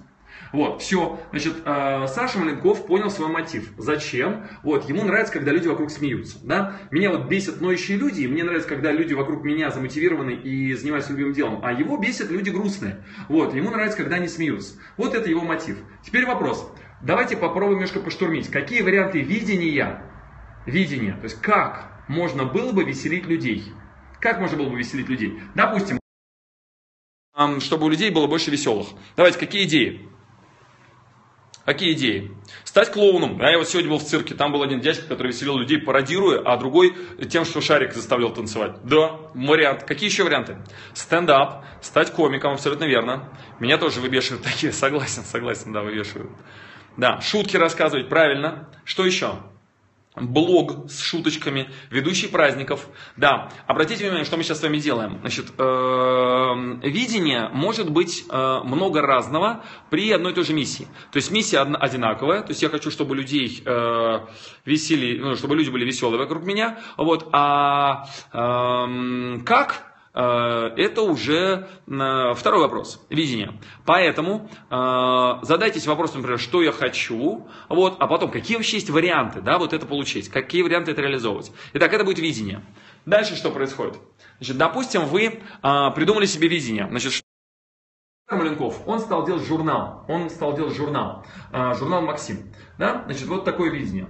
Вот, 0.53 0.83
все. 0.83 1.19
Значит, 1.31 1.55
э, 1.65 2.07
Саша 2.09 2.39
Маленков 2.39 2.87
понял 2.87 3.11
свой 3.11 3.29
мотив. 3.29 3.73
Зачем? 3.79 4.47
Вот, 4.63 4.89
ему 4.89 5.03
нравится, 5.05 5.33
когда 5.33 5.51
люди 5.51 5.67
вокруг 5.67 5.91
смеются. 5.91 6.39
Да? 6.45 6.77
Меня 6.91 7.11
вот 7.11 7.29
бесят 7.29 7.61
ноющие 7.61 7.97
люди, 7.97 8.23
и 8.23 8.29
мне 8.29 8.45
нравится, 8.45 8.69
когда 8.69 8.93
люди 8.93 9.15
вокруг 9.15 9.45
меня 9.45 9.71
замотивированы 9.71 10.33
и 10.33 10.75
занимаются 10.75 11.13
любимым 11.13 11.33
делом. 11.33 11.61
А 11.65 11.73
его 11.73 11.97
бесят 11.97 12.31
люди 12.31 12.51
грустные. 12.51 13.05
Вот, 13.29 13.55
ему 13.55 13.71
нравится, 13.71 13.97
когда 13.97 14.17
они 14.17 14.29
смеются. 14.29 14.75
Вот 14.97 15.15
это 15.15 15.29
его 15.29 15.41
мотив. 15.41 15.79
Теперь 16.05 16.27
вопрос. 16.27 16.71
Давайте 17.01 17.37
попробуем 17.37 17.79
немножко 17.79 18.01
поштурмить. 18.01 18.49
Какие 18.49 18.83
варианты 18.83 19.21
видения, 19.21 20.05
видения, 20.67 21.15
то 21.15 21.25
есть 21.25 21.41
как 21.41 22.05
можно 22.09 22.45
было 22.45 22.73
бы 22.73 22.85
веселить 22.85 23.27
людей? 23.27 23.65
Как 24.21 24.39
можно 24.39 24.57
было 24.57 24.69
бы 24.69 24.79
веселить 24.79 25.09
людей? 25.09 25.41
Допустим, 25.55 25.99
чтобы 27.59 27.87
у 27.87 27.89
людей 27.89 28.11
было 28.11 28.27
больше 28.27 28.51
веселых. 28.51 28.89
Давайте, 29.17 29.39
какие 29.39 29.65
идеи? 29.65 30.12
Какие 31.73 31.95
идеи? 31.95 32.31
Стать 32.65 32.93
клоуном. 32.93 33.41
А 33.41 33.51
я 33.51 33.57
вот 33.57 33.67
сегодня 33.67 33.91
был 33.91 33.99
в 33.99 34.05
цирке, 34.05 34.35
там 34.35 34.53
был 34.53 34.63
один 34.63 34.81
дядька, 34.81 35.09
который 35.09 35.29
веселил 35.29 35.57
людей, 35.57 35.79
пародируя, 35.79 36.43
а 36.45 36.59
другой 36.59 36.95
тем, 37.31 37.47
что 37.47 37.63
шарик 37.63 37.95
заставлял 37.95 38.31
танцевать. 38.31 38.77
Да, 38.85 39.17
вариант. 39.33 39.85
Какие 39.85 40.11
еще 40.11 40.25
варианты? 40.25 40.59
Стендап, 40.93 41.65
стать 41.81 42.13
комиком, 42.13 42.53
абсолютно 42.53 42.85
верно. 42.85 43.33
Меня 43.59 43.79
тоже 43.79 44.03
выбешивают 44.03 44.43
такие, 44.45 44.71
согласен, 44.71 45.23
согласен, 45.23 45.73
да, 45.73 45.81
выбешивают. 45.81 46.31
Да, 46.99 47.23
шутки 47.23 47.57
рассказывать, 47.57 48.11
правильно. 48.11 48.69
Что 48.85 49.07
еще? 49.07 49.39
Блог 50.15 50.91
с 50.91 51.01
шуточками, 51.01 51.71
ведущий 51.91 52.29
праздников. 52.29 52.87
Да, 53.17 53.51
обратите 53.67 54.05
внимание, 54.05 54.25
что 54.25 54.37
мы 54.37 54.43
сейчас 54.43 54.61
с 54.61 54.63
вами 54.63 54.79
делаем. 54.79 55.19
Значит, 55.21 55.47
э, 55.57 55.63
видение 56.83 57.49
может 57.53 57.91
быть 57.91 58.25
э, 58.29 58.61
много 58.65 59.01
разного 59.01 59.65
при 59.91 60.11
одной 60.11 60.33
и 60.33 60.35
той 60.35 60.45
же 60.45 60.53
миссии. 60.53 60.87
То 61.11 61.17
есть 61.17 61.31
миссия 61.31 61.61
одинаковая, 61.61 62.43
то 62.43 62.51
есть 62.51 62.63
я 62.63 62.69
хочу, 62.69 62.91
чтобы 62.91 63.17
людей 63.17 63.63
э, 63.65 64.21
весели, 64.65 65.19
ну, 65.19 65.35
чтобы 65.37 65.57
люди 65.57 65.71
были 65.71 65.85
веселые 65.85 66.19
вокруг 66.19 66.45
меня. 66.45 66.79
Вот, 66.99 67.29
а 67.33 68.05
э, 68.33 69.39
как 69.45 69.92
это 70.15 71.03
уже 71.03 71.69
э, 71.87 72.35
второй 72.35 72.61
вопрос, 72.61 73.05
видение. 73.09 73.59
Поэтому 73.87 74.51
э, 74.69 75.39
задайтесь 75.43 75.87
вопросом, 75.87 76.19
например, 76.19 76.39
что 76.39 76.63
я 76.63 76.71
хочу, 76.71 77.49
вот, 77.71 77.97
а 77.99 78.07
потом, 78.07 78.31
какие 78.31 78.57
вообще 78.57 78.77
есть 78.77 78.91
варианты, 78.91 79.41
да, 79.41 79.59
вот 79.59 79.73
это 79.73 79.87
получить, 79.87 80.29
какие 80.29 80.63
варианты 80.63 80.91
это 80.91 81.01
реализовывать. 81.01 81.51
Итак, 81.73 81.95
это 81.95 82.05
будет 82.05 82.19
видение. 82.19 82.63
Дальше 83.07 83.37
что 83.37 83.51
происходит? 83.51 83.99
Значит, 84.37 84.59
допустим, 84.59 85.07
вы 85.07 85.41
придумали 85.63 86.27
себе 86.27 86.49
видение. 86.49 86.87
Значит, 86.91 87.23
Маленков, 88.31 88.87
он 88.87 89.01
стал 89.01 89.27
делать 89.27 89.45
журнал, 89.45 90.05
он 90.09 90.31
стал 90.31 90.55
делать 90.57 90.75
журнал, 90.75 91.25
журнал 91.53 92.03
Максим, 92.03 92.53
да, 92.79 93.03
значит, 93.07 93.27
вот 93.27 93.45
такое 93.45 93.71
видение. 93.71 94.09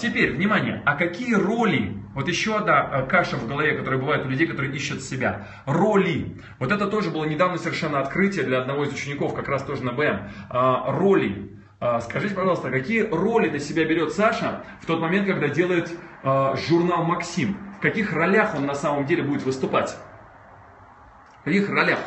Теперь, 0.00 0.32
внимание, 0.32 0.82
а 0.86 0.96
какие 0.96 1.34
роли, 1.34 1.99
вот 2.14 2.28
еще 2.28 2.56
одна 2.56 2.88
э, 2.92 3.06
каша 3.06 3.36
в 3.36 3.46
голове, 3.46 3.76
которая 3.76 4.00
бывает 4.00 4.26
у 4.26 4.28
людей, 4.28 4.46
которые 4.46 4.74
ищут 4.74 5.02
себя, 5.02 5.46
роли, 5.66 6.40
вот 6.58 6.72
это 6.72 6.86
тоже 6.88 7.10
было 7.10 7.24
недавно 7.24 7.58
совершенно 7.58 8.00
открытие 8.00 8.44
для 8.44 8.60
одного 8.60 8.84
из 8.84 8.92
учеников, 8.92 9.34
как 9.34 9.48
раз 9.48 9.62
тоже 9.62 9.84
на 9.84 9.92
БМ, 9.92 10.28
а, 10.48 10.92
роли, 10.92 11.60
а, 11.82 12.00
Скажите, 12.02 12.34
пожалуйста, 12.34 12.70
какие 12.70 13.00
роли 13.00 13.48
на 13.48 13.58
себя 13.58 13.86
берет 13.86 14.12
Саша 14.12 14.64
в 14.82 14.86
тот 14.86 15.00
момент, 15.00 15.26
когда 15.26 15.48
делает 15.48 15.90
а, 16.22 16.54
журнал 16.56 17.04
«Максим»? 17.04 17.56
В 17.78 17.80
каких 17.80 18.12
ролях 18.12 18.54
он 18.54 18.66
на 18.66 18.74
самом 18.74 19.06
деле 19.06 19.22
будет 19.22 19.42
выступать? 19.44 19.96
В 21.40 21.44
каких 21.44 21.70
ролях? 21.70 21.98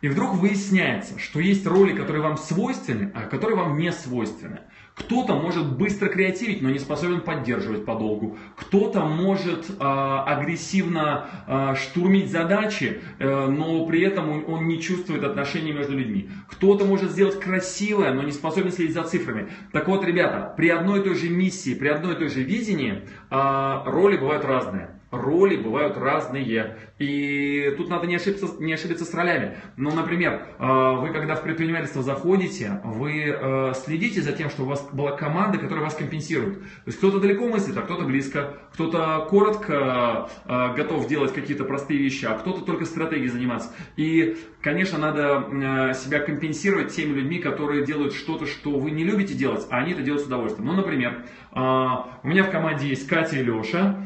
И 0.00 0.08
вдруг 0.08 0.34
выясняется, 0.34 1.18
что 1.18 1.40
есть 1.40 1.66
роли, 1.66 1.92
которые 1.96 2.22
вам 2.22 2.36
свойственны, 2.36 3.10
а 3.16 3.22
которые 3.22 3.56
вам 3.56 3.76
не 3.76 3.90
свойственны. 3.90 4.60
Кто-то 5.00 5.34
может 5.34 5.76
быстро 5.76 6.08
креативить, 6.08 6.62
но 6.62 6.70
не 6.70 6.78
способен 6.78 7.20
поддерживать 7.22 7.84
подолгу. 7.84 8.36
Кто-то 8.56 9.00
может 9.00 9.68
э, 9.68 9.74
агрессивно 9.78 11.28
э, 11.46 11.74
штурмить 11.76 12.30
задачи, 12.30 13.00
э, 13.18 13.46
но 13.46 13.86
при 13.86 14.02
этом 14.02 14.30
он, 14.30 14.44
он 14.46 14.68
не 14.68 14.80
чувствует 14.80 15.24
отношений 15.24 15.72
между 15.72 15.96
людьми. 15.96 16.30
Кто-то 16.48 16.84
может 16.84 17.10
сделать 17.10 17.40
красивое, 17.40 18.12
но 18.12 18.22
не 18.22 18.32
способен 18.32 18.72
следить 18.72 18.94
за 18.94 19.02
цифрами. 19.04 19.48
Так 19.72 19.88
вот, 19.88 20.04
ребята, 20.04 20.52
при 20.56 20.68
одной 20.68 21.00
и 21.00 21.02
той 21.02 21.14
же 21.14 21.28
миссии, 21.28 21.74
при 21.74 21.88
одной 21.88 22.14
и 22.14 22.18
той 22.18 22.28
же 22.28 22.42
видении 22.42 23.02
э, 23.30 23.82
роли 23.86 24.16
бывают 24.16 24.44
разные 24.44 24.99
роли 25.10 25.56
бывают 25.56 25.96
разные. 25.96 26.76
И 26.98 27.74
тут 27.76 27.88
надо 27.88 28.06
не 28.06 28.16
ошибиться, 28.16 28.48
не 28.58 28.72
ошибиться 28.72 29.04
с 29.04 29.14
ролями. 29.14 29.56
Ну, 29.76 29.90
например, 29.90 30.42
э, 30.58 30.96
вы 31.00 31.08
когда 31.12 31.34
в 31.34 31.42
предпринимательство 31.42 32.02
заходите, 32.02 32.80
вы 32.84 33.24
э, 33.24 33.72
следите 33.74 34.20
за 34.20 34.32
тем, 34.32 34.50
что 34.50 34.62
у 34.62 34.66
вас 34.66 34.86
была 34.92 35.12
команда, 35.12 35.58
которая 35.58 35.84
вас 35.84 35.94
компенсирует. 35.94 36.60
То 36.60 36.66
есть 36.86 36.98
кто-то 36.98 37.18
далеко 37.18 37.48
мыслит, 37.48 37.76
а 37.76 37.82
кто-то 37.82 38.04
близко. 38.04 38.58
Кто-то 38.74 39.26
коротко 39.30 40.28
э, 40.44 40.74
готов 40.76 41.08
делать 41.08 41.32
какие-то 41.32 41.64
простые 41.64 41.98
вещи, 41.98 42.26
а 42.26 42.34
кто-то 42.34 42.60
только 42.60 42.84
стратегией 42.84 43.28
заниматься. 43.28 43.70
И, 43.96 44.36
конечно, 44.60 44.98
надо 44.98 45.94
себя 45.94 46.20
компенсировать 46.20 46.94
теми 46.94 47.14
людьми, 47.14 47.38
которые 47.38 47.84
делают 47.84 48.12
что-то, 48.12 48.46
что 48.46 48.78
вы 48.78 48.90
не 48.90 49.04
любите 49.04 49.34
делать, 49.34 49.66
а 49.70 49.78
они 49.78 49.92
это 49.92 50.02
делают 50.02 50.24
с 50.24 50.26
удовольствием. 50.26 50.66
Ну, 50.68 50.74
например, 50.74 51.24
у 51.52 52.28
меня 52.28 52.44
в 52.44 52.50
команде 52.50 52.88
есть 52.88 53.08
Катя 53.08 53.36
и 53.36 53.42
Леша 53.42 53.96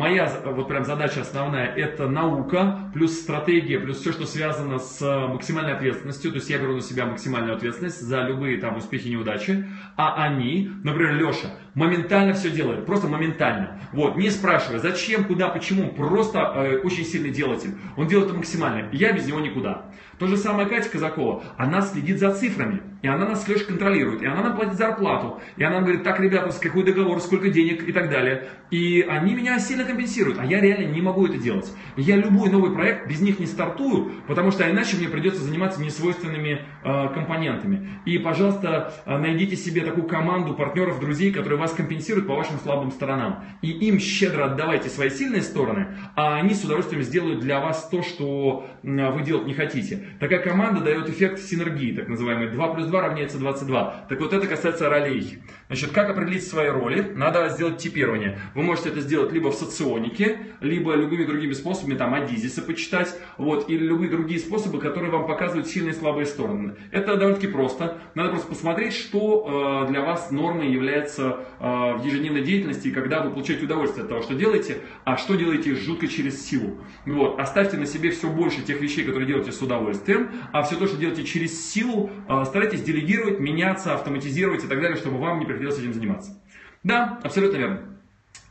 моя 0.00 0.32
вот 0.46 0.66
прям 0.66 0.84
задача 0.84 1.20
основная 1.20 1.66
это 1.66 2.08
наука, 2.08 2.90
плюс 2.94 3.12
стратегия, 3.20 3.78
плюс 3.78 3.98
все, 4.00 4.12
что 4.12 4.26
связано 4.26 4.78
с 4.78 5.00
максимальной 5.28 5.74
ответственностью. 5.74 6.30
То 6.32 6.38
есть 6.38 6.50
я 6.50 6.58
беру 6.58 6.74
на 6.74 6.80
себя 6.80 7.04
максимальную 7.06 7.54
ответственность 7.54 8.00
за 8.00 8.22
любые 8.22 8.58
там 8.58 8.76
успехи 8.76 9.08
и 9.08 9.10
неудачи. 9.10 9.66
А 9.96 10.14
они, 10.24 10.70
например, 10.82 11.16
Леша, 11.16 11.48
моментально 11.74 12.34
все 12.34 12.50
делает, 12.50 12.86
просто 12.86 13.08
моментально. 13.08 13.80
Вот, 13.92 14.16
не 14.16 14.30
спрашивая, 14.30 14.78
зачем, 14.78 15.24
куда, 15.24 15.48
почему, 15.48 15.90
просто 15.92 16.38
э, 16.38 16.78
очень 16.78 17.04
сильный 17.04 17.30
делатель. 17.30 17.74
Он 17.96 18.06
делает 18.06 18.28
это 18.28 18.36
максимально. 18.36 18.88
Я 18.92 19.12
без 19.12 19.26
него 19.26 19.40
никуда. 19.40 19.86
То 20.20 20.26
же 20.26 20.36
самое 20.36 20.68
Катя 20.68 20.90
Казакова, 20.90 21.42
она 21.56 21.80
следит 21.80 22.18
за 22.18 22.34
цифрами, 22.34 22.82
и 23.00 23.08
она 23.08 23.26
нас 23.26 23.42
с 23.42 23.64
контролирует, 23.64 24.20
и 24.20 24.26
она 24.26 24.42
нам 24.42 24.54
платит 24.54 24.74
зарплату, 24.74 25.40
и 25.56 25.64
она 25.64 25.80
говорит, 25.80 26.02
так, 26.02 26.20
ребята, 26.20 26.50
с 26.50 26.58
какой 26.58 26.84
договор, 26.84 27.18
сколько 27.20 27.48
денег 27.48 27.88
и 27.88 27.92
так 27.92 28.10
далее. 28.10 28.48
И 28.70 29.00
они 29.00 29.34
меня 29.34 29.58
сильно 29.58 29.84
компенсируют, 29.84 30.38
а 30.38 30.44
я 30.44 30.60
реально 30.60 30.92
не 30.92 31.00
могу 31.00 31.26
это 31.26 31.38
делать. 31.38 31.72
И 31.96 32.02
я 32.02 32.16
любой 32.16 32.50
новый 32.50 32.74
проект 32.74 33.08
без 33.08 33.22
них 33.22 33.38
не 33.38 33.46
стартую, 33.46 34.12
потому 34.28 34.50
что 34.50 34.70
иначе 34.70 34.98
мне 34.98 35.08
придется 35.08 35.42
заниматься 35.42 35.80
несвойственными 35.80 36.60
э, 36.84 37.08
компонентами. 37.14 37.88
И, 38.04 38.18
пожалуйста, 38.18 38.92
э, 39.06 39.16
найдите 39.16 39.56
себе 39.56 39.80
такую 39.82 40.06
команду 40.06 40.52
партнеров, 40.52 41.00
друзей, 41.00 41.32
которые 41.32 41.58
вас 41.58 41.69
компенсируют 41.72 42.26
по 42.26 42.34
вашим 42.34 42.58
слабым 42.58 42.90
сторонам. 42.90 43.44
И 43.62 43.70
им 43.70 43.98
щедро 43.98 44.46
отдавайте 44.46 44.88
свои 44.88 45.10
сильные 45.10 45.42
стороны, 45.42 45.88
а 46.16 46.36
они 46.36 46.54
с 46.54 46.64
удовольствием 46.64 47.02
сделают 47.02 47.40
для 47.40 47.60
вас 47.60 47.88
то, 47.88 48.02
что 48.02 48.66
вы 48.82 49.22
делать 49.22 49.46
не 49.46 49.54
хотите. 49.54 50.04
Такая 50.18 50.40
команда 50.40 50.80
дает 50.80 51.08
эффект 51.08 51.40
синергии, 51.40 51.94
так 51.94 52.08
называемый. 52.08 52.48
2 52.48 52.74
плюс 52.74 52.86
2 52.86 53.00
равняется 53.00 53.38
22. 53.38 54.06
Так 54.08 54.20
вот 54.20 54.32
это 54.32 54.46
касается 54.46 54.88
ролей. 54.88 55.38
Значит, 55.68 55.92
как 55.92 56.10
определить 56.10 56.46
свои 56.46 56.68
роли? 56.68 57.12
Надо 57.14 57.48
сделать 57.50 57.78
типирование. 57.78 58.38
Вы 58.54 58.62
можете 58.62 58.90
это 58.90 59.00
сделать 59.00 59.32
либо 59.32 59.50
в 59.50 59.54
соционике, 59.54 60.38
либо 60.60 60.94
любыми 60.94 61.24
другими 61.24 61.52
способами, 61.52 61.96
там, 61.96 62.14
Адизиса 62.14 62.62
почитать, 62.62 63.14
вот, 63.38 63.68
или 63.70 63.84
любые 63.84 64.10
другие 64.10 64.40
способы, 64.40 64.78
которые 64.78 65.10
вам 65.10 65.26
показывают 65.26 65.68
сильные 65.68 65.92
и 65.92 65.96
слабые 65.96 66.26
стороны. 66.26 66.74
Это 66.90 67.16
довольно-таки 67.16 67.48
просто. 67.48 67.98
Надо 68.14 68.30
просто 68.30 68.48
посмотреть, 68.48 68.94
что 68.94 69.84
э, 69.86 69.90
для 69.90 70.02
вас 70.02 70.30
нормой 70.30 70.70
является 70.70 71.40
в 71.60 72.02
ежедневной 72.04 72.42
деятельности, 72.42 72.90
когда 72.90 73.20
вы 73.20 73.30
получаете 73.30 73.66
удовольствие 73.66 74.02
от 74.02 74.08
того, 74.08 74.22
что 74.22 74.34
делаете, 74.34 74.78
а 75.04 75.18
что 75.18 75.34
делаете 75.34 75.74
жутко 75.74 76.08
через 76.08 76.44
силу. 76.44 76.78
Вот. 77.04 77.38
Оставьте 77.38 77.76
на 77.76 77.86
себе 77.86 78.10
все 78.10 78.30
больше 78.30 78.62
тех 78.62 78.80
вещей, 78.80 79.04
которые 79.04 79.26
делаете 79.26 79.52
с 79.52 79.60
удовольствием, 79.60 80.30
а 80.52 80.62
все 80.62 80.76
то, 80.76 80.86
что 80.86 80.96
делаете 80.96 81.24
через 81.24 81.70
силу, 81.70 82.10
э, 82.28 82.44
старайтесь 82.46 82.82
делегировать, 82.82 83.40
меняться, 83.40 83.94
автоматизировать 83.94 84.64
и 84.64 84.68
так 84.68 84.80
далее, 84.80 84.96
чтобы 84.96 85.18
вам 85.18 85.38
не 85.38 85.44
приходилось 85.44 85.78
этим 85.78 85.92
заниматься. 85.92 86.42
Да, 86.82 87.20
абсолютно 87.22 87.58
верно. 87.58 87.80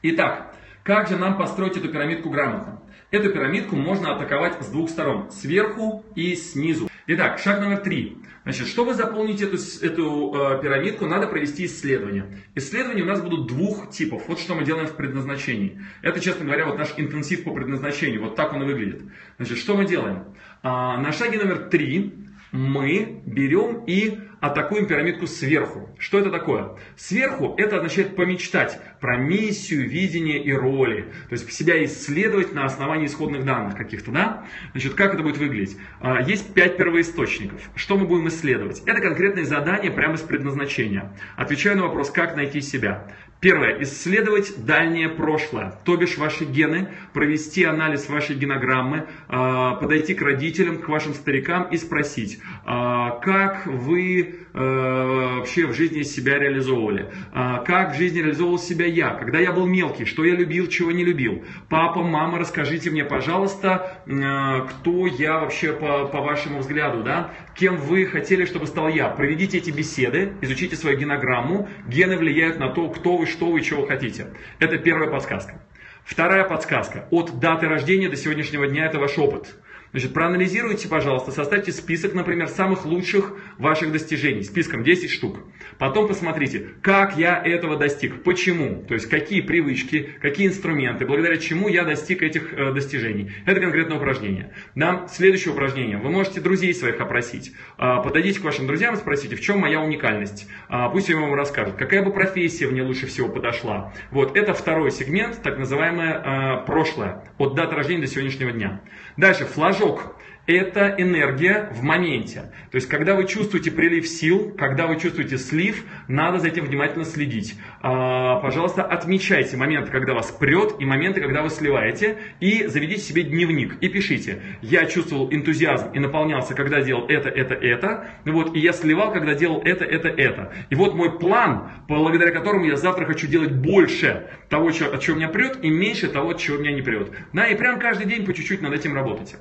Итак, 0.04 0.56
как 0.84 1.08
же 1.08 1.18
нам 1.18 1.38
построить 1.38 1.78
эту 1.78 1.90
пирамидку 1.90 2.30
грамотно? 2.30 2.82
Эту 3.12 3.32
пирамидку 3.32 3.76
можно 3.76 4.16
атаковать 4.16 4.62
с 4.62 4.68
двух 4.68 4.90
сторон, 4.90 5.32
сверху 5.32 6.06
и 6.16 6.36
снизу. 6.36 6.89
Итак, 7.12 7.40
шаг 7.40 7.60
номер 7.60 7.80
три. 7.80 8.18
Значит, 8.44 8.68
чтобы 8.68 8.94
заполнить 8.94 9.42
эту, 9.42 9.58
эту 9.82 10.32
э, 10.32 10.62
пирамидку, 10.62 11.08
надо 11.08 11.26
провести 11.26 11.66
исследование. 11.66 12.28
Исследования 12.54 13.02
у 13.02 13.08
нас 13.08 13.20
будут 13.20 13.48
двух 13.48 13.90
типов. 13.90 14.28
Вот 14.28 14.40
что 14.40 14.54
мы 14.54 14.64
делаем 14.64 14.86
в 14.86 14.96
предназначении. 14.96 15.84
Это, 16.04 16.20
честно 16.20 16.46
говоря, 16.46 16.68
вот 16.68 16.78
наш 16.78 16.94
интенсив 16.98 17.46
по 17.46 17.52
предназначению. 17.52 18.22
Вот 18.22 18.36
так 18.36 18.54
он 18.54 18.62
и 18.62 18.66
выглядит. 18.68 19.02
Значит, 19.38 19.58
что 19.58 19.76
мы 19.76 19.86
делаем? 19.86 20.24
А, 20.62 20.98
на 20.98 21.12
шаге 21.12 21.40
номер 21.40 21.70
три 21.72 22.14
мы 22.52 23.22
берем 23.26 23.84
и 23.86 24.20
атакуем 24.40 24.88
пирамидку 24.88 25.28
сверху. 25.28 25.90
Что 26.00 26.20
это 26.20 26.32
такое? 26.32 26.78
Сверху 26.96 27.56
это 27.58 27.78
означает 27.78 28.16
помечтать 28.16 28.80
про 29.00 29.18
миссию, 29.18 29.90
видение 29.90 30.42
и 30.42 30.52
роли. 30.54 31.12
То 31.30 31.34
есть 31.34 31.52
себя 31.52 31.84
исследовать 31.84 32.54
на 32.54 32.66
основании 32.66 33.08
исходных 33.08 33.46
данных 33.46 33.76
каких-то, 33.76 34.12
да? 34.12 34.46
Значит, 34.72 34.94
как 34.94 35.14
это 35.14 35.24
будет 35.24 35.38
выглядеть? 35.38 35.78
А, 36.00 36.22
есть 36.22 36.54
пять 36.54 36.78
первоисточников. 36.78 37.70
Что 37.76 37.98
мы 37.98 38.06
будем 38.06 38.28
исследовать? 38.30 38.82
Это 38.86 39.02
конкретные 39.02 39.46
задания 39.46 39.92
прямо 39.92 40.18
с 40.18 40.22
предназначения. 40.22 41.14
Отвечаю 41.36 41.78
на 41.78 41.84
вопрос, 41.84 42.10
как 42.10 42.36
найти 42.36 42.62
себя. 42.62 43.08
Первое. 43.40 43.82
Исследовать 43.84 44.66
дальнее 44.66 45.08
прошлое, 45.08 45.80
то 45.86 45.96
бишь 45.96 46.18
ваши 46.18 46.44
гены, 46.44 46.90
провести 47.14 47.64
анализ 47.64 48.10
вашей 48.10 48.36
генограммы, 48.36 49.08
а, 49.30 49.76
подойти 49.76 50.14
к 50.14 50.22
родителям, 50.22 50.80
к 50.80 50.90
вашим 50.90 51.14
старикам 51.14 51.70
и 51.72 51.78
спросить, 51.78 52.42
а, 52.66 53.12
как 53.20 53.66
вы 53.66 54.40
вообще 54.54 55.68
в 55.68 55.74
жизни 55.74 56.02
себя 56.02 56.40
реализовывали, 56.40 57.12
а, 57.34 57.60
как 57.60 57.94
в 57.94 57.98
жизни 57.98 58.20
реализовывал 58.20 58.60
себя 58.60 58.86
я, 58.86 59.12
когда 59.12 59.40
я 59.40 59.52
был 59.52 59.66
мелкий, 59.66 60.06
что 60.06 60.26
я 60.26 60.36
любил, 60.36 60.68
чего 60.68 60.92
не 60.92 61.04
любил. 61.04 61.44
Папа, 61.70 62.02
мама, 62.02 62.40
расскажите 62.40 62.90
мне, 62.90 63.06
пожалуйста, 63.06 64.04
кто 64.06 65.08
я 65.08 65.40
вообще 65.40 65.74
по, 65.74 66.06
по 66.08 66.22
вашему 66.22 66.60
взгляду, 66.60 67.04
да? 67.04 67.32
кем 67.60 67.76
вы 67.76 68.06
хотели, 68.06 68.46
чтобы 68.46 68.68
стал 68.68 68.88
я. 68.88 69.10
Проведите 69.10 69.58
эти 69.58 69.70
беседы, 69.70 70.34
изучите 70.42 70.78
свою 70.78 70.98
генограмму. 70.98 71.68
Гены 71.88 72.18
влияют 72.18 72.58
на 72.58 72.70
то, 72.70 72.90
кто 72.90 73.18
вы, 73.18 73.26
что 73.26 73.52
вы, 73.52 73.62
чего 73.62 73.86
хотите. 73.86 74.28
Это 74.60 74.78
первая 74.78 75.10
подсказка. 75.10 75.62
Вторая 76.06 76.46
подсказка. 76.46 77.08
От 77.12 77.40
даты 77.40 77.68
рождения 77.68 78.08
до 78.10 78.16
сегодняшнего 78.16 78.66
дня 78.68 78.86
это 78.86 78.98
ваш 78.98 79.18
опыт. 79.18 79.56
Значит, 79.92 80.14
проанализируйте, 80.14 80.88
пожалуйста, 80.88 81.32
составьте 81.32 81.72
список, 81.72 82.14
например, 82.14 82.48
самых 82.48 82.86
лучших 82.86 83.34
ваших 83.58 83.92
достижений, 83.92 84.44
списком 84.44 84.84
10 84.84 85.10
штук. 85.10 85.40
Потом 85.80 86.08
посмотрите, 86.08 86.68
как 86.82 87.18
я 87.18 87.42
этого 87.44 87.76
достиг, 87.76 88.22
почему, 88.24 88.84
то 88.88 88.94
есть 88.94 89.10
какие 89.10 89.42
привычки, 89.42 90.10
какие 90.22 90.48
инструменты, 90.48 91.06
благодаря 91.06 91.38
чему 91.38 91.70
я 91.70 91.86
достиг 91.86 92.22
этих 92.22 92.54
э, 92.54 92.72
достижений. 92.74 93.32
Это 93.46 93.60
конкретное 93.62 93.98
упражнение. 93.98 94.54
Да? 94.76 95.08
Следующее 95.08 95.54
упражнение. 95.54 95.98
Вы 95.98 96.12
можете 96.12 96.40
друзей 96.40 96.74
своих 96.76 97.00
опросить. 97.00 97.54
Э, 97.78 97.98
подойдите 98.04 98.42
к 98.42 98.44
вашим 98.44 98.68
друзьям 98.68 98.94
и 98.94 98.98
спросите, 98.98 99.36
в 99.36 99.42
чем 99.42 99.60
моя 99.60 99.82
уникальность. 99.82 100.48
Э, 100.70 100.90
пусть 100.92 101.10
они 101.10 101.20
вам 101.20 101.34
расскажут, 101.34 101.76
какая 101.78 102.04
бы 102.04 102.12
профессия 102.12 102.68
мне 102.68 102.84
лучше 102.84 103.08
всего 103.08 103.28
подошла. 103.28 103.94
Вот, 104.12 104.38
это 104.38 104.54
второй 104.54 104.92
сегмент, 104.92 105.42
так 105.42 105.58
называемое 105.58 106.62
э, 106.62 106.66
прошлое, 106.68 107.24
от 107.38 107.56
даты 107.56 107.76
рождения 107.76 108.02
до 108.02 108.08
сегодняшнего 108.08 108.52
дня. 108.52 108.82
Дальше, 109.20 109.44
флажок 109.44 110.16
это 110.50 110.96
энергия 110.98 111.70
в 111.72 111.84
моменте. 111.84 112.52
То 112.72 112.76
есть, 112.76 112.90
когда 112.90 113.16
вы 113.16 113.28
чувствуете 113.28 113.72
прилив 113.72 114.08
сил, 114.08 114.56
когда 114.58 114.88
вы 114.88 115.00
чувствуете 115.00 115.38
слив, 115.38 115.86
надо 116.08 116.40
за 116.40 116.48
этим 116.48 116.66
внимательно 116.66 117.06
следить. 117.06 117.56
А, 117.82 118.40
пожалуйста, 118.40 118.84
отмечайте 118.84 119.58
моменты, 119.58 119.92
когда 119.92 120.14
вас 120.14 120.32
прет, 120.32 120.76
и 120.80 120.86
моменты, 120.86 121.22
когда 121.22 121.44
вы 121.44 121.50
сливаете, 121.52 122.18
и 122.40 122.66
заведите 122.66 123.02
себе 123.02 123.24
дневник 123.24 123.78
и 123.82 123.90
пишите. 123.90 124.42
Я 124.62 124.86
чувствовал 124.86 125.32
энтузиазм 125.32 125.92
и 125.92 126.00
наполнялся, 126.00 126.56
когда 126.56 126.82
делал 126.82 127.06
это, 127.08 127.30
это, 127.30 127.54
это. 127.54 128.08
Вот, 128.26 128.56
и 128.56 128.60
я 128.60 128.74
сливал, 128.74 129.12
когда 129.12 129.36
делал 129.36 129.62
это, 129.64 129.86
это, 129.86 130.08
это. 130.08 130.52
И 130.72 130.76
вот 130.76 130.96
мой 130.96 131.20
план, 131.20 131.72
благодаря 131.88 132.32
которому 132.32 132.66
я 132.66 132.76
завтра 132.76 133.06
хочу 133.06 133.28
делать 133.28 133.52
больше 133.52 134.28
того, 134.50 134.70
от 134.70 135.02
чего 135.02 135.16
меня 135.16 135.30
прет, 135.30 135.60
и 135.64 135.70
меньше 135.70 136.08
того, 136.08 136.32
от 136.32 136.40
чего 136.40 136.58
меня 136.58 136.72
не 136.72 136.82
прет. 136.82 137.12
Да, 137.34 137.46
и 137.46 137.56
прям 137.56 137.80
каждый 137.80 138.08
день 138.08 138.26
по 138.26 138.34
чуть-чуть 138.34 138.62
над 138.62 138.74
этим 138.74 138.96
работайте. 138.96 139.38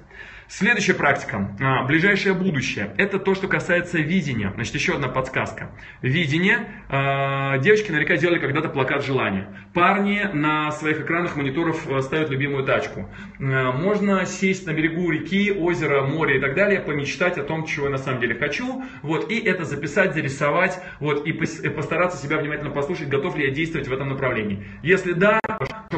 Следующая 0.51 0.95
практика, 0.95 1.55
а, 1.61 1.85
ближайшее 1.85 2.33
будущее, 2.33 2.95
это 2.97 3.19
то, 3.19 3.35
что 3.35 3.49
касается 3.49 3.99
видения. 3.99 4.51
Значит, 4.55 4.75
еще 4.77 4.95
одна 4.95 5.09
подсказка. 5.09 5.71
Видение, 6.01 6.71
а, 6.89 7.59
девочки 7.59 7.91
наверняка 7.91 8.17
делали 8.17 8.39
когда-то 8.39 8.71
плакат 8.71 9.05
желания. 9.05 9.47
Парни 9.75 10.23
на 10.33 10.71
своих 10.71 11.03
экранах 11.03 11.37
мониторов 11.37 11.87
э, 11.87 12.01
ставят 12.01 12.31
любимую 12.31 12.65
тачку. 12.65 13.11
А, 13.39 13.73
можно 13.73 14.25
сесть 14.25 14.67
на 14.67 14.73
берегу 14.73 15.11
реки, 15.11 15.53
озера, 15.53 16.07
моря 16.07 16.39
и 16.39 16.41
так 16.41 16.55
далее, 16.55 16.81
помечтать 16.81 17.37
о 17.37 17.43
том, 17.43 17.67
чего 17.67 17.85
я 17.85 17.93
на 17.93 17.99
самом 17.99 18.21
деле 18.21 18.35
хочу, 18.35 18.83
вот, 19.03 19.31
и 19.31 19.39
это 19.39 19.67
записать, 19.67 20.15
зарисовать, 20.15 20.81
вот, 20.99 21.27
и 21.27 21.33
постараться 21.35 22.17
себя 22.17 22.39
внимательно 22.39 22.71
послушать, 22.71 23.11
готов 23.11 23.37
ли 23.37 23.49
я 23.49 23.51
действовать 23.51 23.87
в 23.87 23.93
этом 23.93 24.09
направлении. 24.09 24.67
Если 24.83 25.13
да, 25.13 25.41
пожалуйста, 25.47 25.89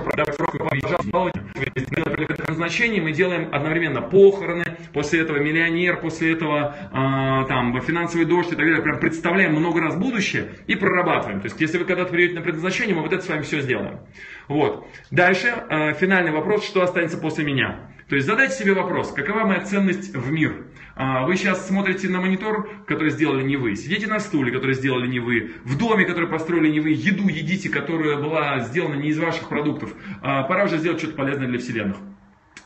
назначение 2.60 3.00
мы 3.00 3.12
делаем 3.12 3.48
одновременно 3.52 4.02
похороны, 4.40 4.64
после 4.92 5.20
этого 5.20 5.38
миллионер, 5.38 6.00
после 6.00 6.32
этого 6.32 6.74
э, 6.74 7.48
там 7.48 7.80
финансовый 7.80 8.24
дождь 8.24 8.48
и 8.48 8.56
так 8.56 8.64
далее. 8.64 8.82
Прям 8.82 8.98
представляем 8.98 9.54
много 9.54 9.80
раз 9.80 9.96
будущее 9.96 10.48
и 10.66 10.74
прорабатываем. 10.74 11.40
То 11.40 11.46
есть, 11.46 11.60
если 11.60 11.78
вы 11.78 11.84
когда-то 11.84 12.10
придете 12.10 12.34
на 12.34 12.40
предназначение, 12.40 12.94
мы 12.94 13.02
вот 13.02 13.12
это 13.12 13.22
с 13.22 13.28
вами 13.28 13.42
все 13.42 13.60
сделаем. 13.60 14.00
Вот. 14.48 14.86
Дальше 15.10 15.48
э, 15.48 15.94
финальный 15.94 16.32
вопрос, 16.32 16.66
что 16.66 16.82
останется 16.82 17.18
после 17.18 17.44
меня. 17.44 17.90
То 18.08 18.16
есть 18.16 18.26
задайте 18.26 18.54
себе 18.54 18.74
вопрос, 18.74 19.12
какова 19.12 19.44
моя 19.44 19.60
ценность 19.60 20.12
в 20.16 20.32
мир? 20.32 20.66
А, 20.96 21.24
вы 21.26 21.36
сейчас 21.36 21.68
смотрите 21.68 22.08
на 22.08 22.20
монитор, 22.20 22.68
который 22.84 23.10
сделали 23.10 23.44
не 23.44 23.56
вы, 23.56 23.76
сидите 23.76 24.08
на 24.08 24.18
стуле, 24.18 24.50
который 24.50 24.74
сделали 24.74 25.06
не 25.06 25.20
вы, 25.20 25.52
в 25.62 25.78
доме, 25.78 26.04
который 26.04 26.28
построили 26.28 26.72
не 26.72 26.80
вы, 26.80 26.90
еду 26.90 27.28
едите, 27.28 27.68
которая 27.68 28.16
была 28.16 28.58
сделана 28.60 28.96
не 28.96 29.10
из 29.10 29.18
ваших 29.20 29.48
продуктов. 29.48 29.94
Пора 30.20 30.64
уже 30.64 30.78
сделать 30.78 30.98
что-то 30.98 31.14
полезное 31.14 31.46
для 31.46 31.60
вселенных 31.60 31.98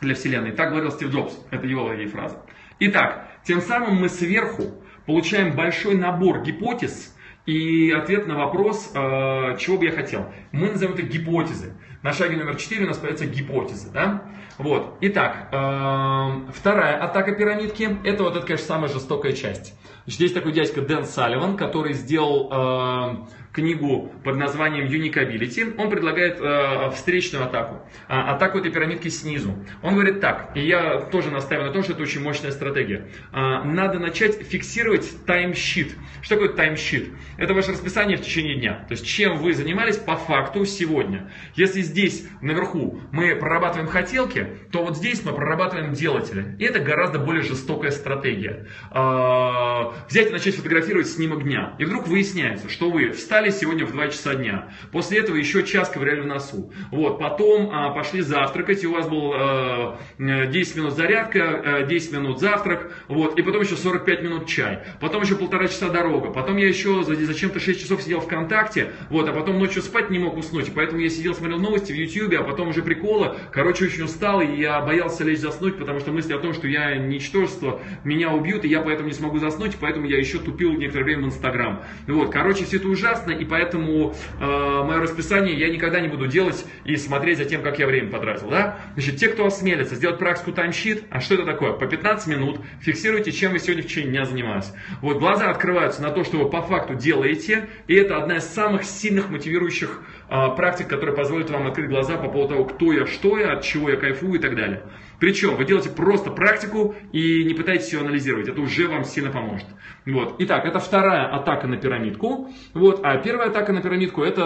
для 0.05 0.15
Вселенной. 0.15 0.53
Так 0.53 0.71
говорил 0.71 0.91
Стив 0.91 1.11
Джобс, 1.11 1.39
это 1.51 1.67
его 1.67 1.91
фраза. 2.09 2.43
Итак, 2.81 3.29
тем 3.45 3.61
самым 3.61 3.97
мы 3.97 4.09
сверху 4.09 4.75
получаем 5.07 5.55
большой 5.55 5.97
набор 5.97 6.43
гипотез 6.43 7.15
и 7.47 7.91
ответ 7.91 8.27
на 8.27 8.37
вопрос, 8.37 8.91
э, 8.95 9.57
чего 9.59 9.77
бы 9.77 9.85
я 9.85 9.93
хотел. 9.93 10.33
Мы 10.53 10.71
назовем 10.71 10.95
это 10.95 11.03
гипотезы. 11.03 11.75
На 12.03 12.13
шаге 12.13 12.37
номер 12.37 12.57
4 12.57 12.85
у 12.85 12.89
нас 12.89 12.99
появятся 12.99 13.27
гипотезы. 13.27 13.91
Да? 13.93 14.23
Вот. 14.59 14.97
Итак, 15.01 15.49
э, 15.53 16.51
вторая 16.53 17.03
атака 17.03 17.33
пирамидки, 17.33 17.99
это 18.05 18.23
вот 18.23 18.37
это, 18.37 18.47
конечно, 18.47 18.67
самая 18.67 18.89
жестокая 18.89 19.33
часть. 19.33 19.75
Есть 20.07 20.35
такой 20.35 20.53
дядька 20.53 20.81
Дэн 20.83 21.05
Салливан, 21.05 21.57
который 21.57 21.95
сделал 21.95 22.51
э, 22.51 23.27
книгу 23.55 24.13
под 24.25 24.37
названием 24.37 24.87
Unicability, 24.87 25.75
он 25.79 25.89
предлагает 25.89 26.41
э, 26.41 26.91
встречную 26.91 27.45
атаку, 27.45 27.89
а, 28.09 28.35
атаку 28.35 28.59
этой 28.59 28.73
пирамидки 28.73 29.09
снизу. 29.09 29.55
Он 29.81 29.95
говорит 29.95 30.21
так, 30.21 30.51
и 30.57 30.61
я 30.61 31.03
тоже 31.03 31.31
настаиваю 31.31 31.69
на 31.69 31.73
том, 31.73 31.85
что 31.85 31.93
это 31.93 32.03
очень 32.03 32.21
мощная 32.21 32.51
стратегия. 32.51 33.09
А, 33.33 33.63
надо 33.63 34.01
начать 34.01 34.43
фиксировать 34.43 35.25
таймщит. 35.25 35.95
Что 36.21 36.35
такое 36.35 36.53
таймщит? 36.53 37.11
Это 37.37 37.55
ваше 37.55 37.73
расписание 37.73 38.17
в 38.17 38.23
течение 38.23 38.59
дня. 38.59 38.85
То 38.89 38.93
есть 38.93 39.07
чем 39.07 39.37
вы 39.37 39.55
занимались 39.55 39.97
по 39.99 40.17
факту 40.17 40.65
сегодня. 40.65 41.31
Если 41.55 41.83
здесь 41.83 42.27
наверху 42.43 43.01
мы 43.13 43.37
прорабатываем 43.37 43.89
хотелки, 43.89 44.49
то 44.73 44.85
вот 44.85 44.97
здесь 44.97 45.25
мы 45.25 45.33
прорабатываем 45.33 45.93
делатели. 45.93 46.57
И 46.59 46.65
это 46.65 46.81
гораздо 46.81 47.21
более 47.21 47.43
жестокая 47.43 47.93
стратегия. 47.93 48.67
А, 48.91 49.95
взять 50.09 50.31
и 50.31 50.33
начать 50.33 50.57
фотографировать 50.57 51.07
снимок 51.07 51.45
дня. 51.45 51.77
И 51.79 51.85
вдруг 51.85 52.09
выясняется, 52.09 52.69
что 52.69 52.91
вы 52.91 53.13
встали 53.13 53.44
сегодня 53.51 53.87
в 53.87 53.93
2 53.93 54.09
часа 54.09 54.35
дня. 54.35 54.69
После 54.93 55.19
этого 55.19 55.37
еще 55.37 55.63
час 55.65 55.89
ковыряли 55.89 56.21
в 56.21 56.27
носу. 56.27 56.73
Вот, 56.91 57.19
потом 57.19 57.71
а, 57.73 57.91
пошли 57.91 58.21
завтракать, 58.21 58.83
и 58.83 58.87
у 58.87 58.93
вас 58.93 59.09
был 59.09 59.33
а, 59.35 59.99
10 60.19 60.77
минут 60.77 60.95
зарядка, 60.95 61.85
10 61.89 62.13
минут 62.13 62.41
завтрак, 62.41 62.93
вот, 63.09 63.39
и 63.39 63.43
потом 63.43 63.63
еще 63.63 63.77
45 63.77 64.23
минут 64.23 64.47
чай. 64.47 64.81
Потом 65.01 65.23
еще 65.23 65.37
полтора 65.37 65.69
часа 65.69 65.89
дорога. 65.89 66.31
Потом 66.31 66.57
я 66.57 66.69
еще 66.69 67.03
зачем-то 67.05 67.61
6 67.61 67.81
часов 67.81 68.03
сидел 68.03 68.21
ВКонтакте, 68.21 68.93
вот, 69.11 69.29
а 69.29 69.33
потом 69.33 69.59
ночью 69.59 69.83
спать 69.83 70.11
не 70.11 70.19
мог 70.19 70.37
уснуть. 70.37 70.69
И 70.69 70.71
поэтому 70.71 71.01
я 71.01 71.09
сидел, 71.09 71.35
смотрел 71.35 71.59
новости 71.59 71.93
в 71.93 71.97
Ютьюбе, 71.97 72.39
а 72.39 72.43
потом 72.43 72.69
уже 72.69 72.83
приколы. 72.83 73.37
Короче, 73.53 73.87
очень 73.87 74.05
устал, 74.05 74.41
и 74.41 74.57
я 74.57 74.81
боялся 74.81 75.25
лечь 75.25 75.39
заснуть, 75.39 75.79
потому 75.79 76.01
что 76.01 76.13
мысли 76.13 76.33
о 76.33 76.39
том, 76.39 76.55
что 76.55 76.67
я 76.67 76.97
ничтожество, 76.97 77.81
меня 78.05 78.31
убьют, 78.31 78.65
и 78.65 78.69
я 78.69 78.81
поэтому 78.81 79.09
не 79.09 79.15
смогу 79.15 79.39
заснуть, 79.39 79.77
поэтому 79.81 80.07
я 80.07 80.19
еще 80.19 80.39
тупил 80.39 80.73
некоторое 80.73 81.05
время 81.05 81.23
в 81.23 81.27
Инстаграм. 81.27 81.83
Вот, 82.07 82.31
короче, 82.31 82.65
все 82.65 82.77
это 82.77 82.89
ужасно, 82.89 83.33
и 83.35 83.45
поэтому 83.45 84.15
э, 84.41 84.83
мое 84.85 85.01
расписание 85.01 85.55
я 85.55 85.69
никогда 85.69 86.01
не 86.01 86.09
буду 86.09 86.27
делать 86.27 86.65
и 86.85 86.97
смотреть 86.97 87.39
за 87.39 87.45
тем, 87.45 87.63
как 87.63 87.79
я 87.79 87.87
время 87.87 88.11
потратил, 88.11 88.49
да? 88.49 88.79
Значит, 88.95 89.17
те, 89.17 89.29
кто 89.29 89.47
осмелится 89.47 89.95
сделать 89.95 90.19
практику 90.19 90.53
таймшит, 90.53 91.05
а 91.11 91.21
что 91.21 91.35
это 91.35 91.45
такое? 91.45 91.73
По 91.73 91.87
15 91.87 92.27
минут 92.29 92.61
фиксируйте, 92.81 93.33
чем 93.33 93.53
вы 93.53 93.59
сегодня 93.59 93.83
в 93.83 93.87
течение 93.87 94.11
дня 94.11 94.25
занимались. 94.25 94.73
Вот, 95.01 95.19
глаза 95.19 95.51
открываются 95.51 96.03
на 96.03 96.11
то, 96.11 96.25
что 96.25 96.39
вы 96.39 96.49
по 96.49 96.63
факту 96.63 96.95
делаете, 96.95 97.69
и 97.87 97.95
это 97.95 98.17
одна 98.17 98.37
из 98.37 98.45
самых 98.45 98.85
сильных 98.85 99.31
мотивирующих 99.31 100.03
а, 100.29 100.51
практик, 100.51 100.89
которые 100.89 101.15
позволят 101.15 101.51
вам 101.51 101.67
открыть 101.67 101.89
глаза 101.89 102.17
по 102.17 102.29
поводу 102.29 102.55
того, 102.55 102.65
кто 102.65 102.93
я, 102.93 103.07
что 103.07 103.39
я, 103.39 103.53
от 103.53 103.63
чего 103.63 103.91
я 103.91 103.97
кайфую 103.97 104.35
и 104.35 104.39
так 104.39 104.57
далее. 104.57 104.83
Причем 105.19 105.57
вы 105.57 105.65
делаете 105.65 105.91
просто 105.91 106.31
практику 106.31 106.95
и 107.13 107.45
не 107.45 107.55
пытаетесь 107.55 107.93
ее 107.93 108.01
анализировать. 108.01 108.49
Это 108.49 108.61
уже 108.61 108.89
вам 108.89 109.05
сильно 109.05 109.31
поможет. 109.31 109.67
Вот. 110.07 110.37
Итак, 110.41 110.65
это 110.65 110.79
вторая 110.81 111.27
атака 111.27 111.67
на 111.67 111.77
пирамидку. 111.77 112.51
Вот. 112.73 113.01
А 113.03 113.17
первая 113.19 113.49
атака 113.49 113.73
на 113.73 113.83
пирамидку 113.83 114.23
это 114.23 114.43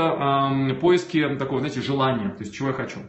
эм, 0.51 0.77
поиски 0.77 1.37
такого, 1.39 1.61
знаете, 1.61 1.81
желания, 1.81 2.31
то 2.31 2.43
есть 2.43 2.55
чего 2.55 2.69
я 2.69 2.75
хочу. 2.75 3.01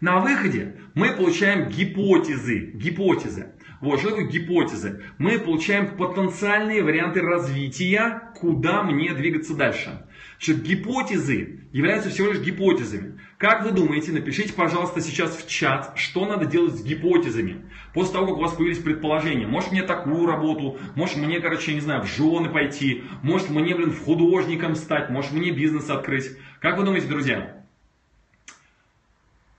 На 0.00 0.20
выходе 0.20 0.76
мы 0.94 1.12
получаем 1.12 1.68
гипотезы. 1.68 2.72
Гипотезы. 2.74 3.54
Вот, 3.80 4.00
что 4.00 4.10
такое 4.10 4.26
гипотезы? 4.26 5.02
Мы 5.18 5.38
получаем 5.38 5.96
потенциальные 5.96 6.82
варианты 6.82 7.20
развития, 7.20 8.32
куда 8.36 8.82
мне 8.82 9.12
двигаться 9.12 9.54
дальше. 9.54 10.06
Значит, 10.38 10.64
гипотезы 10.64 11.68
являются 11.72 12.10
всего 12.10 12.28
лишь 12.28 12.40
гипотезами. 12.40 13.20
Как 13.38 13.64
вы 13.64 13.72
думаете, 13.72 14.12
напишите, 14.12 14.54
пожалуйста, 14.54 15.02
сейчас 15.02 15.36
в 15.36 15.46
чат, 15.46 15.92
что 15.96 16.24
надо 16.24 16.46
делать 16.46 16.74
с 16.74 16.82
гипотезами. 16.82 17.70
После 17.92 18.14
того, 18.14 18.28
как 18.28 18.36
у 18.38 18.40
вас 18.40 18.52
появились 18.52 18.78
предположения. 18.78 19.46
Может 19.46 19.72
мне 19.72 19.82
такую 19.82 20.26
работу, 20.26 20.78
может 20.94 21.18
мне, 21.18 21.40
короче, 21.40 21.72
я 21.72 21.74
не 21.74 21.82
знаю, 21.82 22.02
в 22.02 22.06
жены 22.06 22.48
пойти, 22.48 23.04
может 23.22 23.50
мне, 23.50 23.74
блин, 23.74 23.90
в 23.90 24.02
художником 24.02 24.74
стать, 24.74 25.10
может 25.10 25.32
мне 25.32 25.50
бизнес 25.50 25.90
открыть. 25.90 26.30
Как 26.60 26.78
вы 26.78 26.84
думаете, 26.84 27.08
друзья? 27.08 27.62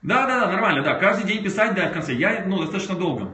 Да, 0.02 0.26
да, 0.26 0.40
да, 0.40 0.52
нормально, 0.52 0.82
да. 0.82 0.94
Каждый 0.94 1.26
день 1.26 1.44
писать, 1.44 1.74
да, 1.76 1.88
в 1.88 1.92
конце. 1.92 2.14
Я, 2.14 2.44
ну, 2.46 2.58
достаточно 2.58 2.96
долго 2.96 3.32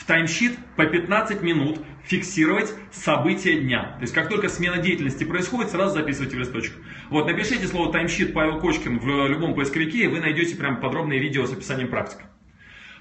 в 0.00 0.06
таймшит 0.06 0.58
по 0.76 0.86
15 0.86 1.42
минут 1.42 1.78
фиксировать 2.04 2.72
события 2.90 3.60
дня. 3.60 3.96
То 3.98 4.02
есть, 4.02 4.14
как 4.14 4.30
только 4.30 4.48
смена 4.48 4.78
деятельности 4.78 5.24
происходит, 5.24 5.70
сразу 5.70 5.94
записывайте 5.94 6.36
в 6.36 6.40
листочек. 6.40 6.72
Вот, 7.10 7.26
напишите 7.26 7.66
слово 7.66 7.92
таймшит 7.92 8.32
Павел 8.32 8.58
Кочкин 8.60 8.98
в 8.98 9.28
любом 9.28 9.54
поисковике, 9.54 10.04
и 10.04 10.06
вы 10.06 10.20
найдете 10.20 10.56
прям 10.56 10.80
подробное 10.80 11.18
видео 11.18 11.44
с 11.44 11.52
описанием 11.52 11.88
практики. 11.88 12.22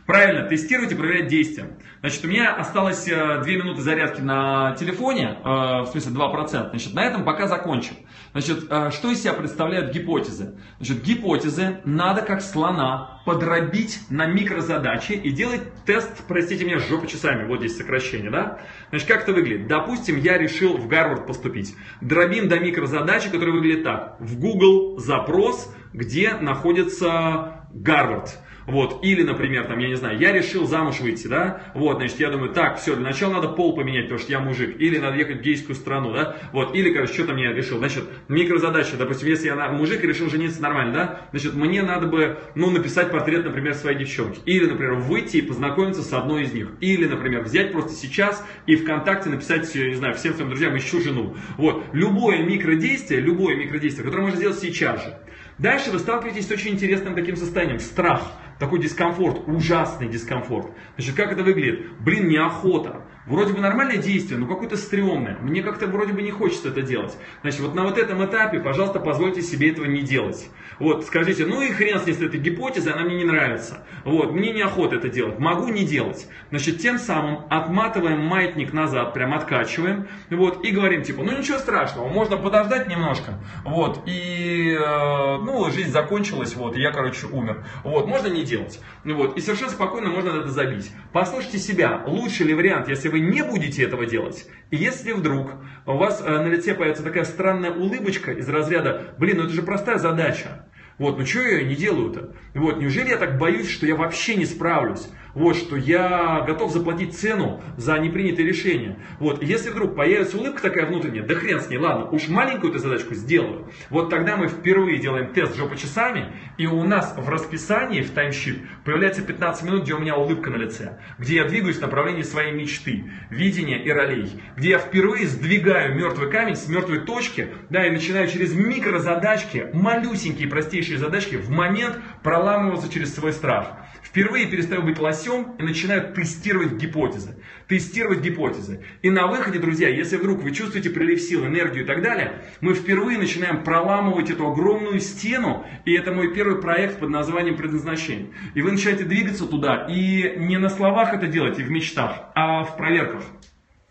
Правильно, 0.10 0.50
тестировать 0.50 0.92
и 0.92 0.96
проверять 0.96 1.28
действия. 1.28 1.78
Значит, 2.00 2.26
у 2.26 2.28
меня 2.30 2.56
осталось 2.56 3.06
2 3.06 3.14
э, 3.14 3.46
минуты 3.46 3.82
зарядки 3.82 4.22
на 4.22 4.74
телефоне, 4.74 5.38
э, 5.38 5.48
в 5.84 5.86
смысле 5.92 6.14
2%. 6.14 6.70
Значит, 6.72 6.96
на 6.96 7.06
этом 7.06 7.24
пока 7.24 7.48
закончим. 7.48 7.94
Значит, 8.32 8.66
э, 8.72 8.90
что 8.90 9.12
из 9.12 9.22
себя 9.22 9.34
представляют 9.34 9.94
гипотезы? 9.94 10.56
Значит, 10.78 11.04
гипотезы 11.04 11.82
надо 11.86 12.24
как 12.24 12.42
слона 12.42 13.22
подробить 13.24 14.00
на 14.10 14.26
микрозадачи 14.26 15.12
и 15.12 15.30
делать 15.30 15.62
тест, 15.86 16.24
простите 16.28 16.66
меня, 16.66 16.80
жопа 16.80 17.06
часами. 17.06 17.48
Вот 17.48 17.60
здесь 17.60 17.78
сокращение, 17.78 18.32
да? 18.32 18.62
Значит, 18.90 19.08
как 19.08 19.22
это 19.22 19.34
выглядит? 19.34 19.68
Допустим, 19.68 20.18
я 20.18 20.40
решил 20.40 20.76
в 20.78 20.88
Гарвард 20.88 21.28
поступить. 21.28 21.76
Дробим 22.02 22.48
до 22.48 22.60
микрозадачи, 22.60 23.30
которая 23.30 23.54
выглядит 23.54 23.84
так. 23.84 24.16
В 24.20 24.40
Google 24.40 24.98
запрос, 24.98 25.72
где 25.94 26.34
находится 26.34 27.68
Гарвард. 27.72 28.40
Вот, 28.70 29.04
или, 29.04 29.24
например, 29.24 29.66
там, 29.66 29.80
я 29.80 29.88
не 29.88 29.96
знаю, 29.96 30.20
я 30.20 30.32
решил 30.32 30.68
замуж 30.68 31.00
выйти, 31.00 31.26
да, 31.26 31.64
вот, 31.74 31.98
значит, 31.98 32.20
я 32.20 32.30
думаю, 32.30 32.54
так, 32.54 32.78
все, 32.78 32.96
для 32.96 33.04
начала 33.04 33.34
надо 33.34 33.48
пол 33.48 33.76
поменять, 33.76 34.04
потому 34.04 34.20
что 34.20 34.32
я 34.32 34.40
мужик, 34.40 34.80
или 34.80 35.00
надо 35.00 35.18
ехать 35.18 35.40
в 35.40 35.42
гейскую 35.42 35.76
страну, 35.76 36.14
да, 36.14 36.38
вот, 36.54 36.76
или, 36.76 36.94
короче, 36.94 37.14
что 37.14 37.26
там 37.26 37.38
я 37.38 37.52
решил, 37.52 37.80
значит, 37.80 38.04
микрозадача, 38.28 38.96
допустим, 38.96 39.28
если 39.28 39.48
я 39.48 39.72
мужик 39.72 40.04
и 40.04 40.08
решил 40.08 40.30
жениться 40.30 40.62
нормально, 40.62 40.94
да, 40.94 41.22
значит, 41.32 41.56
мне 41.56 41.82
надо 41.82 42.06
бы, 42.06 42.38
ну, 42.54 42.70
написать 42.70 43.12
портрет, 43.12 43.44
например, 43.44 43.74
своей 43.74 43.98
девчонки, 43.98 44.40
или, 44.46 44.68
например, 44.68 44.96
выйти 44.96 45.38
и 45.38 45.42
познакомиться 45.42 46.04
с 46.04 46.14
одной 46.14 46.44
из 46.44 46.54
них, 46.54 46.68
или, 46.80 47.08
например, 47.08 47.42
взять 47.42 47.72
просто 47.72 47.94
сейчас 47.94 48.46
и 48.68 48.76
ВКонтакте 48.76 49.30
написать, 49.30 49.74
я 49.74 49.88
не 49.88 49.96
знаю, 49.96 50.14
всем 50.14 50.36
своим 50.36 50.50
друзьям, 50.50 50.78
ищу 50.78 51.02
жену, 51.02 51.36
вот, 51.58 51.86
любое 51.92 52.44
микродействие, 52.44 53.20
любое 53.20 53.56
микродействие, 53.56 54.06
которое 54.06 54.26
можно 54.26 54.38
сделать 54.38 54.60
сейчас 54.60 55.04
же, 55.04 55.18
Дальше 55.58 55.92
вы 55.92 56.00
сталкиваетесь 56.00 56.48
с 56.48 56.52
очень 56.52 56.72
интересным 56.72 57.16
таким 57.16 57.36
состоянием, 57.36 57.80
страх 57.80 58.32
такой 58.60 58.80
дискомфорт, 58.80 59.48
ужасный 59.48 60.08
дискомфорт. 60.08 60.68
Значит, 60.96 61.16
как 61.16 61.32
это 61.32 61.44
выглядит? 61.44 62.00
Блин, 62.00 62.28
неохота. 62.28 63.06
Вроде 63.26 63.54
бы 63.54 63.60
нормальное 63.60 63.98
действие, 63.98 64.40
но 64.40 64.48
какое-то 64.48 64.76
стрёмное. 64.76 65.38
Мне 65.40 65.62
как-то 65.62 65.86
вроде 65.86 66.14
бы 66.14 66.22
не 66.24 66.32
хочется 66.32 66.70
это 66.70 66.82
делать. 66.82 67.16
Значит, 67.42 67.60
вот 67.60 67.76
на 67.76 67.84
вот 67.84 67.98
этом 67.98 68.26
этапе, 68.26 68.60
пожалуйста, 68.60 69.00
позвольте 69.00 69.44
себе 69.44 69.72
этого 69.72 69.86
не 69.86 70.02
делать. 70.02 70.50
Вот, 70.80 71.06
скажите, 71.06 71.46
ну 71.46 71.62
и 71.62 71.70
хрен 71.70 72.00
с 72.00 72.06
ней, 72.06 72.14
если 72.14 72.28
это 72.28 72.38
гипотеза, 72.38 72.94
она 72.94 73.04
мне 73.04 73.18
не 73.18 73.26
нравится. 73.26 73.86
Вот, 74.04 74.34
мне 74.34 74.52
неохота 74.52 74.96
это 74.96 75.10
делать. 75.10 75.38
Могу 75.38 75.68
не 75.68 75.86
делать. 75.86 76.28
Значит, 76.50 76.80
тем 76.80 76.98
самым 76.98 77.46
отматываем 77.50 78.20
маятник 78.26 78.74
назад, 78.74 79.14
прям 79.14 79.34
откачиваем. 79.34 80.08
Вот, 80.32 80.66
и 80.66 80.72
говорим, 80.72 81.04
типа, 81.04 81.22
ну 81.22 81.38
ничего 81.38 81.60
страшного, 81.60 82.08
можно 82.08 82.38
подождать 82.38 82.88
немножко. 82.88 83.34
Вот, 83.64 84.02
и, 84.08 84.72
э, 84.72 85.38
ну, 85.38 85.70
жизнь 85.70 85.92
закончилась, 85.92 86.56
вот, 86.56 86.76
я, 86.76 86.92
короче, 86.92 87.28
умер. 87.28 87.64
Вот, 87.84 88.08
можно 88.08 88.28
не 88.28 88.44
делать. 88.50 88.82
Вот, 89.06 89.38
и 89.38 89.42
совершенно 89.42 89.72
спокойно 89.72 90.10
можно 90.10 90.30
это 90.40 90.50
забить. 90.50 90.92
Послушайте 91.14 91.60
себя, 91.60 92.04
лучший 92.06 92.48
ли 92.48 92.54
вариант, 92.54 92.90
если 92.90 93.10
вы 93.10 93.20
не 93.20 93.44
будете 93.44 93.84
этого 93.84 94.06
делать, 94.06 94.48
и 94.72 94.76
если 94.76 95.14
вдруг 95.14 95.52
у 95.86 95.94
вас 95.94 96.22
э, 96.22 96.30
на 96.30 96.48
лице 96.48 96.74
появится 96.74 97.04
такая 97.04 97.24
странная 97.24 97.72
улыбочка 97.72 98.32
из 98.32 98.50
разряда, 98.50 99.16
блин, 99.18 99.38
ну 99.38 99.44
это 99.44 99.54
же 99.54 99.62
простая 99.62 99.98
задача, 99.98 100.66
вот, 100.98 101.18
ну 101.18 101.26
что 101.26 101.42
я 101.42 101.64
не 101.64 101.76
делаю-то? 101.76 102.36
Вот, 102.54 102.80
неужели 102.80 103.10
я 103.10 103.18
так 103.18 103.38
боюсь, 103.38 103.70
что 103.70 103.86
я 103.86 103.96
вообще 103.96 104.36
не 104.36 104.46
справлюсь? 104.46 105.08
Вот, 105.34 105.56
что 105.56 105.76
я 105.76 106.44
готов 106.46 106.72
заплатить 106.72 107.18
цену 107.18 107.62
за 107.78 107.98
непринятое 108.00 108.46
решение. 108.46 108.98
Вот, 109.20 109.44
если 109.44 109.70
вдруг 109.70 109.96
появится 109.96 110.38
улыбка 110.38 110.62
такая 110.62 110.88
внутренняя, 110.88 111.24
да 111.24 111.36
хрен 111.36 111.60
с 111.60 111.70
ней, 111.70 111.78
ладно, 111.78 112.10
уж 112.10 112.28
маленькую 112.28 112.72
эту 112.72 112.80
задачку 112.80 113.14
сделаю. 113.14 113.72
Вот 113.90 114.10
тогда 114.10 114.38
мы 114.38 114.48
впервые 114.48 114.98
делаем 114.98 115.34
тест 115.34 115.56
жопа 115.56 115.78
часами, 115.78 116.34
и 116.58 116.66
у 116.66 116.84
нас 116.84 117.16
в 117.18 117.30
расписании, 117.30 118.02
в 118.02 118.12
таймшит, 118.12 118.60
появляется 118.84 119.22
15 119.22 119.64
минут, 119.64 119.84
где 119.84 119.94
у 119.94 120.00
меня 120.00 120.16
улыбка 120.16 120.50
на 120.50 120.58
лице, 120.58 121.00
где 121.18 121.36
я 121.36 121.46
двигаюсь 121.46 121.78
в 121.78 121.82
направлении 121.82 122.24
своей 122.24 122.52
мечты, 122.52 123.06
видения 123.30 123.84
и 123.84 123.90
ролей, 123.92 124.42
где 124.58 124.70
я 124.70 124.80
впервые 124.80 125.28
сдвигаю 125.28 125.96
мертвый 125.96 126.30
камень 126.32 126.56
с 126.56 126.68
мертвой 126.68 127.02
точки, 127.02 127.50
да, 127.70 127.86
и 127.86 127.92
начинаю 127.92 128.28
через 128.28 128.54
микрозадачки, 128.54 129.70
малюсенькие 129.74 130.48
простейшие 130.48 130.98
задачки, 130.98 131.36
в 131.36 131.50
момент 131.50 132.00
проламываться 132.24 132.92
через 132.92 133.14
свой 133.14 133.34
страх. 133.34 133.78
Впервые 134.10 134.48
перестаю 134.48 134.82
быть 134.82 134.98
лосем 134.98 135.56
и 135.60 135.64
начинаю 135.64 136.14
тестировать 136.14 136.74
гипотезы. 136.74 137.36
Тестировать 137.68 138.22
гипотезы. 138.22 138.84
И 139.04 139.12
на 139.12 139.28
выходе, 139.28 139.60
друзья, 139.60 139.88
если 139.88 140.18
вдруг 140.18 140.42
вы 140.42 140.52
чувствуете 140.52 140.90
прилив 140.90 141.22
сил, 141.22 141.46
энергию 141.46 141.84
и 141.84 141.88
так 141.88 142.02
далее, 142.02 142.42
мы 142.60 142.74
впервые 142.74 143.20
начинаем 143.20 143.64
проламывать 143.64 144.32
эту 144.32 144.48
огромную 144.48 145.00
стену, 145.00 145.64
и 145.86 145.94
это 145.94 146.12
мой 146.12 146.34
первый 146.34 146.60
проект 146.60 147.00
под 147.00 147.10
названием 147.10 147.56
предназначение. 147.56 148.32
И 148.56 148.64
вы 148.64 148.72
начинаете 148.72 149.04
двигаться 149.04 149.46
туда, 149.46 149.86
и 149.88 150.38
не 150.38 150.58
на 150.58 150.70
словах 150.70 151.14
это 151.14 151.28
делать, 151.28 151.60
и 151.60 151.64
в 151.64 151.70
мечтах, 151.70 152.32
а 152.34 152.64
в 152.64 152.78
проверках. 152.78 153.24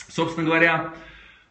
Собственно 0.08 0.46
говоря, 0.46 0.94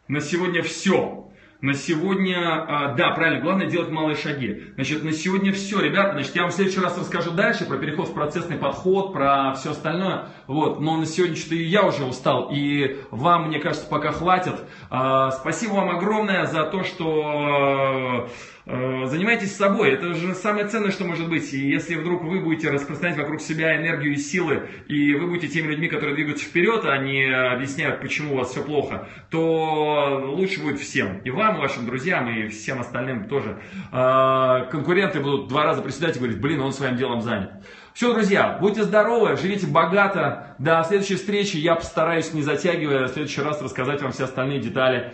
на 0.10 0.20
сегодня 0.20 0.62
все. 0.62 1.27
На 1.60 1.74
сегодня, 1.74 2.38
а, 2.40 2.94
да, 2.94 3.10
правильно, 3.12 3.42
главное 3.42 3.66
делать 3.66 3.90
малые 3.90 4.16
шаги. 4.16 4.66
Значит, 4.76 5.04
на 5.04 5.12
сегодня 5.12 5.52
все, 5.52 5.82
ребята. 5.82 6.12
Значит, 6.14 6.36
я 6.36 6.44
вам 6.44 6.52
в 6.52 6.54
следующий 6.54 6.80
раз 6.80 6.96
расскажу 6.98 7.32
дальше 7.32 7.66
про 7.66 7.78
переход 7.78 8.10
в 8.10 8.14
процессный 8.14 8.58
подход, 8.58 9.12
про 9.12 9.54
все 9.54 9.72
остальное. 9.72 10.30
Вот, 10.46 10.80
но 10.80 10.98
на 10.98 11.08
сегодня 11.08 11.36
что-то 11.36 11.56
я 11.56 11.84
уже 11.84 12.06
устал, 12.06 12.50
и 12.52 13.00
вам, 13.10 13.48
мне 13.48 13.60
кажется, 13.60 13.88
пока 13.90 14.12
хватит. 14.12 14.54
А, 14.92 15.32
спасибо 15.32 15.74
вам 15.74 15.90
огромное 15.90 16.46
за 16.46 16.64
то, 16.64 16.84
что 16.84 18.30
занимайтесь 18.68 19.56
собой, 19.56 19.92
это 19.92 20.14
же 20.14 20.36
самое 20.36 20.68
ценное, 20.68 20.92
что 20.92 21.06
может 21.06 21.30
быть. 21.30 21.54
И 21.54 21.70
если 21.70 21.96
вдруг 21.96 22.24
вы 22.24 22.42
будете 22.42 22.70
распространять 22.70 23.18
вокруг 23.18 23.40
себя 23.42 23.78
энергию 23.78 24.14
и 24.14 24.18
силы, 24.18 24.70
и 24.88 25.14
вы 25.16 25.28
будете 25.28 25.48
теми 25.48 25.68
людьми, 25.68 25.88
которые 25.88 26.16
двигаются 26.16 26.46
вперед, 26.46 26.84
а 26.86 26.98
не 26.98 27.32
объясняют, 27.32 28.02
почему 28.02 28.34
у 28.34 28.38
вас 28.38 28.52
все 28.52 28.64
плохо, 28.64 29.08
то 29.30 30.22
лучше 30.26 30.62
будет 30.62 30.80
всем. 30.80 31.20
И 31.20 31.30
вам, 31.30 31.58
и 31.58 31.60
вашим 31.60 31.86
друзьям, 31.86 32.30
и 32.30 32.50
всем 32.50 32.82
остальным 32.82 33.30
тоже. 33.30 33.58
Э, 33.92 34.70
конкуренты 34.70 35.20
будут 35.22 35.48
два 35.48 35.64
раза 35.64 35.82
приседать 35.82 36.18
и 36.18 36.20
говорить, 36.20 36.42
блин, 36.42 36.60
он 36.62 36.74
своим 36.74 36.98
делом 36.98 37.22
занят. 37.22 37.52
Все, 37.94 38.14
друзья, 38.14 38.58
будьте 38.60 38.84
здоровы, 38.84 39.38
живите 39.38 39.66
богато. 39.66 40.56
До 40.60 40.84
следующей 40.88 41.16
встречи. 41.16 41.58
Я 41.58 41.76
постараюсь, 41.76 42.34
не 42.34 42.44
затягивая, 42.44 43.08
в 43.08 43.12
следующий 43.12 43.42
раз 43.42 43.62
рассказать 43.62 44.02
вам 44.02 44.12
все 44.12 44.26
остальные 44.26 44.60
детали. 44.60 45.14